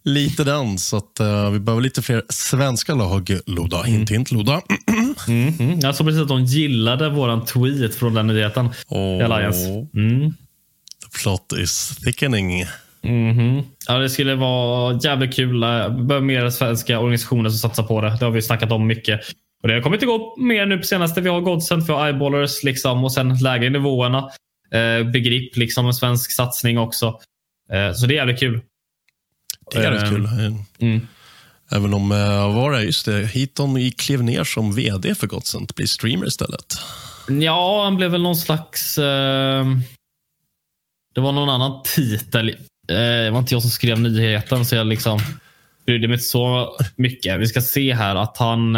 Lite 0.06 0.44
den, 0.44 0.78
så 0.78 0.96
att, 0.96 1.20
uh, 1.20 1.50
vi 1.50 1.58
behöver 1.60 1.82
lite 1.82 2.02
fler 2.02 2.22
svenska 2.28 2.94
lag, 2.94 3.38
Loda. 3.46 3.78
Mm. 3.78 3.92
Hint, 3.92 4.10
hint, 4.10 4.30
Loda. 4.30 4.62
mm, 5.28 5.54
mm. 5.58 5.80
Jag 5.80 5.94
såg 5.94 6.06
precis 6.06 6.22
att 6.22 6.28
de 6.28 6.44
gillade 6.44 7.08
vår 7.08 7.46
tweet 7.46 7.94
från 7.94 8.14
den 8.14 8.26
nyheten 8.26 8.68
oh. 8.88 9.20
i 9.20 9.22
Alliance. 9.22 9.68
Mm. 9.94 10.34
The 11.02 11.22
plot 11.22 11.52
is 11.58 11.96
thickening. 12.04 12.64
Mm-hmm. 13.02 13.62
Ja, 13.88 13.98
det 13.98 14.10
skulle 14.10 14.34
vara 14.34 14.98
jävligt 15.02 15.34
kul. 15.34 15.52
Vi 15.96 16.02
behöver 16.02 16.20
mer 16.20 16.50
svenska 16.50 16.98
organisationer 16.98 17.50
som 17.50 17.58
satsar 17.58 17.82
på 17.82 18.00
det. 18.00 18.16
Det 18.18 18.24
har 18.24 18.32
vi 18.32 18.42
snackat 18.42 18.72
om 18.72 18.86
mycket. 18.86 19.20
Och 19.62 19.68
Det 19.68 19.74
har 19.74 19.80
kommit 19.80 20.02
gå 20.02 20.36
mer 20.38 20.66
nu 20.66 20.78
på 20.78 20.84
senaste. 20.84 21.20
Vi 21.20 21.28
har 21.28 21.40
Godsend, 21.40 21.86
vi 21.86 21.92
har 21.92 22.06
Eyeballers 22.06 22.62
liksom, 22.62 23.04
och 23.04 23.12
sen 23.12 23.38
lägre 23.38 23.70
nivåerna. 23.70 24.30
Eh, 24.70 25.10
Begrip, 25.10 25.56
liksom 25.56 25.86
en 25.86 25.94
svensk 25.94 26.32
satsning 26.32 26.78
också. 26.78 27.20
Eh, 27.72 27.92
så 27.92 28.06
det 28.06 28.14
är 28.14 28.16
jävligt 28.16 28.40
kul. 28.40 28.60
Det 29.72 29.78
är 29.78 29.90
rätt 29.90 30.10
kul. 30.10 30.28
Mm. 30.78 31.06
Även 31.70 31.94
om, 31.94 32.12
uh, 32.12 32.54
var 32.54 32.72
det, 32.72 32.82
just 32.82 33.06
det, 33.06 33.26
Heaton 33.26 33.90
klev 33.90 34.24
ner 34.24 34.44
som 34.44 34.74
vd 34.74 35.14
för 35.14 35.26
Godsent, 35.26 35.74
blir 35.74 35.86
streamer 35.86 36.26
istället. 36.26 36.78
Ja, 37.28 37.84
han 37.84 37.96
blev 37.96 38.10
väl 38.10 38.22
någon 38.22 38.36
slags... 38.36 38.98
Uh, 38.98 39.04
det 41.14 41.20
var 41.20 41.32
någon 41.32 41.48
annan 41.48 41.82
titel. 41.82 42.48
Uh, 42.48 42.54
det 42.88 43.30
var 43.30 43.38
inte 43.38 43.54
jag 43.54 43.62
som 43.62 43.70
skrev 43.70 44.00
nyheten, 44.00 44.64
så 44.64 44.76
jag 44.76 44.86
liksom 44.86 45.18
brydde 45.86 46.08
mig 46.08 46.14
inte 46.14 46.24
så 46.24 46.76
mycket. 46.96 47.40
Vi 47.40 47.46
ska 47.46 47.60
se 47.60 47.94
här 47.94 48.16
att 48.16 48.36
han... 48.36 48.76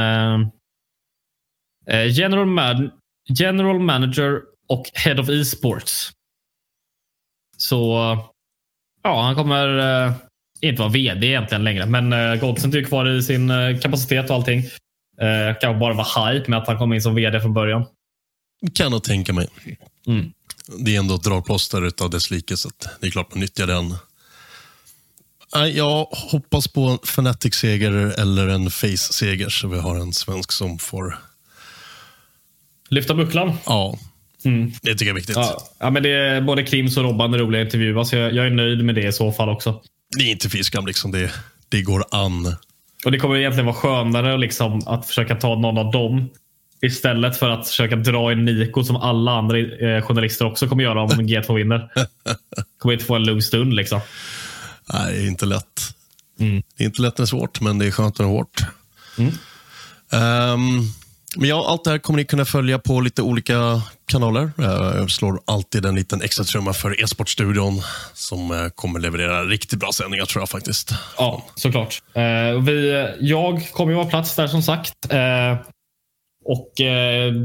Uh, 1.93 2.07
general, 2.07 2.47
man, 2.47 2.91
general 3.29 3.79
manager 3.79 4.41
och 4.69 4.91
head 4.95 5.21
of 5.21 5.29
e-sports. 5.29 6.11
Så 7.57 7.93
ja, 9.03 9.23
han 9.23 9.35
kommer 9.35 10.15
inte 10.61 10.83
vara 10.83 10.93
vd 10.93 11.27
egentligen 11.27 11.65
längre. 11.65 11.87
Men 11.87 12.13
uh, 12.13 12.41
Godsent 12.41 12.75
är 12.75 12.83
kvar 12.83 13.09
i 13.09 13.23
sin 13.23 13.51
uh, 13.51 13.81
kapacitet 13.81 14.31
och 14.31 14.37
allting. 14.37 14.59
Uh, 14.59 15.59
kanske 15.61 15.81
bara 15.81 15.95
var 15.95 16.33
hype 16.33 16.51
med 16.51 16.59
att 16.59 16.67
han 16.67 16.79
kom 16.79 16.93
in 16.93 17.03
som 17.03 17.15
vd 17.15 17.41
från 17.41 17.55
början. 17.55 17.87
Kan 18.75 18.91
nog 18.93 19.05
tänka 19.05 19.33
mig. 19.33 19.49
Mm. 20.07 20.33
Det 20.79 20.95
är 20.95 20.99
ändå 20.99 21.15
ett 21.15 21.25
dragplåster 21.25 21.91
av 22.03 22.11
dess 22.11 22.31
like, 22.31 22.57
så 22.57 22.71
det 23.01 23.07
är 23.07 23.11
klart 23.11 23.31
man 23.31 23.41
nyttjar 23.41 23.67
den. 23.67 23.95
Jag 25.75 26.05
hoppas 26.05 26.69
på 26.69 26.81
en 26.81 26.99
Fnatic-seger 27.03 27.93
eller 28.21 28.49
en 28.49 28.71
Face-seger, 28.71 29.49
så 29.49 29.69
vi 29.69 29.79
har 29.79 29.97
en 29.97 30.13
svensk 30.13 30.53
som 30.53 30.79
får... 30.79 31.19
Lyfta 32.89 33.15
bucklan? 33.15 33.53
Ja, 33.67 33.99
mm. 34.45 34.73
det 34.83 34.93
tycker 34.93 35.07
jag 35.07 35.13
är 35.13 35.15
viktigt. 35.15 35.37
Ja, 35.37 35.69
ja 35.79 35.91
men 35.91 36.03
det 36.03 36.11
är, 36.11 36.41
både 36.41 36.63
Krims 36.63 36.97
och 36.97 37.05
Robban 37.05 37.35
är 37.35 37.39
roliga 37.39 37.63
intervjuer, 37.63 38.05
så 38.05 38.17
jag, 38.17 38.35
jag 38.35 38.47
är 38.47 38.51
nöjd 38.51 38.85
med 38.85 38.95
det 38.95 39.09
i 39.09 39.13
så 39.13 39.33
fall 39.33 39.49
också 39.49 39.81
det 40.17 40.25
är 40.25 40.31
inte 40.31 40.51
fiskam, 40.51 40.87
liksom. 40.87 41.11
det, 41.11 41.33
det 41.69 41.83
går 41.83 42.05
an. 42.11 42.57
Och 43.05 43.13
Det 43.13 43.19
kommer 43.19 43.37
egentligen 43.37 43.67
vara 43.67 43.77
skönare 43.77 44.37
liksom, 44.37 44.83
att 44.87 45.07
försöka 45.07 45.35
ta 45.35 45.59
någon 45.59 45.79
av 45.79 45.91
dem 45.91 46.31
istället 46.81 47.37
för 47.37 47.51
att 47.51 47.69
försöka 47.69 47.97
dra 47.97 48.33
in 48.33 48.45
Nico 48.45 48.85
som 48.85 48.97
alla 48.97 49.33
andra 49.33 49.59
eh, 49.59 50.03
journalister 50.03 50.47
också 50.47 50.69
kommer 50.69 50.85
göra 50.85 51.03
om 51.03 51.11
G2 51.11 51.55
vinner. 51.57 51.89
kommer 52.79 52.93
inte 52.93 53.05
få 53.05 53.15
en 53.15 53.25
lugn 53.25 53.43
stund. 53.43 53.75
Liksom. 53.75 54.01
Nej, 54.93 55.15
det 55.15 55.23
är 55.23 55.27
inte 55.27 55.47
lätt. 55.47 55.95
Mm. 56.41 56.63
Det 56.77 56.85
är 56.85 56.87
inte 56.87 57.03
lätt 57.03 57.19
när 57.19 57.23
det 57.23 57.25
är 57.25 57.27
svårt, 57.27 57.61
men 57.61 57.79
det 57.79 57.87
är 57.87 57.91
skönt 57.91 58.19
när 58.19 58.27
det 58.27 58.33
är 58.33 58.35
hårt. 58.35 58.63
Mm. 59.19 59.33
Um, 60.55 60.93
men 61.37 61.49
ja, 61.49 61.65
allt 61.69 61.85
det 61.85 61.91
här 61.91 61.99
kommer 61.99 62.17
ni 62.17 62.25
kunna 62.25 62.45
följa 62.45 62.79
på 62.79 63.01
lite 63.01 63.23
olika 63.23 63.83
kanaler. 64.07 64.51
Eh, 64.59 64.99
jag 64.99 65.11
slår 65.11 65.41
alltid 65.45 65.87
en 65.87 65.95
liten 65.95 66.23
extra 66.23 66.45
trumma 66.45 66.73
för 66.73 67.03
e-sportstudion 67.03 67.83
som 68.15 68.51
eh, 68.51 68.69
kommer 68.75 69.01
leverera 69.01 69.45
riktigt 69.45 69.79
bra 69.79 69.93
sändningar 69.93 70.25
tror 70.25 70.43
jag 70.43 70.49
faktiskt. 70.49 70.91
Ja, 71.19 71.45
såklart. 71.55 72.03
Eh, 72.15 72.63
vi, 72.63 73.09
jag 73.21 73.73
kommer 73.73 73.93
ju 73.93 73.97
vara 73.97 74.07
plats 74.07 74.37
där 74.37 74.47
som 74.47 74.63
sagt. 74.63 74.95
Och 76.45 76.73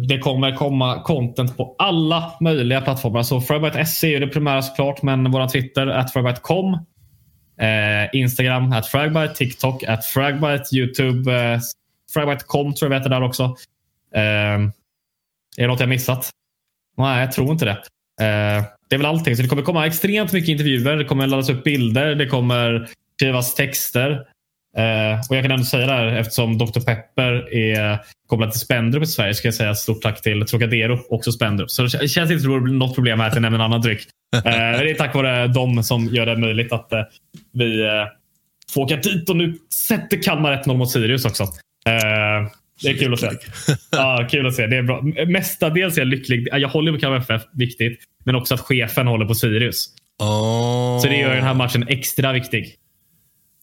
Det 0.09 0.19
kommer 0.19 0.55
komma 0.55 1.03
content 1.03 1.57
på 1.57 1.75
alla 1.77 2.33
möjliga 2.41 2.81
plattformar. 2.81 3.23
Så 3.23 3.41
Fragbyte.se 3.41 4.15
är 4.15 4.19
det 4.19 4.27
primära 4.27 4.61
såklart, 4.61 5.01
men 5.01 5.31
vår 5.31 5.47
Twitter, 5.47 5.87
at 5.87 6.13
Fragbyte.com. 6.13 6.77
Instagram, 8.13 8.71
at 8.71 8.87
Fragbyte. 8.87 9.33
TikTok, 9.35 9.83
at 9.83 10.05
Fragbyte. 10.05 10.75
Youtube, 10.75 11.59
fragbite.com 12.13 12.73
tror 12.73 12.85
jag 12.85 12.89
vi 12.89 12.95
heter 12.95 13.09
där 13.09 13.23
också. 13.23 13.55
Eh, 14.15 14.69
är 15.57 15.61
det 15.61 15.67
något 15.67 15.79
jag 15.79 15.89
missat? 15.89 16.29
Nej, 16.97 17.21
jag 17.21 17.31
tror 17.31 17.51
inte 17.51 17.65
det. 17.65 17.71
Eh, 18.21 18.63
det 18.89 18.95
är 18.95 18.97
väl 18.97 19.05
allting. 19.05 19.35
Så 19.35 19.41
det 19.41 19.47
kommer 19.47 19.61
komma 19.61 19.87
extremt 19.87 20.33
mycket 20.33 20.49
intervjuer. 20.49 20.95
Det 20.95 21.05
kommer 21.05 21.27
laddas 21.27 21.49
upp 21.49 21.63
bilder. 21.63 22.15
Det 22.15 22.27
kommer 22.27 22.89
skrivas 23.15 23.55
texter. 23.55 24.11
Eh, 24.77 25.19
och 25.29 25.35
Jag 25.35 25.43
kan 25.43 25.51
ändå 25.51 25.65
säga 25.65 25.87
det 25.87 25.93
här 25.93 26.05
eftersom 26.05 26.57
Dr. 26.57 26.79
Pepper 26.79 27.53
är 27.53 27.99
kopplad 28.27 28.51
till 28.51 28.59
Spendrup 28.59 29.03
i 29.03 29.05
Sverige. 29.05 29.33
Ska 29.33 29.47
jag 29.47 29.55
säga 29.55 29.75
stort 29.75 30.01
tack 30.01 30.21
till 30.21 30.45
Trocadero, 30.45 30.99
också 31.09 31.31
Spendrup. 31.31 31.71
Så 31.71 31.83
det 31.83 32.07
känns 32.07 32.31
inte 32.31 32.43
som 32.43 32.77
något 32.77 32.95
problem 32.95 33.19
här 33.19 33.27
att 33.27 33.33
jag 33.33 33.41
nämner 33.41 33.59
en 33.59 33.65
annan 33.65 33.81
dryck. 33.81 34.07
Eh, 34.35 34.41
det 34.43 34.91
är 34.91 34.95
tack 34.95 35.15
vare 35.15 35.47
dem 35.47 35.83
som 35.83 36.05
gör 36.07 36.25
det 36.25 36.37
möjligt 36.37 36.71
att 36.71 36.93
eh, 36.93 37.01
vi 37.53 37.81
eh, 37.85 38.07
får 38.73 38.81
åka 38.81 38.95
dit. 38.95 39.29
Och 39.29 39.37
nu 39.37 39.57
sätter 39.87 40.23
Kalmar 40.23 40.63
1-0 40.63 40.77
mot 40.77 40.91
Sirius 40.91 41.25
också. 41.25 41.43
Det 42.83 42.89
är 42.89 42.97
kul 42.97 43.13
att 43.13 43.19
se. 43.19 43.29
Ja, 43.91 44.27
kul 44.31 44.47
att 44.47 44.53
se. 44.55 44.67
Det 44.67 44.77
är 44.77 44.83
bra. 44.83 45.01
Mestadels 45.27 45.97
är 45.97 46.01
jag 46.01 46.07
lycklig. 46.07 46.47
Jag 46.51 46.69
håller 46.69 46.91
på 46.91 46.99
Kalmar 46.99 47.17
FF, 47.17 47.41
viktigt. 47.53 47.99
Men 48.25 48.35
också 48.35 48.53
att 48.53 48.59
chefen 48.61 49.07
håller 49.07 49.25
på 49.25 49.35
Sirius. 49.35 49.85
Oh. 50.19 50.99
Så 51.01 51.07
det 51.07 51.15
gör 51.17 51.35
den 51.35 51.43
här 51.43 51.53
matchen 51.53 51.85
extra 51.87 52.31
viktig. 52.33 52.75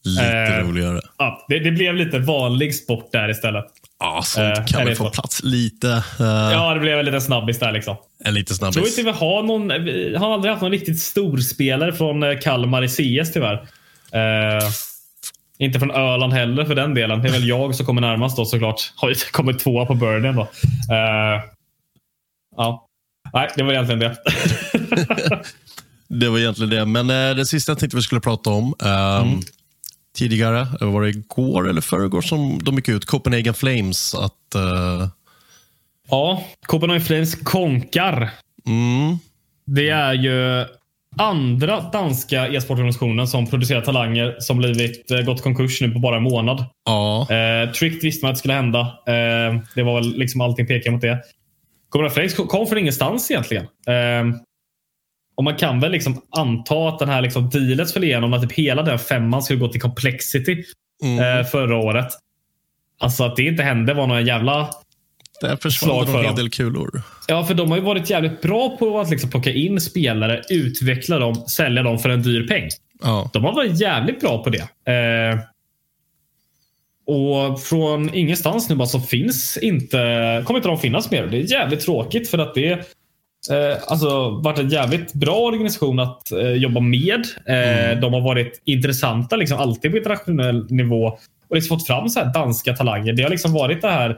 Lite 0.04 0.26
Eh, 0.26 0.68
roligare. 0.68 1.00
Ja, 1.18 1.46
det, 1.48 1.58
det 1.58 1.70
blev 1.70 1.94
lite 1.94 2.18
vanlig 2.18 2.74
sport 2.74 3.08
där 3.12 3.30
istället. 3.30 3.64
Ja, 4.00 4.20
sånt 4.24 4.58
Eh, 4.58 4.64
kan 4.66 4.84
väl 4.86 4.94
få 4.96 5.10
plats 5.10 5.40
lite. 5.42 5.88
eh, 6.20 6.26
Ja, 6.52 6.74
det 6.74 6.80
blev 6.80 6.98
en 6.98 7.04
liten 7.04 7.20
snabbis 7.20 7.58
där. 7.58 7.72
Liksom. 7.72 7.96
En 8.24 8.34
liten 8.34 8.56
Jag 8.60 8.72
tror 8.72 8.82
snabbis. 8.82 8.98
inte 8.98 9.12
vi 9.12 9.18
har 9.18 9.42
någon. 9.42 9.84
Vi 9.84 10.16
har 10.16 10.34
aldrig 10.34 10.50
haft 10.52 10.62
någon 10.62 10.70
riktigt 10.72 11.00
stor 11.00 11.38
spelare 11.38 11.92
från 11.92 12.22
eh, 12.22 12.38
Kalmar 12.38 12.84
i 12.84 12.88
CS 12.88 13.32
tyvärr. 13.32 13.54
Eh, 14.12 14.68
inte 15.60 15.78
från 15.78 15.90
Öland 15.90 16.32
heller 16.32 16.64
för 16.64 16.74
den 16.74 16.94
delen. 16.94 17.22
Det 17.22 17.28
är 17.28 17.32
väl 17.32 17.48
jag 17.48 17.74
som 17.74 17.86
kommer 17.86 18.00
närmast 18.00 18.36
då 18.36 18.44
såklart. 18.44 18.92
Har 18.96 19.08
ju 19.08 19.14
kommit 19.32 19.58
tvåa 19.58 19.86
på 19.86 19.94
Burden 19.94 20.36
då. 20.36 20.42
Eh, 20.42 21.42
ja. 22.56 22.86
Nej, 23.32 23.48
det 23.56 23.62
var 23.62 23.72
egentligen 23.72 24.00
det. 24.00 24.16
Det 26.12 26.28
var 26.28 26.38
egentligen 26.38 26.70
det. 26.70 26.86
Men 26.86 27.10
eh, 27.30 27.36
det 27.36 27.46
sista 27.46 27.72
jag 27.72 27.78
tänkte 27.78 27.96
vi 27.96 28.02
skulle 28.02 28.20
prata 28.20 28.50
om. 28.50 28.74
ehm, 28.84 29.28
Mm. 29.28 29.40
Tidigare, 30.16 30.60
eh, 30.80 30.92
var 30.92 31.02
det 31.02 31.08
igår 31.08 31.68
eller 31.68 31.80
förrgår 31.80 32.20
som 32.22 32.58
de 32.62 32.74
gick 32.76 32.88
ut, 32.88 33.04
Copenhagen 33.04 33.54
Flames, 33.54 34.14
att 34.14 34.54
eh, 34.54 35.08
ja, 36.10 36.44
Copenhagen 36.66 37.04
Flames 37.04 37.34
konkar. 37.34 38.30
mm, 38.66 39.18
Det 39.66 39.88
är 39.88 40.12
ju 40.12 40.66
andra 41.20 41.80
danska 41.80 42.48
e-sportorganisationen 42.48 43.28
som 43.28 43.46
producerar 43.46 43.80
talanger 43.80 44.36
som 44.38 44.58
blivit 44.58 45.10
eh, 45.10 45.20
gått 45.20 45.42
konkurs 45.42 45.80
nu 45.80 45.90
på 45.90 45.98
bara 45.98 46.16
en 46.16 46.22
månad. 46.22 46.64
ja, 46.84 47.26
Eh, 47.30 47.70
Tricked 47.70 48.02
visste 48.02 48.24
man 48.24 48.30
att 48.30 48.34
det 48.34 48.38
skulle 48.38 48.54
hända. 48.54 48.80
Eh, 49.06 49.60
det 49.74 49.82
var 49.82 49.94
väl 49.94 50.18
liksom 50.18 50.40
allting 50.40 50.66
pekar 50.66 50.90
mot 50.90 51.00
det. 51.00 51.18
Copenhagen 51.88 52.14
Flames 52.14 52.34
kom 52.34 52.66
från 52.66 52.78
ingenstans 52.78 53.30
egentligen. 53.30 53.64
Eh, 53.64 54.36
och 55.36 55.44
man 55.44 55.56
kan 55.56 55.80
väl 55.80 55.92
liksom 55.92 56.22
anta 56.36 56.88
att 56.88 56.98
den 56.98 57.08
här 57.08 57.22
liksom 57.22 57.50
dealet 57.50 57.88
skulle 57.88 58.06
igenom 58.06 58.32
att 58.32 58.42
typ 58.42 58.52
hela 58.52 58.82
den 58.82 58.98
femman 58.98 59.42
skulle 59.42 59.58
gå 59.58 59.68
till 59.68 59.80
Complexity 59.80 60.64
mm, 61.04 61.38
eh, 61.38 61.46
förra 61.46 61.76
året. 61.76 62.08
Alltså 63.00 63.24
att 63.24 63.36
det 63.36 63.42
inte 63.42 63.62
hände 63.62 63.94
var 63.94 64.06
några 64.06 64.20
jävla 64.20 64.70
där 65.40 65.48
slag 65.48 65.62
försvann 65.62 66.06
för 66.06 66.18
en 66.18 66.24
hel 66.24 66.34
del 66.36 66.50
kulor. 66.50 67.02
Ja, 67.28 67.44
för 67.44 67.54
de 67.54 67.70
har 67.70 67.78
ju 67.78 67.84
varit 67.84 68.10
jävligt 68.10 68.40
bra 68.42 68.76
på 68.76 69.00
att 69.00 69.10
liksom 69.10 69.30
plocka 69.30 69.52
in 69.52 69.80
spelare, 69.80 70.42
utveckla 70.50 71.18
dem, 71.18 71.34
sälja 71.34 71.82
dem 71.82 71.98
för 71.98 72.08
en 72.08 72.22
dyr 72.22 72.48
peng. 72.48 72.68
Ja, 73.02 73.30
De 73.32 73.44
har 73.44 73.52
varit 73.52 73.80
jävligt 73.80 74.20
bra 74.20 74.44
på 74.44 74.50
det. 74.50 74.92
Eh, 74.92 75.38
och 77.06 77.60
från 77.62 78.14
ingenstans 78.14 78.68
nu 78.68 78.74
bara 78.74 78.88
så 78.88 79.00
finns 79.00 79.56
inte, 79.62 79.96
kommer 80.46 80.58
inte 80.58 80.68
de 80.68 80.78
finnas 80.78 81.10
mer. 81.10 81.26
Det 81.26 81.36
är 81.36 81.52
jävligt 81.52 81.80
tråkigt 81.80 82.30
för 82.30 82.38
att 82.38 82.54
det 82.54 82.70
eh, 83.50 83.76
alltså 83.88 84.30
varit 84.30 84.58
en 84.58 84.68
jävligt 84.68 85.12
bra 85.14 85.36
organisation 85.36 85.98
att 86.00 86.32
eh, 86.32 86.52
jobba 86.52 86.80
med. 86.80 87.26
Eh, 87.46 88.00
De 88.00 88.12
har 88.12 88.20
varit 88.20 88.62
intressanta 88.64 89.36
liksom 89.36 89.58
alltid 89.58 89.90
på 89.90 89.96
internationell 89.96 90.70
nivå 90.70 91.18
och 91.48 91.56
liksom 91.56 91.78
fått 91.78 91.86
fram 91.86 92.08
så 92.08 92.20
här 92.20 92.32
danska 92.32 92.72
talanger. 92.76 93.12
Det 93.12 93.22
har 93.22 93.30
liksom 93.30 93.52
varit 93.52 93.82
det 93.82 93.90
här 93.90 94.16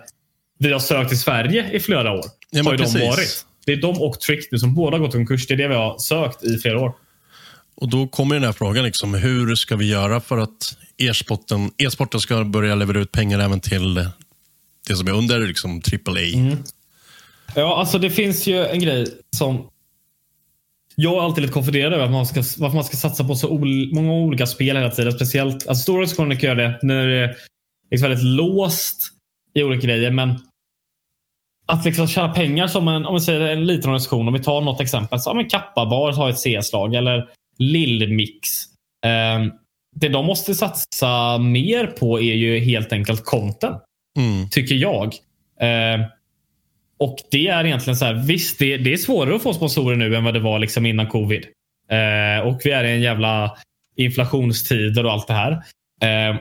vi 0.68 0.72
har 0.72 0.80
sökt 0.80 1.12
i 1.12 1.16
Sverige 1.16 1.70
i 1.72 1.80
flera 1.80 2.12
år. 2.12 2.24
Ja, 2.50 2.62
har 2.62 2.72
ju 2.72 2.78
de 2.78 3.06
varit. 3.06 3.46
Det 3.66 3.72
är 3.72 3.76
de 3.76 4.02
och 4.02 4.20
Trick 4.20 4.48
nu 4.52 4.58
som 4.58 4.74
båda 4.74 4.98
gått 4.98 5.12
konkurs. 5.12 5.46
Det 5.46 5.54
är 5.54 5.58
det 5.58 5.68
vi 5.68 5.74
har 5.74 5.98
sökt 5.98 6.44
i 6.44 6.58
flera 6.58 6.80
år. 6.80 6.92
och 7.76 7.88
då 7.88 8.08
kommer 8.08 8.34
den 8.34 8.44
här 8.44 8.52
frågan, 8.52 8.84
liksom, 8.84 9.14
hur 9.14 9.54
ska 9.54 9.76
vi 9.76 9.90
göra 9.90 10.20
för 10.20 10.38
att 10.38 10.76
e-sporten, 10.98 11.70
e-sporten 11.78 12.20
ska 12.20 12.44
börja 12.44 12.74
leverera 12.74 13.02
ut 13.02 13.12
pengar 13.12 13.38
även 13.38 13.60
till 13.60 13.94
det 14.88 14.96
som 14.96 15.08
är 15.08 15.12
under 15.12 15.40
liksom, 15.40 15.82
AAA? 16.06 16.20
Mm. 16.34 16.58
Ja, 17.54 17.78
alltså 17.78 17.98
det 17.98 18.10
finns 18.10 18.46
ju 18.46 18.64
en 18.64 18.80
grej 18.80 19.06
som 19.36 19.68
jag 20.96 21.14
är 21.14 21.20
alltid 21.20 21.42
lite 21.42 21.54
konfunderad 21.54 21.92
över 21.92 22.04
att 22.04 22.10
man 22.10 22.26
ska, 22.26 22.42
varför 22.58 22.74
man 22.74 22.84
ska 22.84 22.96
satsa 22.96 23.24
på 23.24 23.34
så 23.34 23.48
ol, 23.48 23.94
många 23.94 24.12
olika 24.12 24.46
spel 24.46 24.76
hela 24.76 24.90
tiden. 24.90 25.12
Speciellt, 25.12 25.68
alltså 25.68 25.82
stora 25.82 25.96
organisationer 25.96 26.36
kan 26.36 26.48
göra 26.48 26.68
det 26.68 26.78
när 26.82 27.06
det 27.06 27.36
är 27.90 27.98
väldigt 27.98 28.24
låst 28.24 29.02
i 29.54 29.62
olika 29.62 29.86
grejer. 29.86 30.10
Men 30.10 30.38
att 31.72 31.84
liksom 31.84 32.06
tjäna 32.08 32.28
pengar 32.28 32.66
som 32.66 32.88
en, 32.88 33.06
om 33.06 33.14
vi 33.14 33.20
säger 33.20 33.40
en 33.40 33.66
liten 33.66 33.90
organisation. 33.90 34.28
Om 34.28 34.34
vi 34.34 34.42
tar 34.42 34.60
något 34.60 34.80
exempel. 34.80 35.20
Så, 35.20 35.30
ja, 35.30 35.34
men 35.34 35.48
Kappa 35.48 35.86
Bar 35.86 36.12
har 36.12 36.30
ett 36.30 36.38
CS-lag. 36.38 36.94
Eller 36.94 37.28
Lillmix. 37.58 38.48
Eh, 39.04 39.52
det 39.96 40.08
de 40.08 40.26
måste 40.26 40.54
satsa 40.54 41.38
mer 41.38 41.86
på 41.86 42.20
är 42.20 42.34
ju 42.34 42.58
helt 42.58 42.92
enkelt 42.92 43.24
content 43.24 43.82
Mm. 44.18 44.48
tycker 44.50 44.74
jag. 44.74 45.14
Eh, 45.60 46.00
och 46.98 47.16
det 47.30 47.48
är 47.48 47.64
egentligen 47.64 47.96
så 47.96 48.04
här, 48.04 48.14
visst 48.14 48.58
det, 48.58 48.76
det 48.76 48.92
är 48.92 48.96
svårare 48.96 49.34
att 49.36 49.42
få 49.42 49.54
sponsorer 49.54 49.96
nu 49.96 50.16
än 50.16 50.24
vad 50.24 50.34
det 50.34 50.40
var 50.40 50.58
liksom 50.58 50.86
innan 50.86 51.06
covid. 51.06 51.44
Eh, 51.90 52.46
och 52.46 52.60
vi 52.64 52.70
är 52.70 52.84
i 52.84 52.92
en 52.92 53.00
jävla 53.00 53.56
inflationstider 53.96 55.06
och 55.06 55.12
allt 55.12 55.26
det 55.28 55.34
här. 55.34 55.52
Eh, 56.02 56.36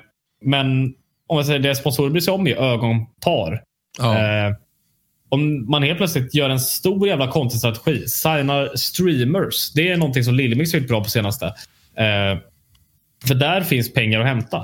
men 0.45 0.93
om 1.27 1.37
jag 1.37 1.45
säger 1.45 1.59
det 1.59 1.75
sponsorer 1.75 2.09
bryr 2.09 2.21
sig 2.21 2.33
om 2.33 2.47
är 2.47 2.55
ögonpar. 2.55 3.63
Ja. 3.99 4.17
Om 5.31 5.69
man 5.69 5.83
helt 5.83 5.97
plötsligt 5.97 6.35
gör 6.35 6.49
en 6.49 6.59
stor 6.59 7.07
jävla 7.07 7.27
content-strategi, 7.27 8.07
signar 8.07 8.75
streamers. 8.75 9.73
Det 9.73 9.91
är 9.91 9.97
någonting 9.97 10.23
som 10.23 10.35
Lillemix 10.35 10.73
har 10.73 10.79
gjort 10.79 10.89
bra 10.89 11.03
på 11.03 11.09
senaste. 11.09 11.45
Eh, 11.95 12.39
för 13.27 13.35
där 13.35 13.61
finns 13.61 13.93
pengar 13.93 14.19
att 14.19 14.27
hämta. 14.27 14.57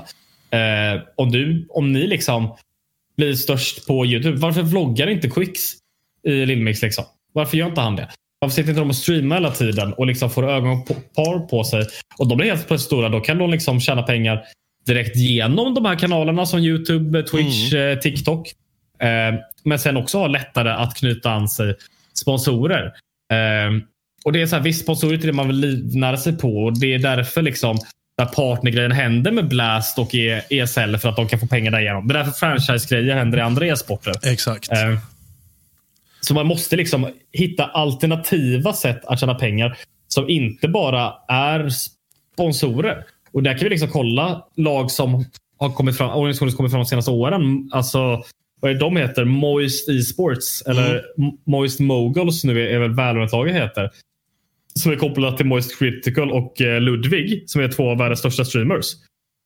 Eh, 0.50 1.02
om, 1.16 1.30
du, 1.30 1.66
om 1.70 1.92
ni 1.92 2.06
liksom 2.06 2.56
blir 3.16 3.34
störst 3.34 3.86
på 3.86 4.06
Youtube, 4.06 4.36
varför 4.36 4.62
vloggar 4.62 5.06
inte 5.06 5.30
Quicks 5.30 5.60
i 6.26 6.46
Lillemix? 6.46 6.82
Liksom? 6.82 7.04
Varför 7.32 7.56
gör 7.56 7.66
inte 7.66 7.80
han 7.80 7.96
det? 7.96 8.08
Varför 8.40 8.54
sitter 8.54 8.70
inte 8.70 8.80
de 8.80 8.88
och 8.88 8.96
streamar 8.96 9.36
hela 9.36 9.50
tiden 9.50 9.92
och 9.92 10.06
liksom 10.06 10.30
får 10.30 10.50
ögonpar 10.50 11.48
på 11.48 11.64
sig? 11.64 11.86
Och 12.18 12.28
de 12.28 12.38
blir 12.38 12.48
helt 12.48 12.68
plötsligt 12.68 12.86
stora. 12.86 13.08
Då 13.08 13.20
kan 13.20 13.38
de 13.38 13.50
liksom 13.50 13.80
tjäna 13.80 14.02
pengar 14.02 14.44
direkt 14.86 15.16
genom 15.16 15.74
de 15.74 15.84
här 15.84 15.96
kanalerna 15.96 16.46
som 16.46 16.60
Youtube, 16.60 17.22
Twitch, 17.22 17.72
eh, 17.72 17.98
TikTok. 17.98 18.52
Eh, 19.00 19.40
men 19.64 19.78
sen 19.78 19.96
också 19.96 20.18
ha 20.18 20.26
lättare 20.26 20.70
att 20.70 20.96
knyta 20.96 21.30
an 21.30 21.48
sig 21.48 21.74
sponsorer. 22.14 22.84
Eh, 23.32 23.82
och 24.24 24.32
det 24.32 24.42
är 24.42 24.46
så 24.46 24.56
här, 24.56 24.62
visst, 24.62 24.82
sponsorer 24.82 25.12
är 25.12 25.18
det 25.18 25.32
man 25.32 25.46
vill 25.46 25.56
livnära 25.56 26.16
sig 26.16 26.36
på. 26.38 26.64
Och 26.64 26.78
det 26.80 26.94
är 26.94 26.98
därför 26.98 27.42
liksom 27.42 27.78
där 28.18 28.26
partnergrejen 28.26 28.92
händer 28.92 29.30
med 29.30 29.48
Blast 29.48 29.98
och 29.98 30.14
E- 30.14 30.42
ESL 30.50 30.96
för 30.96 31.08
att 31.08 31.16
de 31.16 31.28
kan 31.28 31.40
få 31.40 31.46
pengar 31.46 31.70
därigenom. 31.70 32.08
Det 32.08 32.14
är 32.14 32.18
därför 32.18 32.32
franchise-grejer 32.32 33.14
händer 33.16 33.38
i 33.38 33.40
andra 33.40 33.66
e-sporter. 33.66 34.12
Exakt. 34.22 34.72
Eh, 34.72 34.98
så 36.20 36.34
man 36.34 36.46
måste 36.46 36.76
liksom 36.76 37.08
hitta 37.32 37.64
alternativa 37.64 38.72
sätt 38.72 39.04
att 39.04 39.20
tjäna 39.20 39.34
pengar 39.34 39.78
som 40.08 40.28
inte 40.28 40.68
bara 40.68 41.12
är 41.28 41.68
sponsorer. 42.34 43.04
Och 43.32 43.42
där 43.42 43.52
kan 43.52 43.64
vi 43.64 43.68
liksom 43.70 43.88
kolla 43.90 44.44
lag 44.56 44.90
som 44.90 45.24
har 45.58 45.70
kommit 45.70 45.96
fram, 45.96 46.10
organisationer 46.10 46.50
som 46.50 46.56
kommit 46.56 46.72
fram 46.72 46.80
de 46.80 46.86
senaste 46.86 47.10
åren. 47.10 47.70
Alltså, 47.72 48.22
vad 48.60 48.70
är 48.70 48.74
de 48.74 48.96
heter? 48.96 49.24
Moist 49.24 49.88
Esports 49.88 50.62
eller 50.66 50.96
M- 50.96 51.38
Moist 51.46 51.80
Moguls 51.80 52.44
nu 52.44 52.68
är, 52.68 52.78
väl 52.78 52.94
Valorant-laget 52.94 53.54
heter. 53.54 53.90
Som 54.74 54.92
är 54.92 54.96
kopplat 54.96 55.36
till 55.36 55.46
Moist 55.46 55.78
Critical 55.78 56.30
och 56.32 56.60
eh, 56.60 56.80
Ludvig 56.80 57.50
som 57.50 57.62
är 57.62 57.68
två 57.68 57.90
av 57.90 57.98
världens 57.98 58.18
största 58.18 58.44
streamers. 58.44 58.86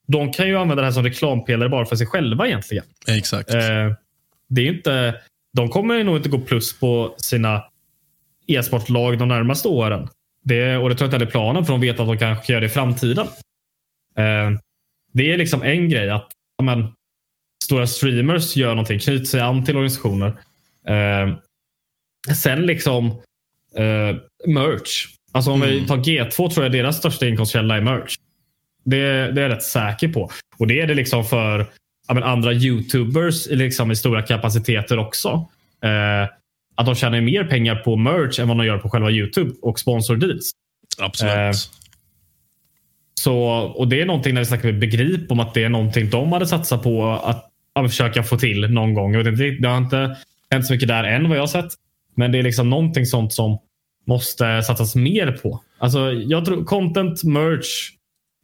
De 0.06 0.32
kan 0.32 0.48
ju 0.48 0.56
använda 0.56 0.80
det 0.80 0.86
här 0.86 0.92
som 0.92 1.04
reklampelare 1.04 1.68
bara 1.68 1.86
för 1.86 1.96
sig 1.96 2.06
själva 2.06 2.46
egentligen. 2.46 2.84
Exakt. 3.08 3.54
Eh, 3.54 3.60
det 4.48 4.60
är 4.60 4.72
inte, 4.72 5.14
de 5.56 5.68
kommer 5.68 6.04
nog 6.04 6.16
inte 6.16 6.28
gå 6.28 6.40
plus 6.40 6.78
på 6.80 7.14
sina 7.16 7.64
e-sportlag 8.46 9.18
de 9.18 9.28
närmaste 9.28 9.68
åren. 9.68 10.08
Det, 10.44 10.76
och 10.76 10.88
det 10.88 10.94
tror 10.94 11.10
jag 11.10 11.14
inte 11.14 11.26
är 11.26 11.30
planen 11.30 11.64
för 11.64 11.72
de 11.72 11.80
vet 11.80 12.00
att 12.00 12.06
de 12.06 12.18
kanske 12.18 12.52
gör 12.52 12.60
det 12.60 12.66
i 12.66 12.70
framtiden. 12.70 13.26
Eh, 14.16 14.50
det 15.12 15.32
är 15.32 15.36
liksom 15.36 15.62
en 15.62 15.88
grej 15.88 16.10
att 16.10 16.28
men, 16.62 16.92
stora 17.62 17.86
streamers 17.86 18.56
gör 18.56 18.68
någonting, 18.68 18.98
knyter 18.98 19.24
sig 19.24 19.40
an 19.40 19.64
till 19.64 19.76
organisationer. 19.76 20.28
Eh, 20.88 21.34
sen 22.34 22.66
liksom 22.66 23.06
eh, 23.76 24.16
merch. 24.46 25.06
Alltså 25.32 25.50
om 25.50 25.60
vi 25.60 25.86
tar 25.86 25.96
G2 25.96 26.50
tror 26.50 26.64
jag 26.64 26.72
deras 26.72 26.96
största 26.96 27.26
inkomstkälla 27.26 27.76
är 27.76 27.80
merch. 27.80 28.14
Det, 28.84 28.98
det 29.32 29.40
är 29.40 29.42
jag 29.42 29.50
rätt 29.50 29.62
säker 29.62 30.08
på. 30.08 30.30
Och 30.56 30.66
det 30.66 30.80
är 30.80 30.86
det 30.86 30.94
liksom 30.94 31.24
för 31.24 31.66
men 32.14 32.22
andra 32.22 32.52
YouTubers 32.52 33.46
liksom 33.50 33.90
i 33.90 33.96
stora 33.96 34.22
kapaciteter 34.22 34.98
också. 34.98 35.28
Eh, 35.82 36.28
att 36.74 36.86
de 36.86 36.94
tjänar 36.94 37.20
mer 37.20 37.44
pengar 37.44 37.74
på 37.74 37.96
merch 37.96 38.38
än 38.38 38.48
vad 38.48 38.56
de 38.56 38.66
gör 38.66 38.78
på 38.78 38.90
själva 38.90 39.10
YouTube 39.10 39.52
och 39.62 39.78
sponsor 39.78 40.16
deals. 40.16 40.50
Absolut. 40.98 41.32
Eh, 41.34 41.50
så, 43.20 43.36
och 43.76 43.88
Det 43.88 44.00
är 44.00 44.06
någonting 44.06 44.34
när 44.34 44.40
vi 44.40 44.46
snackar 44.46 44.64
med 44.64 44.80
Begrip 44.80 45.30
om 45.30 45.40
att 45.40 45.54
det 45.54 45.64
är 45.64 45.68
någonting 45.68 46.10
de 46.10 46.32
hade 46.32 46.46
satsat 46.46 46.82
på 46.82 47.12
att, 47.12 47.51
att 47.74 47.90
försöka 47.90 48.22
få 48.22 48.38
till 48.38 48.70
någon 48.70 48.94
gång. 48.94 49.14
Jag 49.14 49.24
vet 49.24 49.32
inte, 49.32 49.44
det 49.44 49.68
har 49.68 49.78
inte 49.78 50.16
hänt 50.50 50.66
så 50.66 50.72
mycket 50.72 50.88
där 50.88 51.04
än 51.04 51.28
vad 51.28 51.38
jag 51.38 51.42
har 51.42 51.46
sett. 51.46 51.72
Men 52.14 52.32
det 52.32 52.38
är 52.38 52.42
liksom 52.42 52.70
någonting 52.70 53.06
sånt 53.06 53.32
som 53.32 53.58
måste 54.06 54.62
satsas 54.62 54.94
mer 54.94 55.32
på. 55.32 55.60
Alltså, 55.78 56.12
jag 56.12 56.44
tror 56.44 56.64
content, 56.64 57.24
merch, 57.24 57.90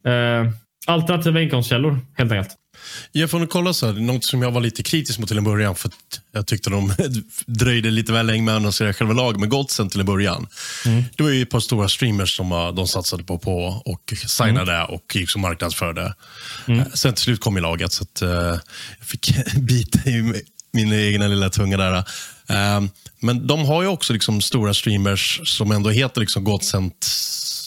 eh, 0.05 0.51
alternativa 0.87 1.41
inkomstkällor 1.41 1.99
helt 2.17 2.31
enkelt. 2.31 2.55
Jag 3.11 3.29
får 3.29 3.39
nog 3.39 3.49
kolla 3.49 3.73
så 3.73 3.85
här, 3.85 3.93
något 3.93 4.25
som 4.25 4.41
jag 4.41 4.51
var 4.51 4.61
lite 4.61 4.83
kritisk 4.83 5.19
mot 5.19 5.27
till 5.27 5.37
en 5.37 5.43
början, 5.43 5.75
för 5.75 5.87
att 5.87 6.21
jag 6.31 6.47
tyckte 6.47 6.69
de 6.69 6.93
dröjde 7.45 7.91
lite 7.91 8.11
väl 8.11 8.25
länge 8.25 8.43
med 8.43 8.55
att 8.55 8.59
annonsera 8.59 8.93
själva 8.93 9.13
lag 9.13 9.39
med 9.39 9.49
Godsen 9.49 9.89
till 9.89 9.99
en 9.99 10.05
början. 10.05 10.47
Mm. 10.85 11.03
Det 11.17 11.23
var 11.23 11.29
ju 11.29 11.41
ett 11.41 11.49
par 11.49 11.59
stora 11.59 11.89
streamers 11.89 12.37
som 12.37 12.51
uh, 12.51 12.73
de 12.73 12.87
satsade 12.87 13.23
på, 13.23 13.39
på 13.39 13.81
och 13.85 14.13
signade 14.27 14.75
mm. 14.75 14.89
och 14.89 15.15
liksom 15.15 15.41
marknadsförde. 15.41 16.13
Mm. 16.67 16.79
Uh, 16.79 16.85
sen 16.93 17.13
till 17.13 17.23
slut 17.23 17.41
kom 17.41 17.57
i 17.57 17.61
laget, 17.61 17.93
så 17.93 18.03
att, 18.03 18.21
uh, 18.21 18.29
jag 18.99 19.07
fick 19.07 19.33
bita 19.57 20.09
i 20.09 20.43
min 20.71 20.93
egna 20.93 21.27
lilla 21.27 21.49
tunga 21.49 21.77
där. 21.77 22.03
Men 23.21 23.47
de 23.47 23.65
har 23.65 23.81
ju 23.81 23.87
också 23.87 24.13
liksom 24.13 24.41
stora 24.41 24.73
streamers 24.73 25.41
som 25.43 25.71
ändå 25.71 25.89
heter 25.89 26.21
liksom 26.21 26.43
Godsent 26.43 27.07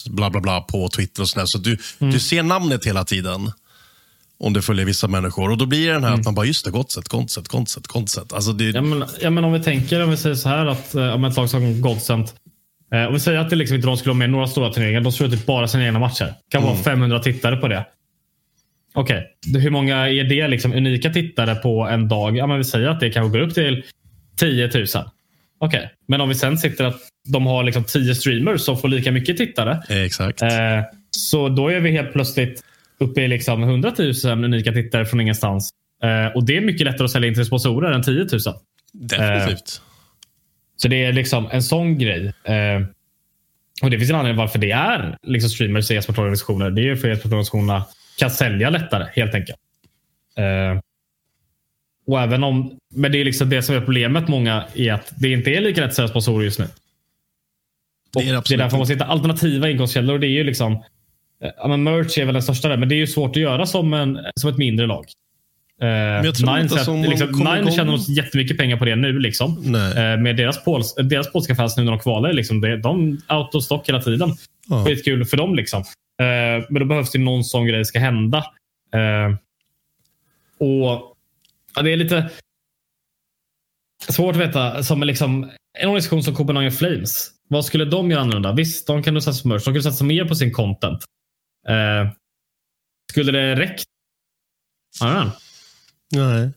bla 0.05 0.29
bla 0.29 0.41
bla 0.41 0.61
på 0.61 0.89
Twitter 0.89 1.21
och 1.21 1.29
sådär. 1.29 1.45
Så 1.45 1.57
du, 1.57 1.77
mm. 1.99 2.13
du 2.13 2.19
ser 2.19 2.43
namnet 2.43 2.85
hela 2.85 3.05
tiden 3.05 3.51
om 4.43 4.53
du 4.53 4.61
följer 4.61 4.85
vissa 4.85 5.07
människor. 5.07 5.51
Och 5.51 5.57
Då 5.57 5.65
blir 5.65 5.87
det 5.87 5.93
den 5.93 6.03
här 6.03 6.09
mm. 6.09 6.19
att 6.19 6.25
man 6.25 6.35
bara, 6.35 6.45
just 6.45 6.65
det, 6.65 6.71
Godset, 6.71 7.07
Godset, 7.07 7.47
Godset, 7.47 7.87
Godset. 7.87 8.33
Alltså 8.33 8.53
det... 8.53 8.69
ja, 8.69 8.81
men, 8.81 9.03
ja, 9.21 9.29
men 9.29 9.43
om 9.43 9.53
vi 9.53 9.63
tänker, 9.63 10.03
om 10.03 10.09
vi 10.09 10.17
säger 10.17 10.35
så 10.35 10.49
här 10.49 10.65
att 10.65 10.95
eh, 10.95 11.13
om 11.15 11.23
ett 11.23 11.37
lag 11.37 11.49
som 11.49 11.81
Godsent 11.81 12.33
eh, 12.93 13.05
om 13.05 13.13
vi 13.13 13.19
säger 13.19 13.39
att 13.39 13.49
det 13.49 13.55
liksom 13.55 13.75
inte 13.75 13.87
de 13.87 13.97
skulle 13.97 14.13
ha 14.13 14.17
med 14.17 14.29
några 14.29 14.47
stora 14.47 14.73
turneringar. 14.73 15.01
De 15.01 15.11
skulle 15.11 15.29
typ 15.29 15.45
bara 15.45 15.67
sina 15.67 15.85
egna 15.85 15.99
matcher. 15.99 16.25
Det 16.25 16.51
kan 16.51 16.63
mm. 16.63 16.73
vara 16.73 16.83
500 16.83 17.19
tittare 17.19 17.55
på 17.55 17.67
det. 17.67 17.85
Okej, 18.93 19.23
okay. 19.47 19.61
hur 19.61 19.69
många 19.69 20.09
är 20.09 20.23
det 20.23 20.47
liksom 20.47 20.73
unika 20.73 21.09
tittare 21.09 21.55
på 21.55 21.87
en 21.87 22.07
dag? 22.07 22.37
Ja, 22.37 22.47
men 22.47 22.57
vi 22.57 22.63
säger 22.63 22.87
att 22.87 22.99
det 22.99 23.09
kanske 23.09 23.39
går 23.39 23.47
upp 23.47 23.53
till 23.53 23.83
10 24.39 24.67
000. 24.73 24.73
Okej, 24.75 25.05
okay. 25.59 25.81
men 26.07 26.21
om 26.21 26.29
vi 26.29 26.35
sen 26.35 26.57
sitter 26.57 26.85
att 26.85 26.99
de 27.27 27.45
har 27.45 27.63
liksom 27.63 27.83
10 27.83 28.15
streamers 28.15 28.61
som 28.61 28.77
får 28.77 28.87
lika 28.87 29.11
mycket 29.11 29.37
tittare. 29.37 29.83
Exakt. 29.89 30.41
Eh, 30.41 30.49
så 31.11 31.49
då 31.49 31.67
är 31.67 31.79
vi 31.79 31.91
helt 31.91 32.13
plötsligt 32.13 32.63
uppe 32.97 33.21
i 33.21 33.27
liksom 33.27 33.63
100 33.63 33.93
000 34.25 34.43
unika 34.43 34.71
tittare 34.71 35.05
från 35.05 35.21
ingenstans. 35.21 35.69
Eh, 36.03 36.35
och 36.35 36.45
Det 36.45 36.57
är 36.57 36.61
mycket 36.61 36.85
lättare 36.85 37.05
att 37.05 37.11
sälja 37.11 37.27
in 37.27 37.35
till 37.35 37.45
sponsorer 37.45 37.91
än 37.91 38.03
10 38.03 38.13
000. 38.15 38.27
Definitivt. 38.93 39.51
Eh, 39.51 39.83
så 40.75 40.87
det 40.87 41.05
är 41.05 41.13
liksom 41.13 41.49
en 41.51 41.63
sån 41.63 41.97
grej. 41.97 42.33
Eh, 42.43 42.81
och 43.81 43.89
Det 43.89 43.97
finns 43.97 44.09
en 44.09 44.15
anledning 44.15 44.37
varför 44.37 44.59
det 44.59 44.71
är 44.71 45.17
liksom 45.23 45.49
streamers 45.49 45.91
i 45.91 45.95
e-sportorganisationer. 45.95 46.69
Det 46.69 46.89
är 46.89 46.95
för 46.95 47.11
att 47.11 47.17
e-sportorganisationerna 47.17 47.85
kan 48.17 48.31
sälja 48.31 48.69
lättare 48.69 49.07
helt 49.13 49.35
enkelt. 49.35 49.59
Eh, 50.37 50.79
och 52.07 52.21
även 52.21 52.43
om, 52.43 52.77
men 52.93 53.11
det 53.11 53.17
är 53.21 53.25
liksom 53.25 53.49
det 53.49 53.61
som 53.61 53.75
är 53.75 53.79
problemet 53.79 54.27
många 54.27 54.65
är 54.75 54.93
att 54.93 55.13
det 55.17 55.29
inte 55.29 55.51
är 55.51 55.61
lika 55.61 55.81
lätt 55.81 55.89
att 55.89 55.95
sälja 55.95 56.07
sponsorer 56.07 56.45
just 56.45 56.59
nu. 56.59 56.65
Det 58.13 58.19
är, 58.19 58.43
det 58.49 58.53
är 58.53 58.57
därför 58.57 58.71
man 58.71 58.79
måste 58.79 58.93
hitta 58.93 59.05
alternativa 59.05 59.69
inkomstkällor. 59.69 60.19
Det 60.19 60.27
är 60.27 60.29
ju 60.29 60.43
liksom 60.43 60.83
Ja, 61.57 61.67
men 61.67 61.83
merch 61.83 62.17
är 62.17 62.25
väl 62.25 62.33
den 62.33 62.43
största 62.43 62.69
där, 62.69 62.77
men 62.77 62.89
det 62.89 62.95
är 62.95 62.97
ju 62.97 63.07
svårt 63.07 63.29
att 63.29 63.41
göra 63.41 63.65
som, 63.65 63.93
en, 63.93 64.19
som 64.39 64.49
ett 64.49 64.57
mindre 64.57 64.87
lag. 64.87 65.05
Uh, 65.83 66.21
Nine, 66.21 66.67
liksom, 66.67 67.01
Nine 67.01 67.71
tjänar 67.71 67.91
nog 67.91 67.99
jättemycket 67.99 68.57
pengar 68.57 68.77
på 68.77 68.85
det 68.85 68.95
nu. 68.95 69.19
Liksom. 69.19 69.57
Uh, 69.65 70.21
med 70.21 70.37
deras, 70.37 70.63
pols, 70.63 70.95
deras 70.95 71.31
polska 71.31 71.55
fans 71.55 71.77
nu 71.77 71.83
när 71.83 71.91
de 71.91 71.99
kvalar. 71.99 72.33
Liksom, 72.33 72.61
det, 72.61 72.77
de 72.77 73.21
out 73.29 73.55
of 73.55 73.63
stock 73.63 73.89
hela 73.89 74.01
tiden. 74.01 74.29
Uh. 74.71 74.85
Skitkul 74.85 75.25
för 75.25 75.37
dem. 75.37 75.55
Liksom. 75.55 75.83
Men 76.69 76.79
då 76.79 76.85
behövs 76.85 77.11
det 77.11 77.19
någon 77.19 77.43
sån 77.43 77.65
grej 77.65 77.85
ska 77.85 77.99
hända. 77.99 78.45
Och 80.59 81.15
ja, 81.75 81.81
Det 81.83 81.93
är 81.93 81.97
lite 81.97 82.29
svårt 84.09 84.35
att 84.35 84.41
veta. 84.41 84.83
Som 84.83 85.03
liksom, 85.03 85.51
en 85.79 85.87
organisation 85.87 86.23
som 86.23 86.35
Copenhagen 86.35 86.71
Flames. 86.71 87.29
Vad 87.47 87.65
skulle 87.65 87.85
de 87.85 88.11
göra 88.11 88.21
annorlunda? 88.21 88.53
Visst, 88.53 88.87
de 88.87 89.03
kan 89.03 89.21
satsa 89.21 89.41
på 89.41 89.47
merch. 89.47 89.63
De 89.63 89.63
skulle 89.63 89.83
satsa 89.83 90.03
mer 90.03 90.25
på 90.25 90.35
sin 90.35 90.51
content. 90.51 91.03
Eh, 91.69 92.11
skulle 93.11 93.31
det 93.31 93.55
räckt? 93.55 93.85
Ja, 94.99 95.31
Nej. 96.11 96.51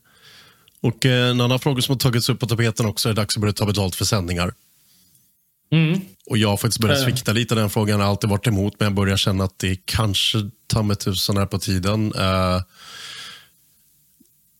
Och 0.81 1.05
eh, 1.05 1.29
en 1.29 1.41
annan 1.41 1.59
fråga 1.59 1.81
som 1.81 1.93
har 1.93 1.99
tagits 1.99 2.29
upp 2.29 2.39
på 2.39 2.45
tapeten 2.45 2.85
också 2.85 3.09
är 3.09 3.13
det 3.13 3.21
dags 3.21 3.37
att 3.37 3.41
börja 3.41 3.53
ta 3.53 3.65
betalt 3.65 3.95
för 3.95 4.05
sändningar. 4.05 4.53
Mm. 5.71 6.01
Och 6.25 6.37
Jag 6.37 6.49
har 6.49 6.57
faktiskt 6.57 6.79
börjat 6.79 6.97
eh. 6.97 7.03
svikta 7.03 7.33
lite 7.33 7.55
den 7.55 7.69
frågan. 7.69 7.99
Jag 7.99 8.05
har 8.05 8.11
alltid 8.11 8.29
varit 8.29 8.47
emot, 8.47 8.79
men 8.79 8.85
jag 8.85 8.93
börjar 8.93 9.17
känna 9.17 9.43
att 9.43 9.59
det 9.59 9.85
kanske 9.85 10.37
ta 10.67 10.83
med 10.83 10.99
tusan 10.99 11.37
är 11.37 11.45
på 11.45 11.59
tiden. 11.59 12.13
Uh, 12.13 12.61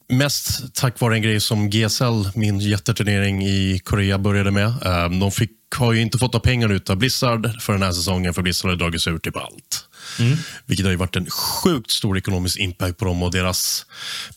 mest 0.09 0.75
tack 0.75 0.99
vare 0.99 1.15
en 1.15 1.21
grej 1.21 1.39
som 1.39 1.69
GSL, 1.69 2.29
min 2.35 2.59
jätteturnering 2.59 3.45
i 3.45 3.81
Korea, 3.83 4.17
började 4.17 4.51
med. 4.51 4.67
Uh, 4.67 5.19
de 5.19 5.31
fick, 5.31 5.51
har 5.75 5.93
ju 5.93 6.01
inte 6.01 6.17
fått 6.17 6.33
några 6.33 6.43
pengar 6.43 6.81
av 6.89 6.97
Blizzard 6.97 7.61
för 7.61 7.73
den 7.73 7.83
här 7.83 7.91
säsongen, 7.91 8.33
för 8.33 8.41
Blizzard 8.41 8.71
har 8.71 8.77
dragit 8.77 9.07
ur 9.07 9.17
typ 9.17 9.37
allt. 9.37 9.87
Mm. 10.19 10.37
Vilket 10.65 10.85
har 10.85 10.91
ju 10.91 10.97
varit 10.97 11.15
en 11.15 11.29
sjukt 11.29 11.91
stor 11.91 12.17
ekonomisk 12.17 12.59
impact 12.59 12.97
på 12.97 13.05
dem 13.05 13.23
och 13.23 13.31
deras 13.31 13.85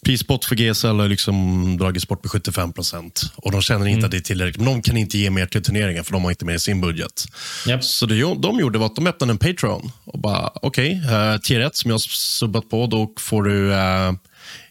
prispott 0.05 0.45
för 0.45 0.55
GSL 0.57 0.87
har 0.87 1.09
liksom 1.09 1.77
dragits 1.79 2.09
bort 2.09 2.25
med 2.25 2.31
75 2.31 2.73
procent. 2.73 3.33
Och 3.37 3.53
de 3.53 3.63
känner 3.63 3.87
inte 3.87 3.93
mm. 3.93 4.05
att 4.05 4.11
det 4.11 4.17
är 4.17 4.21
tillräckligt. 4.21 4.57
Men 4.57 4.67
de 4.67 4.83
kan 4.83 4.97
inte 4.97 5.19
ge 5.19 5.31
mer 5.31 5.47
till 5.47 5.63
turneringen 5.63 6.05
för 6.05 6.13
de 6.13 6.25
har 6.25 6.31
inte 6.31 6.45
med 6.45 6.55
i 6.55 6.59
sin 6.59 6.81
budget. 6.81 7.25
Yep. 7.69 7.85
Så 7.85 8.07
det 8.07 8.35
de 8.35 8.61
gjorde 8.61 8.79
var 8.79 8.87
att 8.87 8.97
de 8.97 9.07
öppnade 9.07 9.33
en 9.33 9.39
Patreon 9.39 9.93
och 10.05 10.19
bara 10.19 10.51
okej, 10.55 11.03
okay, 11.05 11.35
uh, 11.35 11.41
tier 11.41 11.61
1 11.61 11.77
som 11.77 11.91
jag 11.91 11.95
har 11.95 11.99
subbat 11.99 12.71
på, 12.71 12.87
då 12.87 13.13
får 13.19 13.43
du 13.43 13.71
uh, 13.71 14.13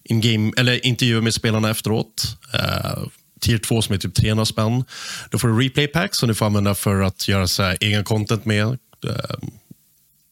in-game, 0.04 0.52
eller 0.58 0.86
intervjuer 0.86 1.22
med 1.22 1.34
spelarna 1.34 1.70
efteråt. 1.70 2.38
Uh, 2.54 3.08
tier 3.40 3.58
2 3.58 3.82
som 3.82 3.96
är 3.96 4.00
typ 4.00 4.16
300 4.16 4.46
spänn. 4.46 4.84
Då 5.30 5.38
får 5.40 5.48
du 5.48 5.60
replay 5.60 5.88
packs 5.88 6.18
som 6.18 6.30
du 6.30 6.36
får 6.36 6.46
använda 6.46 6.76
för 6.76 7.02
att 7.02 7.28
göra 7.28 7.48
så 7.48 7.64
här, 7.64 7.78
egen 7.82 8.04
content 8.04 8.46
med. 8.46 8.66
Uh, 8.66 9.50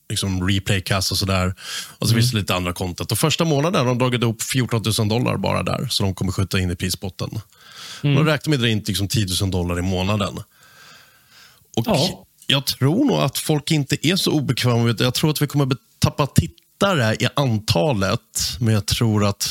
liksom 0.09 0.47
replaycast 0.49 1.11
och 1.11 1.17
sådär. 1.17 1.55
Och 1.99 2.07
så 2.07 2.13
mm. 2.13 2.21
finns 2.21 2.31
det 2.31 2.37
lite 2.37 2.55
andra 2.55 2.73
content. 2.73 3.11
Och 3.11 3.19
första 3.19 3.45
månaden 3.45 3.79
har 3.79 3.85
de 3.85 3.97
dragit 3.97 4.23
upp 4.23 4.41
14 4.41 4.83
000 4.99 5.09
dollar 5.09 5.37
bara 5.37 5.63
där, 5.63 5.87
så 5.89 6.03
de 6.03 6.15
kommer 6.15 6.31
skjuta 6.31 6.59
in 6.59 6.71
i 6.71 6.75
prisbotten. 6.75 7.29
Mm. 8.03 8.15
De 8.15 8.25
räknar 8.25 8.49
med 8.49 8.57
att 8.57 8.61
dra 8.61 8.69
in 8.69 8.83
liksom 8.87 9.07
10 9.07 9.27
000 9.41 9.51
dollar 9.51 9.79
i 9.79 9.81
månaden. 9.81 10.37
Och 11.77 11.83
ja. 11.85 12.23
Jag 12.49 12.65
tror 12.65 13.05
nog 13.05 13.17
att 13.17 13.37
folk 13.37 13.71
inte 13.71 14.07
är 14.07 14.15
så 14.15 14.31
obekväma. 14.31 14.95
Jag 14.99 15.13
tror 15.13 15.29
att 15.29 15.41
vi 15.41 15.47
kommer 15.47 15.67
tappa 15.99 16.27
tittare 16.77 17.13
i 17.13 17.27
antalet, 17.35 18.19
men 18.59 18.73
jag 18.73 18.85
tror 18.85 19.25
att 19.25 19.49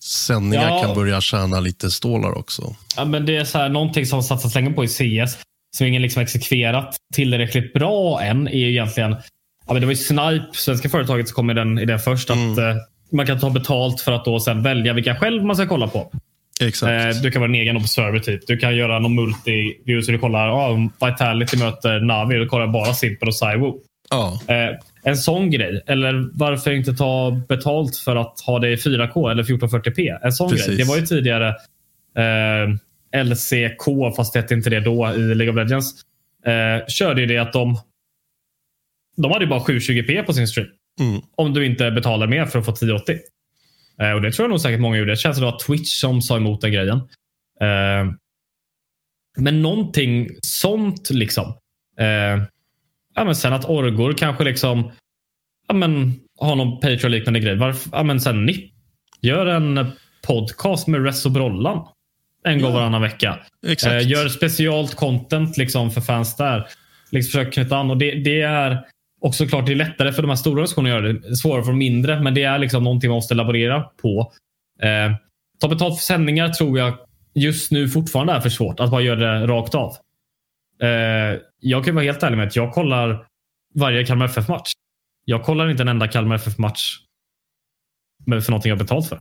sändningar 0.00 0.68
ja. 0.68 0.82
kan 0.82 0.94
börja 0.94 1.20
tjäna 1.20 1.60
lite 1.60 1.90
stålar 1.90 2.38
också. 2.38 2.74
Ja, 2.96 3.04
men 3.04 3.26
det 3.26 3.36
är 3.36 3.44
så 3.44 3.58
här, 3.58 3.68
någonting 3.68 4.06
som 4.06 4.22
satsats 4.22 4.54
länge 4.54 4.70
på 4.70 4.84
i 4.84 4.88
CS, 4.88 5.38
som 5.76 5.86
ingen 5.86 6.02
liksom 6.02 6.22
exekverat 6.22 6.96
tillräckligt 7.14 7.72
bra 7.72 8.22
än, 8.22 8.48
är 8.48 8.54
egentligen 8.54 9.16
Ja, 9.66 9.72
men 9.72 9.80
det 9.80 9.86
var 9.86 9.92
ju 9.92 9.96
Snipe, 9.96 10.46
svenska 10.52 10.88
företaget, 10.88 11.28
som 11.28 11.34
kom 11.34 11.46
med 11.46 11.56
den 11.56 11.78
idén 11.78 11.98
först. 11.98 12.30
Mm. 12.30 12.52
Att 12.52 12.58
eh, 12.58 12.76
man 13.12 13.26
kan 13.26 13.40
ta 13.40 13.50
betalt 13.50 14.00
för 14.00 14.12
att 14.12 14.24
då 14.24 14.40
sen 14.40 14.62
välja 14.62 14.92
vilka 14.92 15.16
själv 15.16 15.44
man 15.44 15.56
ska 15.56 15.66
kolla 15.66 15.88
på. 15.88 16.12
Exakt. 16.60 17.16
Eh, 17.16 17.22
du 17.22 17.30
kan 17.30 17.40
vara 17.40 17.48
en 17.48 17.54
egen 17.54 17.76
observer. 17.76 18.18
Typ. 18.18 18.46
Du 18.46 18.56
kan 18.56 18.76
göra 18.76 18.98
någon 18.98 19.20
multi-view 19.20 20.02
så 20.02 20.12
du 20.12 20.18
kollar 20.18 20.50
oh, 20.50 20.88
Vitality 21.00 21.56
möter 21.56 22.00
Navi 22.00 22.36
och 22.36 22.40
du 22.40 22.46
kollar 22.46 22.66
bara 22.66 22.94
Simple 22.94 23.26
och 23.26 23.36
Saiwo. 23.36 23.80
Ja. 24.10 24.40
Eh, 24.48 24.78
en 25.02 25.16
sån 25.16 25.50
grej. 25.50 25.82
Eller 25.86 26.30
varför 26.32 26.70
inte 26.70 26.92
ta 26.92 27.40
betalt 27.48 27.96
för 27.96 28.16
att 28.16 28.40
ha 28.40 28.58
det 28.58 28.70
i 28.70 28.76
4K 28.76 29.30
eller 29.30 29.42
1440p? 29.42 30.18
En 30.22 30.32
sån 30.32 30.50
Precis. 30.50 30.66
grej. 30.66 30.76
Det 30.76 30.84
var 30.84 30.96
ju 30.96 31.06
tidigare 31.06 31.48
eh, 32.16 33.24
LCK, 33.24 34.16
fast 34.16 34.32
det 34.32 34.40
hette 34.40 34.54
inte 34.54 34.70
det 34.70 34.80
då 34.80 35.14
i 35.14 35.34
League 35.34 35.50
of 35.50 35.56
Legends. 35.56 35.92
Eh, 36.46 36.86
körde 36.88 37.20
ju 37.20 37.26
det 37.26 37.38
att 37.38 37.52
de 37.52 37.78
de 39.16 39.32
hade 39.32 39.44
ju 39.44 39.48
bara 39.50 39.60
720p 39.60 40.22
på 40.22 40.32
sin 40.32 40.48
stream. 40.48 40.68
Mm. 41.00 41.22
Om 41.36 41.54
du 41.54 41.66
inte 41.66 41.90
betalar 41.90 42.26
mer 42.26 42.46
för 42.46 42.58
att 42.58 42.64
få 42.64 42.72
1080. 42.72 43.18
Eh, 44.00 44.12
och 44.12 44.22
Det 44.22 44.32
tror 44.32 44.44
jag 44.44 44.50
nog 44.50 44.60
säkert 44.60 44.80
många 44.80 44.98
gjorde. 44.98 45.12
Det 45.12 45.16
känns 45.16 45.36
som 45.36 45.44
det 45.44 45.50
var 45.50 45.58
Twitch 45.58 46.00
som 46.00 46.22
sa 46.22 46.36
emot 46.36 46.60
den 46.60 46.72
grejen. 46.72 46.96
Eh, 47.60 48.12
men 49.38 49.62
någonting 49.62 50.28
sånt 50.42 51.10
liksom. 51.10 51.54
Ja, 53.14 53.24
men 53.24 53.36
sen 53.36 53.52
att 53.52 53.64
Orgor 53.64 54.12
kanske 54.12 54.44
liksom 54.44 54.92
ja, 55.68 55.74
men, 55.74 56.20
har 56.38 56.56
någon 56.56 56.80
Patreon-liknande 56.80 57.40
grej. 57.40 57.56
Varför, 57.56 57.90
ja, 57.92 58.02
men 58.02 58.20
sen 58.20 58.46
NIP 58.46 58.72
gör 59.20 59.46
en 59.46 59.92
podcast 60.26 60.86
med 60.86 61.04
Ress 61.04 61.26
och 61.26 61.32
Brollan. 61.32 61.86
En 62.44 62.60
gång 62.60 62.70
ja. 62.70 62.76
varannan 62.76 63.02
vecka. 63.02 63.38
Eh, 63.86 64.08
gör 64.08 64.28
specialt 64.28 64.94
content 64.94 65.56
liksom 65.56 65.90
för 65.90 66.00
fans 66.00 66.36
där. 66.36 66.66
Liksom 67.10 67.30
försöker 67.30 67.52
knyta 67.52 67.76
an. 67.76 67.90
Och 67.90 67.96
det, 67.96 68.14
det 68.14 68.40
är 68.40 68.84
och 69.20 69.34
såklart 69.34 69.66
det 69.66 69.72
är 69.72 69.76
lättare 69.76 70.12
för 70.12 70.22
de 70.22 70.28
här 70.28 70.36
stora 70.36 70.52
organisationerna 70.52 70.96
att 70.96 71.02
göra 71.02 71.12
det. 71.12 71.36
Svårare 71.36 71.62
för 71.62 71.70
de 71.70 71.78
mindre, 71.78 72.20
men 72.20 72.34
det 72.34 72.42
är 72.42 72.58
liksom 72.58 72.84
någonting 72.84 73.10
man 73.10 73.16
måste 73.16 73.34
laborera 73.34 73.82
på. 73.82 74.32
Eh, 74.82 75.12
ta 75.60 75.68
betalt 75.68 75.98
för 75.98 76.04
sändningar 76.04 76.48
tror 76.48 76.78
jag 76.78 76.94
just 77.34 77.70
nu 77.70 77.88
fortfarande 77.88 78.32
är 78.32 78.40
för 78.40 78.48
svårt. 78.48 78.80
Att 78.80 78.90
bara 78.90 79.02
göra 79.02 79.40
det 79.40 79.46
rakt 79.46 79.74
av. 79.74 79.96
Eh, 80.82 81.40
jag 81.60 81.84
kan 81.84 81.94
vara 81.94 82.04
helt 82.04 82.22
ärlig 82.22 82.36
med 82.36 82.46
att 82.46 82.56
jag 82.56 82.72
kollar 82.72 83.26
varje 83.74 84.06
Kalmar 84.06 84.26
FF-match. 84.26 84.72
Jag 85.24 85.42
kollar 85.44 85.70
inte 85.70 85.82
en 85.82 85.88
enda 85.88 86.08
Kalmar 86.08 86.36
FF-match 86.36 86.96
för 88.26 88.50
någonting 88.50 88.70
jag 88.70 88.76
har 88.76 88.84
betalt 88.84 89.08
för. 89.08 89.20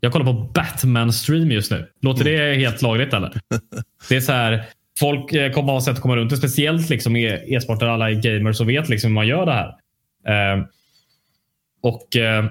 Jag 0.00 0.12
kollar 0.12 0.26
på 0.26 0.52
Batman-stream 0.54 1.52
just 1.52 1.70
nu. 1.70 1.90
Låter 2.00 2.24
det 2.24 2.54
helt 2.54 2.82
lagligt 2.82 3.14
eller? 3.14 3.32
Det 4.08 4.16
är 4.16 4.20
så 4.20 4.32
här, 4.32 4.64
folk 4.98 5.32
eh, 5.32 5.52
kommer 5.52 5.72
ha 5.72 5.80
sätt 5.80 5.94
att 5.94 6.00
komma 6.00 6.16
runt 6.16 6.30
det. 6.30 6.36
Speciellt 6.36 6.88
liksom 6.88 7.16
i 7.16 7.24
e-sport 7.54 7.80
där 7.80 7.86
alla 7.86 8.10
är 8.10 8.14
gamers 8.14 8.60
och 8.60 8.68
vet 8.68 8.88
liksom 8.88 9.10
hur 9.10 9.14
man 9.14 9.26
gör 9.26 9.46
det 9.46 9.52
här. 9.52 9.68
Eh, 10.56 10.64
och 11.82 12.16
eh, 12.16 12.44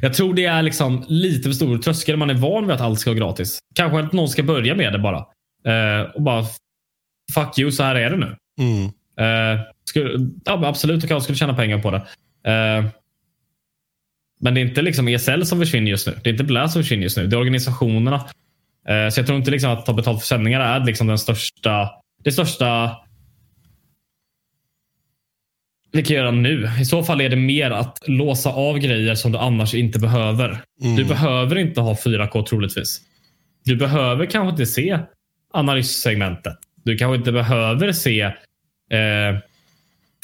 Jag 0.00 0.14
tror 0.14 0.34
det 0.34 0.44
är 0.44 0.62
liksom 0.62 1.04
lite 1.08 1.48
för 1.48 1.54
stor 1.54 1.78
tröskel. 1.78 2.16
Man 2.16 2.30
är 2.30 2.34
van 2.34 2.66
vid 2.66 2.74
att 2.74 2.80
allt 2.80 3.00
ska 3.00 3.10
vara 3.10 3.18
gratis. 3.18 3.58
Kanske 3.74 3.98
att 3.98 4.12
någon 4.12 4.28
ska 4.28 4.42
börja 4.42 4.74
med 4.74 4.92
det 4.92 4.98
bara. 4.98 5.18
Eh, 5.64 6.10
och 6.10 6.22
bara 6.22 6.44
fuck 7.34 7.58
you, 7.58 7.72
så 7.72 7.82
här 7.82 7.94
är 7.94 8.10
det 8.10 8.16
nu. 8.16 8.36
Mm. 8.58 8.84
Eh, 9.20 9.60
skulle, 9.84 10.30
ja, 10.44 10.66
absolut, 10.66 11.10
jag 11.10 11.22
skulle 11.22 11.38
tjäna 11.38 11.54
pengar 11.54 11.78
på 11.78 11.90
det. 11.90 11.96
Eh, 12.50 12.84
men 14.40 14.54
det 14.54 14.60
är 14.60 14.62
inte 14.62 14.82
liksom 14.82 15.08
ESL 15.08 15.42
som 15.42 15.58
försvinner 15.58 15.90
just 15.90 16.06
nu. 16.06 16.18
Det 16.24 16.30
är 16.30 16.32
inte 16.32 16.44
Blast 16.44 16.72
som 16.72 16.82
försvinner 16.82 17.02
just 17.02 17.16
nu. 17.16 17.26
Det 17.26 17.36
är 17.36 17.40
organisationerna. 17.40 18.16
Eh, 18.88 19.08
så 19.10 19.20
jag 19.20 19.26
tror 19.26 19.38
inte 19.38 19.50
liksom 19.50 19.70
att 19.70 19.86
ta 19.86 19.92
betalt 19.92 20.20
för 20.20 20.26
sändningar 20.26 20.60
är 20.60 20.84
liksom 20.84 21.06
den 21.06 21.18
största, 21.18 21.90
det 22.24 22.32
största 22.32 22.96
vi 25.92 26.02
kan 26.02 26.16
göra 26.16 26.30
nu. 26.30 26.70
I 26.80 26.84
så 26.84 27.02
fall 27.02 27.20
är 27.20 27.28
det 27.28 27.36
mer 27.36 27.70
att 27.70 27.98
låsa 28.06 28.50
av 28.50 28.78
grejer 28.78 29.14
som 29.14 29.32
du 29.32 29.38
annars 29.38 29.74
inte 29.74 29.98
behöver. 29.98 30.62
Mm. 30.82 30.96
Du 30.96 31.04
behöver 31.04 31.58
inte 31.58 31.80
ha 31.80 31.94
4K 31.94 32.46
troligtvis. 32.46 33.00
Du 33.64 33.76
behöver 33.76 34.26
kanske 34.26 34.50
inte 34.50 34.66
se 34.66 34.98
analyssegmentet. 35.52 36.56
Du 36.82 36.96
kanske 36.96 37.16
inte 37.16 37.32
behöver 37.32 37.92
se 37.92 38.20
eh, 38.20 39.38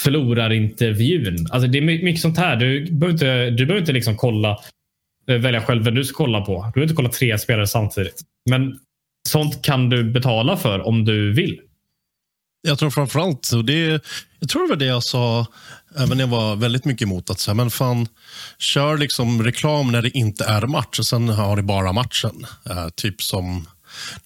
förlorarintervjun. 0.01 1.47
Alltså 1.51 1.69
det 1.69 1.79
är 1.79 1.83
mycket 1.83 2.21
sånt 2.21 2.39
här. 2.39 2.57
Du 2.57 2.85
behöver 2.91 3.13
inte, 3.13 3.51
du 3.51 3.67
behöver 3.67 3.81
inte 3.81 3.93
liksom 3.93 4.17
kolla, 4.17 4.59
eh, 5.29 5.37
välja 5.37 5.61
själv 5.63 5.85
vem 5.85 5.95
du 5.95 6.05
ska 6.05 6.17
kolla 6.17 6.41
på. 6.41 6.53
Du 6.53 6.73
behöver 6.73 6.83
inte 6.83 6.95
kolla 6.95 7.09
tre 7.09 7.39
spelare 7.39 7.67
samtidigt. 7.67 8.21
Men 8.51 8.79
sånt 9.29 9.63
kan 9.63 9.91
du 9.91 10.05
betala 10.05 10.57
för 10.57 10.87
om 10.87 11.05
du 11.05 11.33
vill. 11.33 11.61
Jag 12.69 12.79
tror 12.79 12.91
framförallt, 12.91 13.45
så 13.45 13.63
det, 13.63 14.03
jag 14.41 14.49
tror 14.49 14.63
det 14.63 14.69
var 14.69 14.77
det 14.77 14.87
jag 14.87 15.03
sa, 15.03 15.41
eh, 15.41 16.03
även 16.03 16.17
när 16.17 16.25
jag 16.25 16.29
var 16.29 16.57
väldigt 16.57 16.85
mycket 16.85 17.03
emot 17.07 17.31
att 17.31 17.41
säga, 17.41 17.55
men 17.55 17.71
fan, 17.71 18.09
kör 18.59 18.99
liksom 18.99 19.43
reklam 19.43 19.93
när 19.93 20.03
det 20.03 20.19
inte 20.19 20.45
är 20.45 20.67
match 20.67 20.99
och 20.99 21.07
sen 21.07 21.29
har 21.29 21.57
det 21.57 21.63
bara 21.63 21.93
matchen. 21.93 22.47
Eh, 22.71 22.89
typ 22.89 23.23
som, 23.23 23.67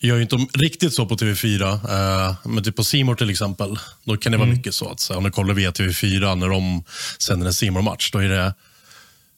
det 0.01 0.07
gör 0.07 0.17
ju 0.17 0.23
inte 0.23 0.37
riktigt 0.37 0.95
så 0.95 1.07
på 1.07 1.17
TV4, 1.17 1.73
eh, 1.73 2.37
men 2.45 2.65
typ 2.65 2.77
på 2.77 2.85
Simor 2.85 3.15
till 3.15 3.31
exempel, 3.31 3.77
då 4.05 4.17
kan 4.17 4.33
det 4.33 4.39
vara 4.39 4.47
Mm. 4.47 4.57
mycket 4.59 4.75
så 4.75 4.91
att 4.91 5.11
om 5.11 5.25
du 5.25 5.31
kollar 5.31 5.55
via 5.55 5.71
TV4 5.71 6.35
när 6.35 6.49
de 6.49 6.85
sänder 7.19 7.47
en 7.47 7.55
simor 7.55 7.83
match 7.83 8.11
då 8.11 8.19
är 8.19 8.29
det 8.29 8.55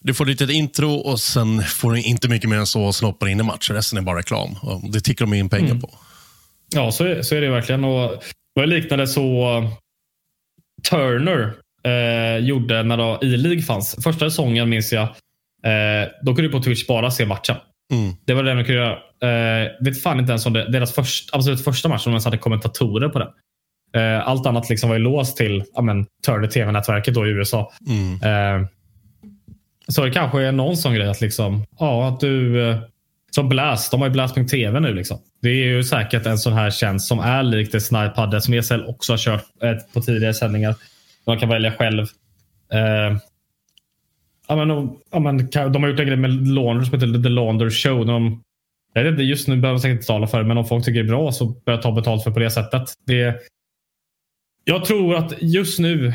du 0.04 0.14
får 0.14 0.26
lite 0.26 0.44
intro 0.44 0.92
och 0.94 1.20
sen 1.20 1.62
får 1.62 1.92
du 1.92 2.02
inte 2.02 2.28
mycket 2.28 2.50
mer 2.50 2.56
än 2.56 2.66
så 2.66 2.82
och 2.84 2.94
snoppar 2.94 3.26
in 3.28 3.40
i 3.40 3.42
matchen. 3.42 3.76
Resten 3.76 3.98
är 3.98 4.02
bara 4.02 4.18
reklam. 4.18 4.54
Och 4.62 4.90
det 4.90 5.00
tickar 5.00 5.24
de 5.26 5.34
in 5.34 5.48
pengar 5.48 5.66
Mm. 5.70 5.80
på. 5.80 5.90
Ja, 6.74 6.92
så 6.92 7.04
är, 7.04 7.22
så 7.22 7.34
är 7.34 7.40
det 7.40 7.50
verkligen. 7.50 7.84
Och 7.84 8.22
vad 8.54 8.68
liknande 8.68 9.06
så 9.06 9.70
Turner 10.90 11.54
eh, 11.84 12.44
gjorde 12.44 12.82
när 12.82 13.24
E-League 13.24 13.62
fanns. 13.62 13.96
Första 14.04 14.30
säsongen 14.30 14.68
minns 14.68 14.92
jag. 14.92 15.02
Eh, 15.02 16.08
då 16.22 16.34
kunde 16.34 16.42
du 16.42 16.48
på 16.48 16.62
Twitch 16.62 16.86
bara 16.86 17.10
se 17.10 17.26
matchen. 17.26 17.56
Mm. 17.92 18.14
Det 18.24 18.34
var 18.34 18.42
det 18.42 18.54
de 18.54 18.64
kunde 18.64 18.80
göra. 18.80 18.98
Eh, 19.62 19.70
vet 19.80 20.02
fan 20.02 20.20
inte 20.20 20.32
ens 20.32 20.46
om 20.46 20.52
det, 20.52 20.72
deras 20.72 20.92
först, 20.92 21.30
absolut 21.32 21.64
första 21.64 21.88
match, 21.88 22.06
om 22.06 22.10
de 22.10 22.14
ens 22.14 22.24
hade 22.24 22.38
kommentatorer 22.38 23.08
på 23.08 23.18
den. 23.18 23.28
Eh, 23.94 24.28
allt 24.28 24.46
annat 24.46 24.70
liksom 24.70 24.88
var 24.88 24.96
ju 24.96 25.02
låst 25.02 25.36
till 25.36 25.64
ja, 25.74 25.82
men, 25.82 26.06
Turner 26.26 26.48
TV-nätverket 26.48 27.14
då 27.14 27.26
i 27.26 27.30
USA. 27.30 27.72
Mm. 27.88 28.62
Eh, 28.62 28.68
så 29.88 30.04
det 30.04 30.10
kanske 30.10 30.42
är 30.42 30.52
någon 30.52 30.76
sån 30.76 30.94
grej 30.94 31.08
att 31.08 31.20
liksom, 31.20 31.64
ja, 31.78 32.08
att 32.08 32.20
du 32.20 32.70
eh, 32.70 32.78
som 33.30 33.48
Blast, 33.48 33.90
de 33.90 34.00
har 34.00 34.08
ju 34.08 34.12
Blast.tv 34.12 34.80
nu. 34.80 34.94
Liksom. 34.94 35.18
Det 35.42 35.48
är 35.48 35.54
ju 35.54 35.84
säkert 35.84 36.26
en 36.26 36.38
sån 36.38 36.52
här 36.52 36.70
tjänst 36.70 37.08
som 37.08 37.20
är 37.20 37.42
likt 37.42 37.72
det 37.72 37.80
Snipe 37.80 38.12
hade, 38.16 38.40
som 38.40 38.54
ESL 38.54 38.84
också 38.86 39.12
har 39.12 39.18
kört 39.18 39.44
eh, 39.62 39.74
på 39.94 40.00
tidigare 40.00 40.34
sändningar. 40.34 40.74
Man 41.26 41.38
kan 41.38 41.48
välja 41.48 41.72
själv. 41.72 42.06
Ja, 44.52 44.56
men, 44.56 44.68
de, 44.68 45.00
ja, 45.10 45.18
men, 45.18 45.50
de 45.72 45.82
har 45.82 45.88
gjort 45.90 46.00
en 46.00 46.06
grej 46.06 46.16
med 46.16 46.48
Launder 46.48 46.84
som 46.84 46.94
heter 46.94 47.22
The 47.22 47.28
Launder 47.28 47.70
Show. 47.70 48.06
De, 48.06 48.42
jag 48.94 49.04
vet 49.04 49.10
inte, 49.10 49.22
just 49.22 49.48
nu 49.48 49.56
behöver 49.56 49.72
man 49.72 49.80
säkert 49.80 49.92
inte 49.92 50.02
betala 50.02 50.26
för 50.26 50.38
det, 50.38 50.44
men 50.48 50.58
om 50.58 50.64
folk 50.64 50.84
tycker 50.84 51.02
det 51.02 51.06
är 51.06 51.08
bra 51.08 51.32
så 51.32 51.46
bör 51.46 51.72
jag 51.72 51.82
ta 51.82 51.92
betalt 51.92 52.24
för 52.24 52.30
på 52.30 52.38
det 52.38 52.50
sättet. 52.50 52.82
Det, 53.06 53.36
jag 54.64 54.84
tror 54.84 55.14
att 55.14 55.42
just 55.42 55.78
nu 55.78 56.12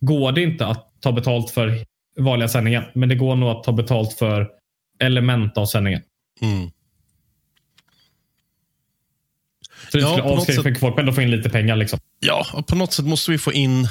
går 0.00 0.32
det 0.32 0.42
inte 0.42 0.66
att 0.66 0.92
ta 1.00 1.12
betalt 1.12 1.50
för 1.50 1.84
vanliga 2.18 2.48
sändningen, 2.48 2.82
men 2.94 3.08
det 3.08 3.14
går 3.14 3.36
nog 3.36 3.48
att 3.48 3.64
ta 3.64 3.72
betalt 3.72 4.12
för 4.12 4.48
element 5.00 5.58
av 5.58 5.66
sändningen. 5.66 6.02
Mm. 6.40 6.70
Så 9.90 9.96
det 9.96 10.02
Ja, 10.02 10.08
skulle 10.08 10.28
avskräcka 10.28 10.62
mycket 10.62 10.80
folk, 10.80 10.96
men 10.96 11.06
de 11.06 11.14
får 11.14 11.24
in 11.24 11.30
lite 11.30 11.50
pengar. 11.50 11.76
Liksom. 11.76 11.98
Ja, 12.20 12.46
och 12.54 12.66
på 12.66 12.76
något 12.76 12.92
sätt 12.92 13.06
måste 13.06 13.30
vi 13.30 13.38
få 13.38 13.52
in 13.52 13.88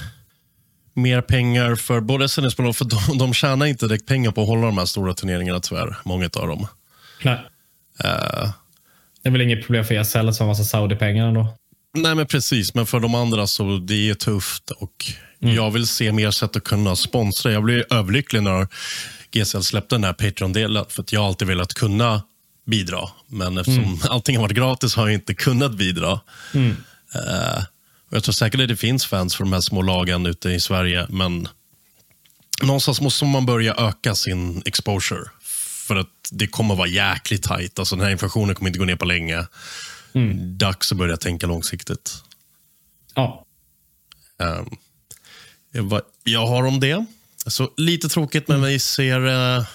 mer 0.97 1.21
pengar 1.21 1.75
för 1.75 1.99
både 2.01 2.25
SNS-bolag, 2.29 2.75
för 2.75 2.85
de, 2.85 3.17
de 3.17 3.33
tjänar 3.33 3.65
inte 3.65 3.87
direkt 3.87 4.05
pengar 4.05 4.31
på 4.31 4.41
att 4.41 4.47
hålla 4.47 4.65
de 4.65 4.77
här 4.77 4.85
stora 4.85 5.13
turneringarna 5.13 5.59
tyvärr, 5.59 5.97
många 6.05 6.25
av 6.33 6.47
dem. 6.47 6.67
Nej. 7.23 7.41
Eh, 8.03 8.49
Det 9.23 9.29
är 9.29 9.31
väl 9.31 9.41
inget 9.41 9.65
problem 9.65 9.85
för 9.85 9.93
ESL 9.95 10.31
som 10.31 10.47
har 10.47 10.47
massa 10.47 10.63
Saudi-pengar 10.63 11.27
ändå. 11.27 11.53
nej, 11.93 12.15
men 12.15 12.25
precis, 12.27 12.73
men 12.73 12.85
för 12.85 12.99
de 12.99 13.15
andra 13.15 13.47
så 13.47 13.77
det 13.77 14.09
är 14.09 14.13
tufft 14.13 14.71
och 14.71 15.05
jag 15.39 15.71
vill 15.71 15.87
se 15.87 16.11
mer 16.11 16.31
sätt 16.31 16.55
att 16.55 16.63
kunna 16.63 16.95
sponsra. 16.95 17.51
Jag 17.51 17.63
blev 17.63 17.83
överlycklig 17.89 18.43
när 18.43 18.67
GSL 19.31 19.61
släppte 19.63 19.95
den 19.95 20.03
här 20.03 20.13
Patreon-delen, 20.13 20.85
för 20.89 21.01
att 21.01 21.13
jag 21.13 21.19
har 21.21 21.27
alltid 21.27 21.47
velat 21.47 21.73
kunna 21.73 22.21
bidra. 22.65 22.99
Men 23.27 23.57
eftersom 23.57 23.99
allting 24.09 24.35
har 24.35 24.41
varit 24.43 24.57
gratis 24.57 24.95
har 24.95 25.07
jag 25.07 25.13
inte 25.13 25.33
kunnat 25.33 25.73
bidra. 25.73 26.19
Eh, 27.15 27.57
och 27.57 27.76
jag 28.09 28.23
tror 28.23 28.33
säkert 28.33 28.61
att 28.61 28.67
det 28.67 28.75
finns 28.75 29.05
fans 29.05 29.35
för 29.35 29.43
de 29.43 29.53
här 29.53 29.61
små 29.61 29.81
lagen 29.81 30.25
ute 30.25 30.49
i 30.49 30.59
Sverige, 30.59 31.05
men 31.09 31.47
någonstans 32.61 33.01
måste 33.01 33.25
man 33.25 33.45
börja 33.45 33.73
öka 33.73 34.15
sin 34.15 34.61
exposure. 34.65 35.29
För 35.87 35.95
att 35.95 36.09
det 36.31 36.47
kommer 36.47 36.75
vara 36.75 36.87
jäkligt 36.87 37.43
tajt. 37.43 37.79
Alltså 37.79 37.95
den 37.95 38.05
här 38.05 38.11
inflationen 38.11 38.55
kommer 38.55 38.69
inte 38.69 38.79
gå 38.79 38.85
ner 38.85 38.95
på 38.95 39.05
länge. 39.05 39.47
Dags 40.57 40.91
att 40.91 40.97
börja 40.97 41.17
tänka 41.17 41.47
långsiktigt. 41.47 42.23
Ja. 43.15 43.45
Vad 45.73 46.01
jag 46.23 46.47
har 46.47 46.63
om 46.63 46.79
det. 46.79 47.05
Så 47.47 47.69
lite 47.77 48.09
tråkigt, 48.09 48.47
men 48.47 48.61
vi 48.61 48.79
ser 48.79 49.27
eh, 49.27 49.65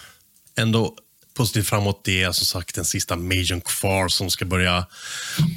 ändå 0.56 0.96
positivt 1.34 1.66
framåt. 1.66 2.00
Det 2.04 2.22
är 2.22 2.32
som 2.32 2.46
sagt 2.46 2.74
den 2.74 2.84
sista 2.84 3.16
majorn 3.16 3.60
kvar 3.60 4.08
som 4.08 4.30
ska 4.30 4.44
börja 4.44 4.86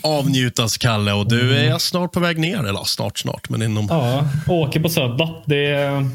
avnjutas, 0.04 0.78
Kalle. 0.78 1.14
Och 1.14 1.30
du 1.30 1.58
är 1.58 1.78
snart 1.78 2.12
på 2.12 2.20
väg 2.20 2.38
ner. 2.38 2.60
Eller 2.60 2.84
snart, 2.84 3.18
snart. 3.18 3.50
Men 3.50 3.62
inom... 3.62 3.88
Ja, 3.90 4.28
åker 4.48 4.80
på 4.80 4.90
söndag. 4.90 5.44
Det 5.46 5.66
är... 5.66 6.10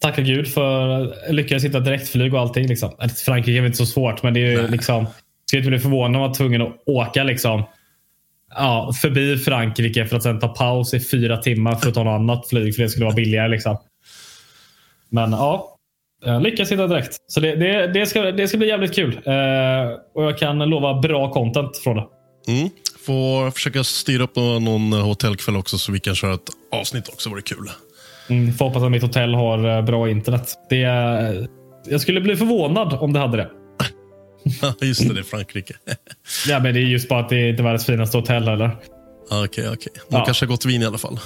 Tacka 0.00 0.22
gud 0.22 0.48
för 0.48 1.32
lyckades 1.32 1.64
hitta 1.64 1.80
direktflyg 1.80 2.34
och 2.34 2.40
allting. 2.40 2.66
Liksom. 2.66 2.92
Frankrike 3.24 3.58
är 3.58 3.60
väl 3.60 3.66
inte 3.66 3.78
så 3.78 3.86
svårt, 3.86 4.22
men 4.22 4.34
det 4.34 4.40
är 4.40 4.50
ju 4.50 4.68
liksom... 4.68 5.06
Ska 5.46 5.56
inte 5.56 5.68
bli 5.68 5.78
förvånad 5.78 6.06
om 6.06 6.12
man 6.12 6.28
var 6.28 6.34
tvungen 6.34 6.62
att 6.62 6.82
åka 6.86 7.24
liksom, 7.24 7.64
ja, 8.54 8.92
förbi 9.02 9.38
Frankrike 9.38 10.06
för 10.06 10.16
att 10.16 10.22
sen 10.22 10.40
ta 10.40 10.48
paus 10.48 10.94
i 10.94 11.00
fyra 11.00 11.36
timmar 11.36 11.74
för 11.74 11.88
att 11.88 11.94
ta 11.94 12.02
något 12.02 12.20
annat 12.20 12.48
flyg 12.48 12.74
för 12.74 12.82
det 12.82 12.88
skulle 12.88 13.04
vara 13.04 13.14
billigare. 13.14 13.48
Liksom. 13.48 13.76
Men 15.08 15.32
ja, 15.32 15.73
jag 16.24 16.42
lyckas 16.42 16.72
hitta 16.72 16.86
direkt. 16.86 17.16
Så 17.26 17.40
det, 17.40 17.54
det, 17.56 17.86
det, 17.86 18.06
ska, 18.06 18.22
det 18.22 18.48
ska 18.48 18.58
bli 18.58 18.68
jävligt 18.68 18.94
kul. 18.94 19.20
Eh, 19.24 19.32
och 20.14 20.24
jag 20.24 20.38
kan 20.38 20.58
lova 20.58 21.00
bra 21.00 21.30
content 21.32 21.76
från 21.78 21.96
det. 21.96 22.04
Mm. 22.48 22.68
Får 23.06 23.50
försöka 23.50 23.84
styra 23.84 24.22
upp 24.22 24.36
någon 24.36 24.92
hotellkväll 24.92 25.56
också 25.56 25.78
så 25.78 25.92
vi 25.92 26.00
kan 26.00 26.14
köra 26.14 26.34
ett 26.34 26.50
avsnitt 26.72 27.08
också. 27.08 27.30
Vore 27.30 27.42
kul. 27.42 27.70
Mm, 28.28 28.52
får 28.54 28.64
hoppas 28.64 28.82
att 28.82 28.90
mitt 28.90 29.02
hotell 29.02 29.34
har 29.34 29.76
eh, 29.78 29.82
bra 29.84 30.10
internet. 30.10 30.48
Det, 30.70 30.82
är- 30.82 31.46
jag 31.88 32.00
skulle 32.00 32.20
bli 32.20 32.36
förvånad 32.36 32.92
om 32.92 33.12
det 33.12 33.18
hade 33.20 33.36
det. 33.36 33.50
Just 34.86 35.08
det, 35.08 35.14
det 35.14 35.20
är 35.20 35.24
Frankrike. 35.24 35.74
Ja, 36.48 36.60
men 36.60 36.74
det 36.74 36.80
är 36.80 36.84
just 36.84 37.08
bara 37.08 37.20
att 37.20 37.28
det 37.28 37.36
är 37.36 37.48
inte 37.50 37.62
världens 37.62 37.86
finaste 37.86 38.16
hotell 38.18 38.48
heller. 38.48 38.76
Okej, 39.30 39.68
okej. 39.68 39.92
De 40.10 40.16
Ja. 40.16 40.24
kanske 40.24 40.44
har 40.46 40.50
gått 40.50 40.64
vin 40.64 40.82
i 40.82 40.84
alla 40.86 40.98
fall. 40.98 41.20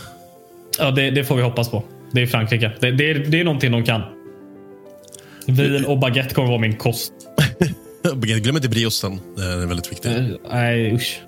Ja, 0.79 0.91
det, 0.91 1.11
det 1.11 1.25
får 1.25 1.37
vi 1.37 1.43
hoppas 1.43 1.71
på. 1.71 1.85
Det 2.13 2.23
är 2.23 2.27
Frankrike. 2.27 2.73
Det, 2.81 2.91
det, 2.91 3.11
är, 3.11 3.15
det 3.15 3.41
är 3.41 3.45
någonting 3.45 3.73
de 3.73 3.85
kan. 3.85 4.03
Vin 5.49 5.85
och 5.85 5.99
baguette 5.99 6.35
kommer 6.35 6.49
vara 6.49 6.61
min 6.61 6.77
kost. 6.77 7.13
Glöm 8.15 8.57
inte 8.57 8.69
briosten. 8.69 9.21
Det 9.37 9.43
är 9.45 9.67
väldigt 9.67 9.93
viktigt. 9.93 10.17
Eh, 10.17 10.25
Nej, 10.51 10.95
usch. 10.95 11.21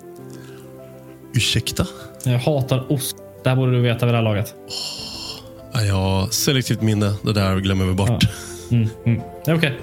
Ursäkta? 1.33 1.87
Jag 2.25 2.39
hatar 2.39 2.91
ost. 2.91 3.15
Det 3.43 3.49
här 3.49 3.55
borde 3.55 3.71
du 3.71 3.81
veta 3.81 4.05
vid 4.05 4.13
det 4.13 4.17
här 4.17 4.23
laget. 4.23 4.55
Ja, 5.73 5.81
jag 5.83 5.95
har 5.95 6.27
selektivt 6.27 6.81
minne. 6.81 7.13
Det 7.23 7.33
där 7.33 7.59
glömmer 7.59 7.85
vi 7.85 7.93
bort. 7.93 8.23
Mm, 8.71 8.89
mm. 9.05 9.21
Ja, 9.45 9.55
Okej. 9.55 9.79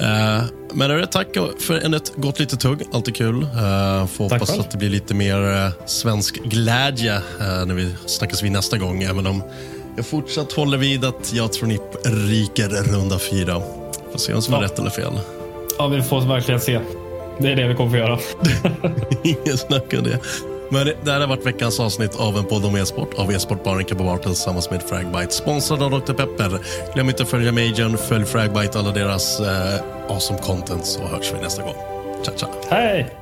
Eh, 0.00 0.42
men 0.74 0.90
är 0.90 0.94
det 0.94 1.06
tack 1.06 1.28
för 1.58 1.78
än 1.80 1.94
ett 1.94 2.12
gott 2.16 2.38
litet 2.38 2.60
tugg. 2.60 2.82
Alltid 2.92 3.16
kul. 3.16 3.34
Uh, 3.42 3.46
får 4.06 4.28
Tack 4.28 4.40
hoppas 4.40 4.50
själv. 4.50 4.60
att 4.60 4.70
det 4.70 4.78
blir 4.78 4.90
lite 4.90 5.14
mer 5.14 5.64
eh, 5.64 5.68
svensk 5.86 6.42
glädje 6.44 7.14
eh, 7.16 7.66
när 7.66 7.74
vi 7.74 7.94
snackas 8.06 8.42
vid 8.42 8.52
nästa 8.52 8.78
gång. 8.78 9.02
Även 9.02 9.26
om 9.26 9.42
jag 9.96 10.06
fortsatt 10.06 10.52
håller 10.52 10.78
vid 10.78 11.04
att 11.04 11.32
jag 11.32 11.52
tror 11.52 11.68
ni 11.68 11.78
ryker 12.04 12.68
runda 12.68 13.18
fyra. 13.18 13.62
Får 14.12 14.18
se 14.18 14.34
om 14.34 14.42
som 14.42 14.54
Ja. 14.54 14.62
rätt 14.62 14.78
eller 14.78 14.90
fel. 14.90 15.12
Ja, 15.78 15.86
vi 15.86 16.02
får 16.02 16.20
verkligen 16.20 16.60
se. 16.60 16.80
Det 17.38 17.48
är 17.52 17.56
det 17.56 17.68
vi 17.68 17.74
kommer 17.74 17.90
få 17.90 17.96
göra. 17.96 18.18
Ingen 19.22 19.58
snack 19.58 19.94
om 19.98 20.04
det. 20.04 20.18
Men 20.70 20.86
det 21.04 21.12
här 21.12 21.20
har 21.20 21.26
varit 21.26 21.46
veckans 21.46 21.80
avsnitt 21.80 22.16
av 22.16 22.38
en 22.38 22.44
podd 22.44 22.64
om 22.64 22.76
e-sport 22.76 23.14
av 23.16 23.32
e-sportbaren 23.32 23.84
Kababar 23.84 24.18
tillsammans 24.18 24.70
med 24.70 24.82
Fragbite. 24.82 25.32
Sponsrad 25.34 25.82
av 25.82 25.90
Dr. 25.90 26.12
Pepper. 26.12 26.58
Glöm 26.94 27.08
inte 27.08 27.22
att 27.22 27.28
följa 27.28 27.52
Majorn, 27.52 27.98
följ 27.98 28.24
Fragbite, 28.24 28.78
alla 28.78 28.90
deras 28.90 29.40
eh, 29.40 29.80
awesome 30.08 30.38
content 30.38 30.86
så 30.86 31.00
hörs 31.06 31.32
vi 31.38 31.42
nästa 31.42 31.62
gång. 31.62 31.74
Ciao, 32.24 32.34
ciao. 32.36 32.50
Hej! 32.70 33.21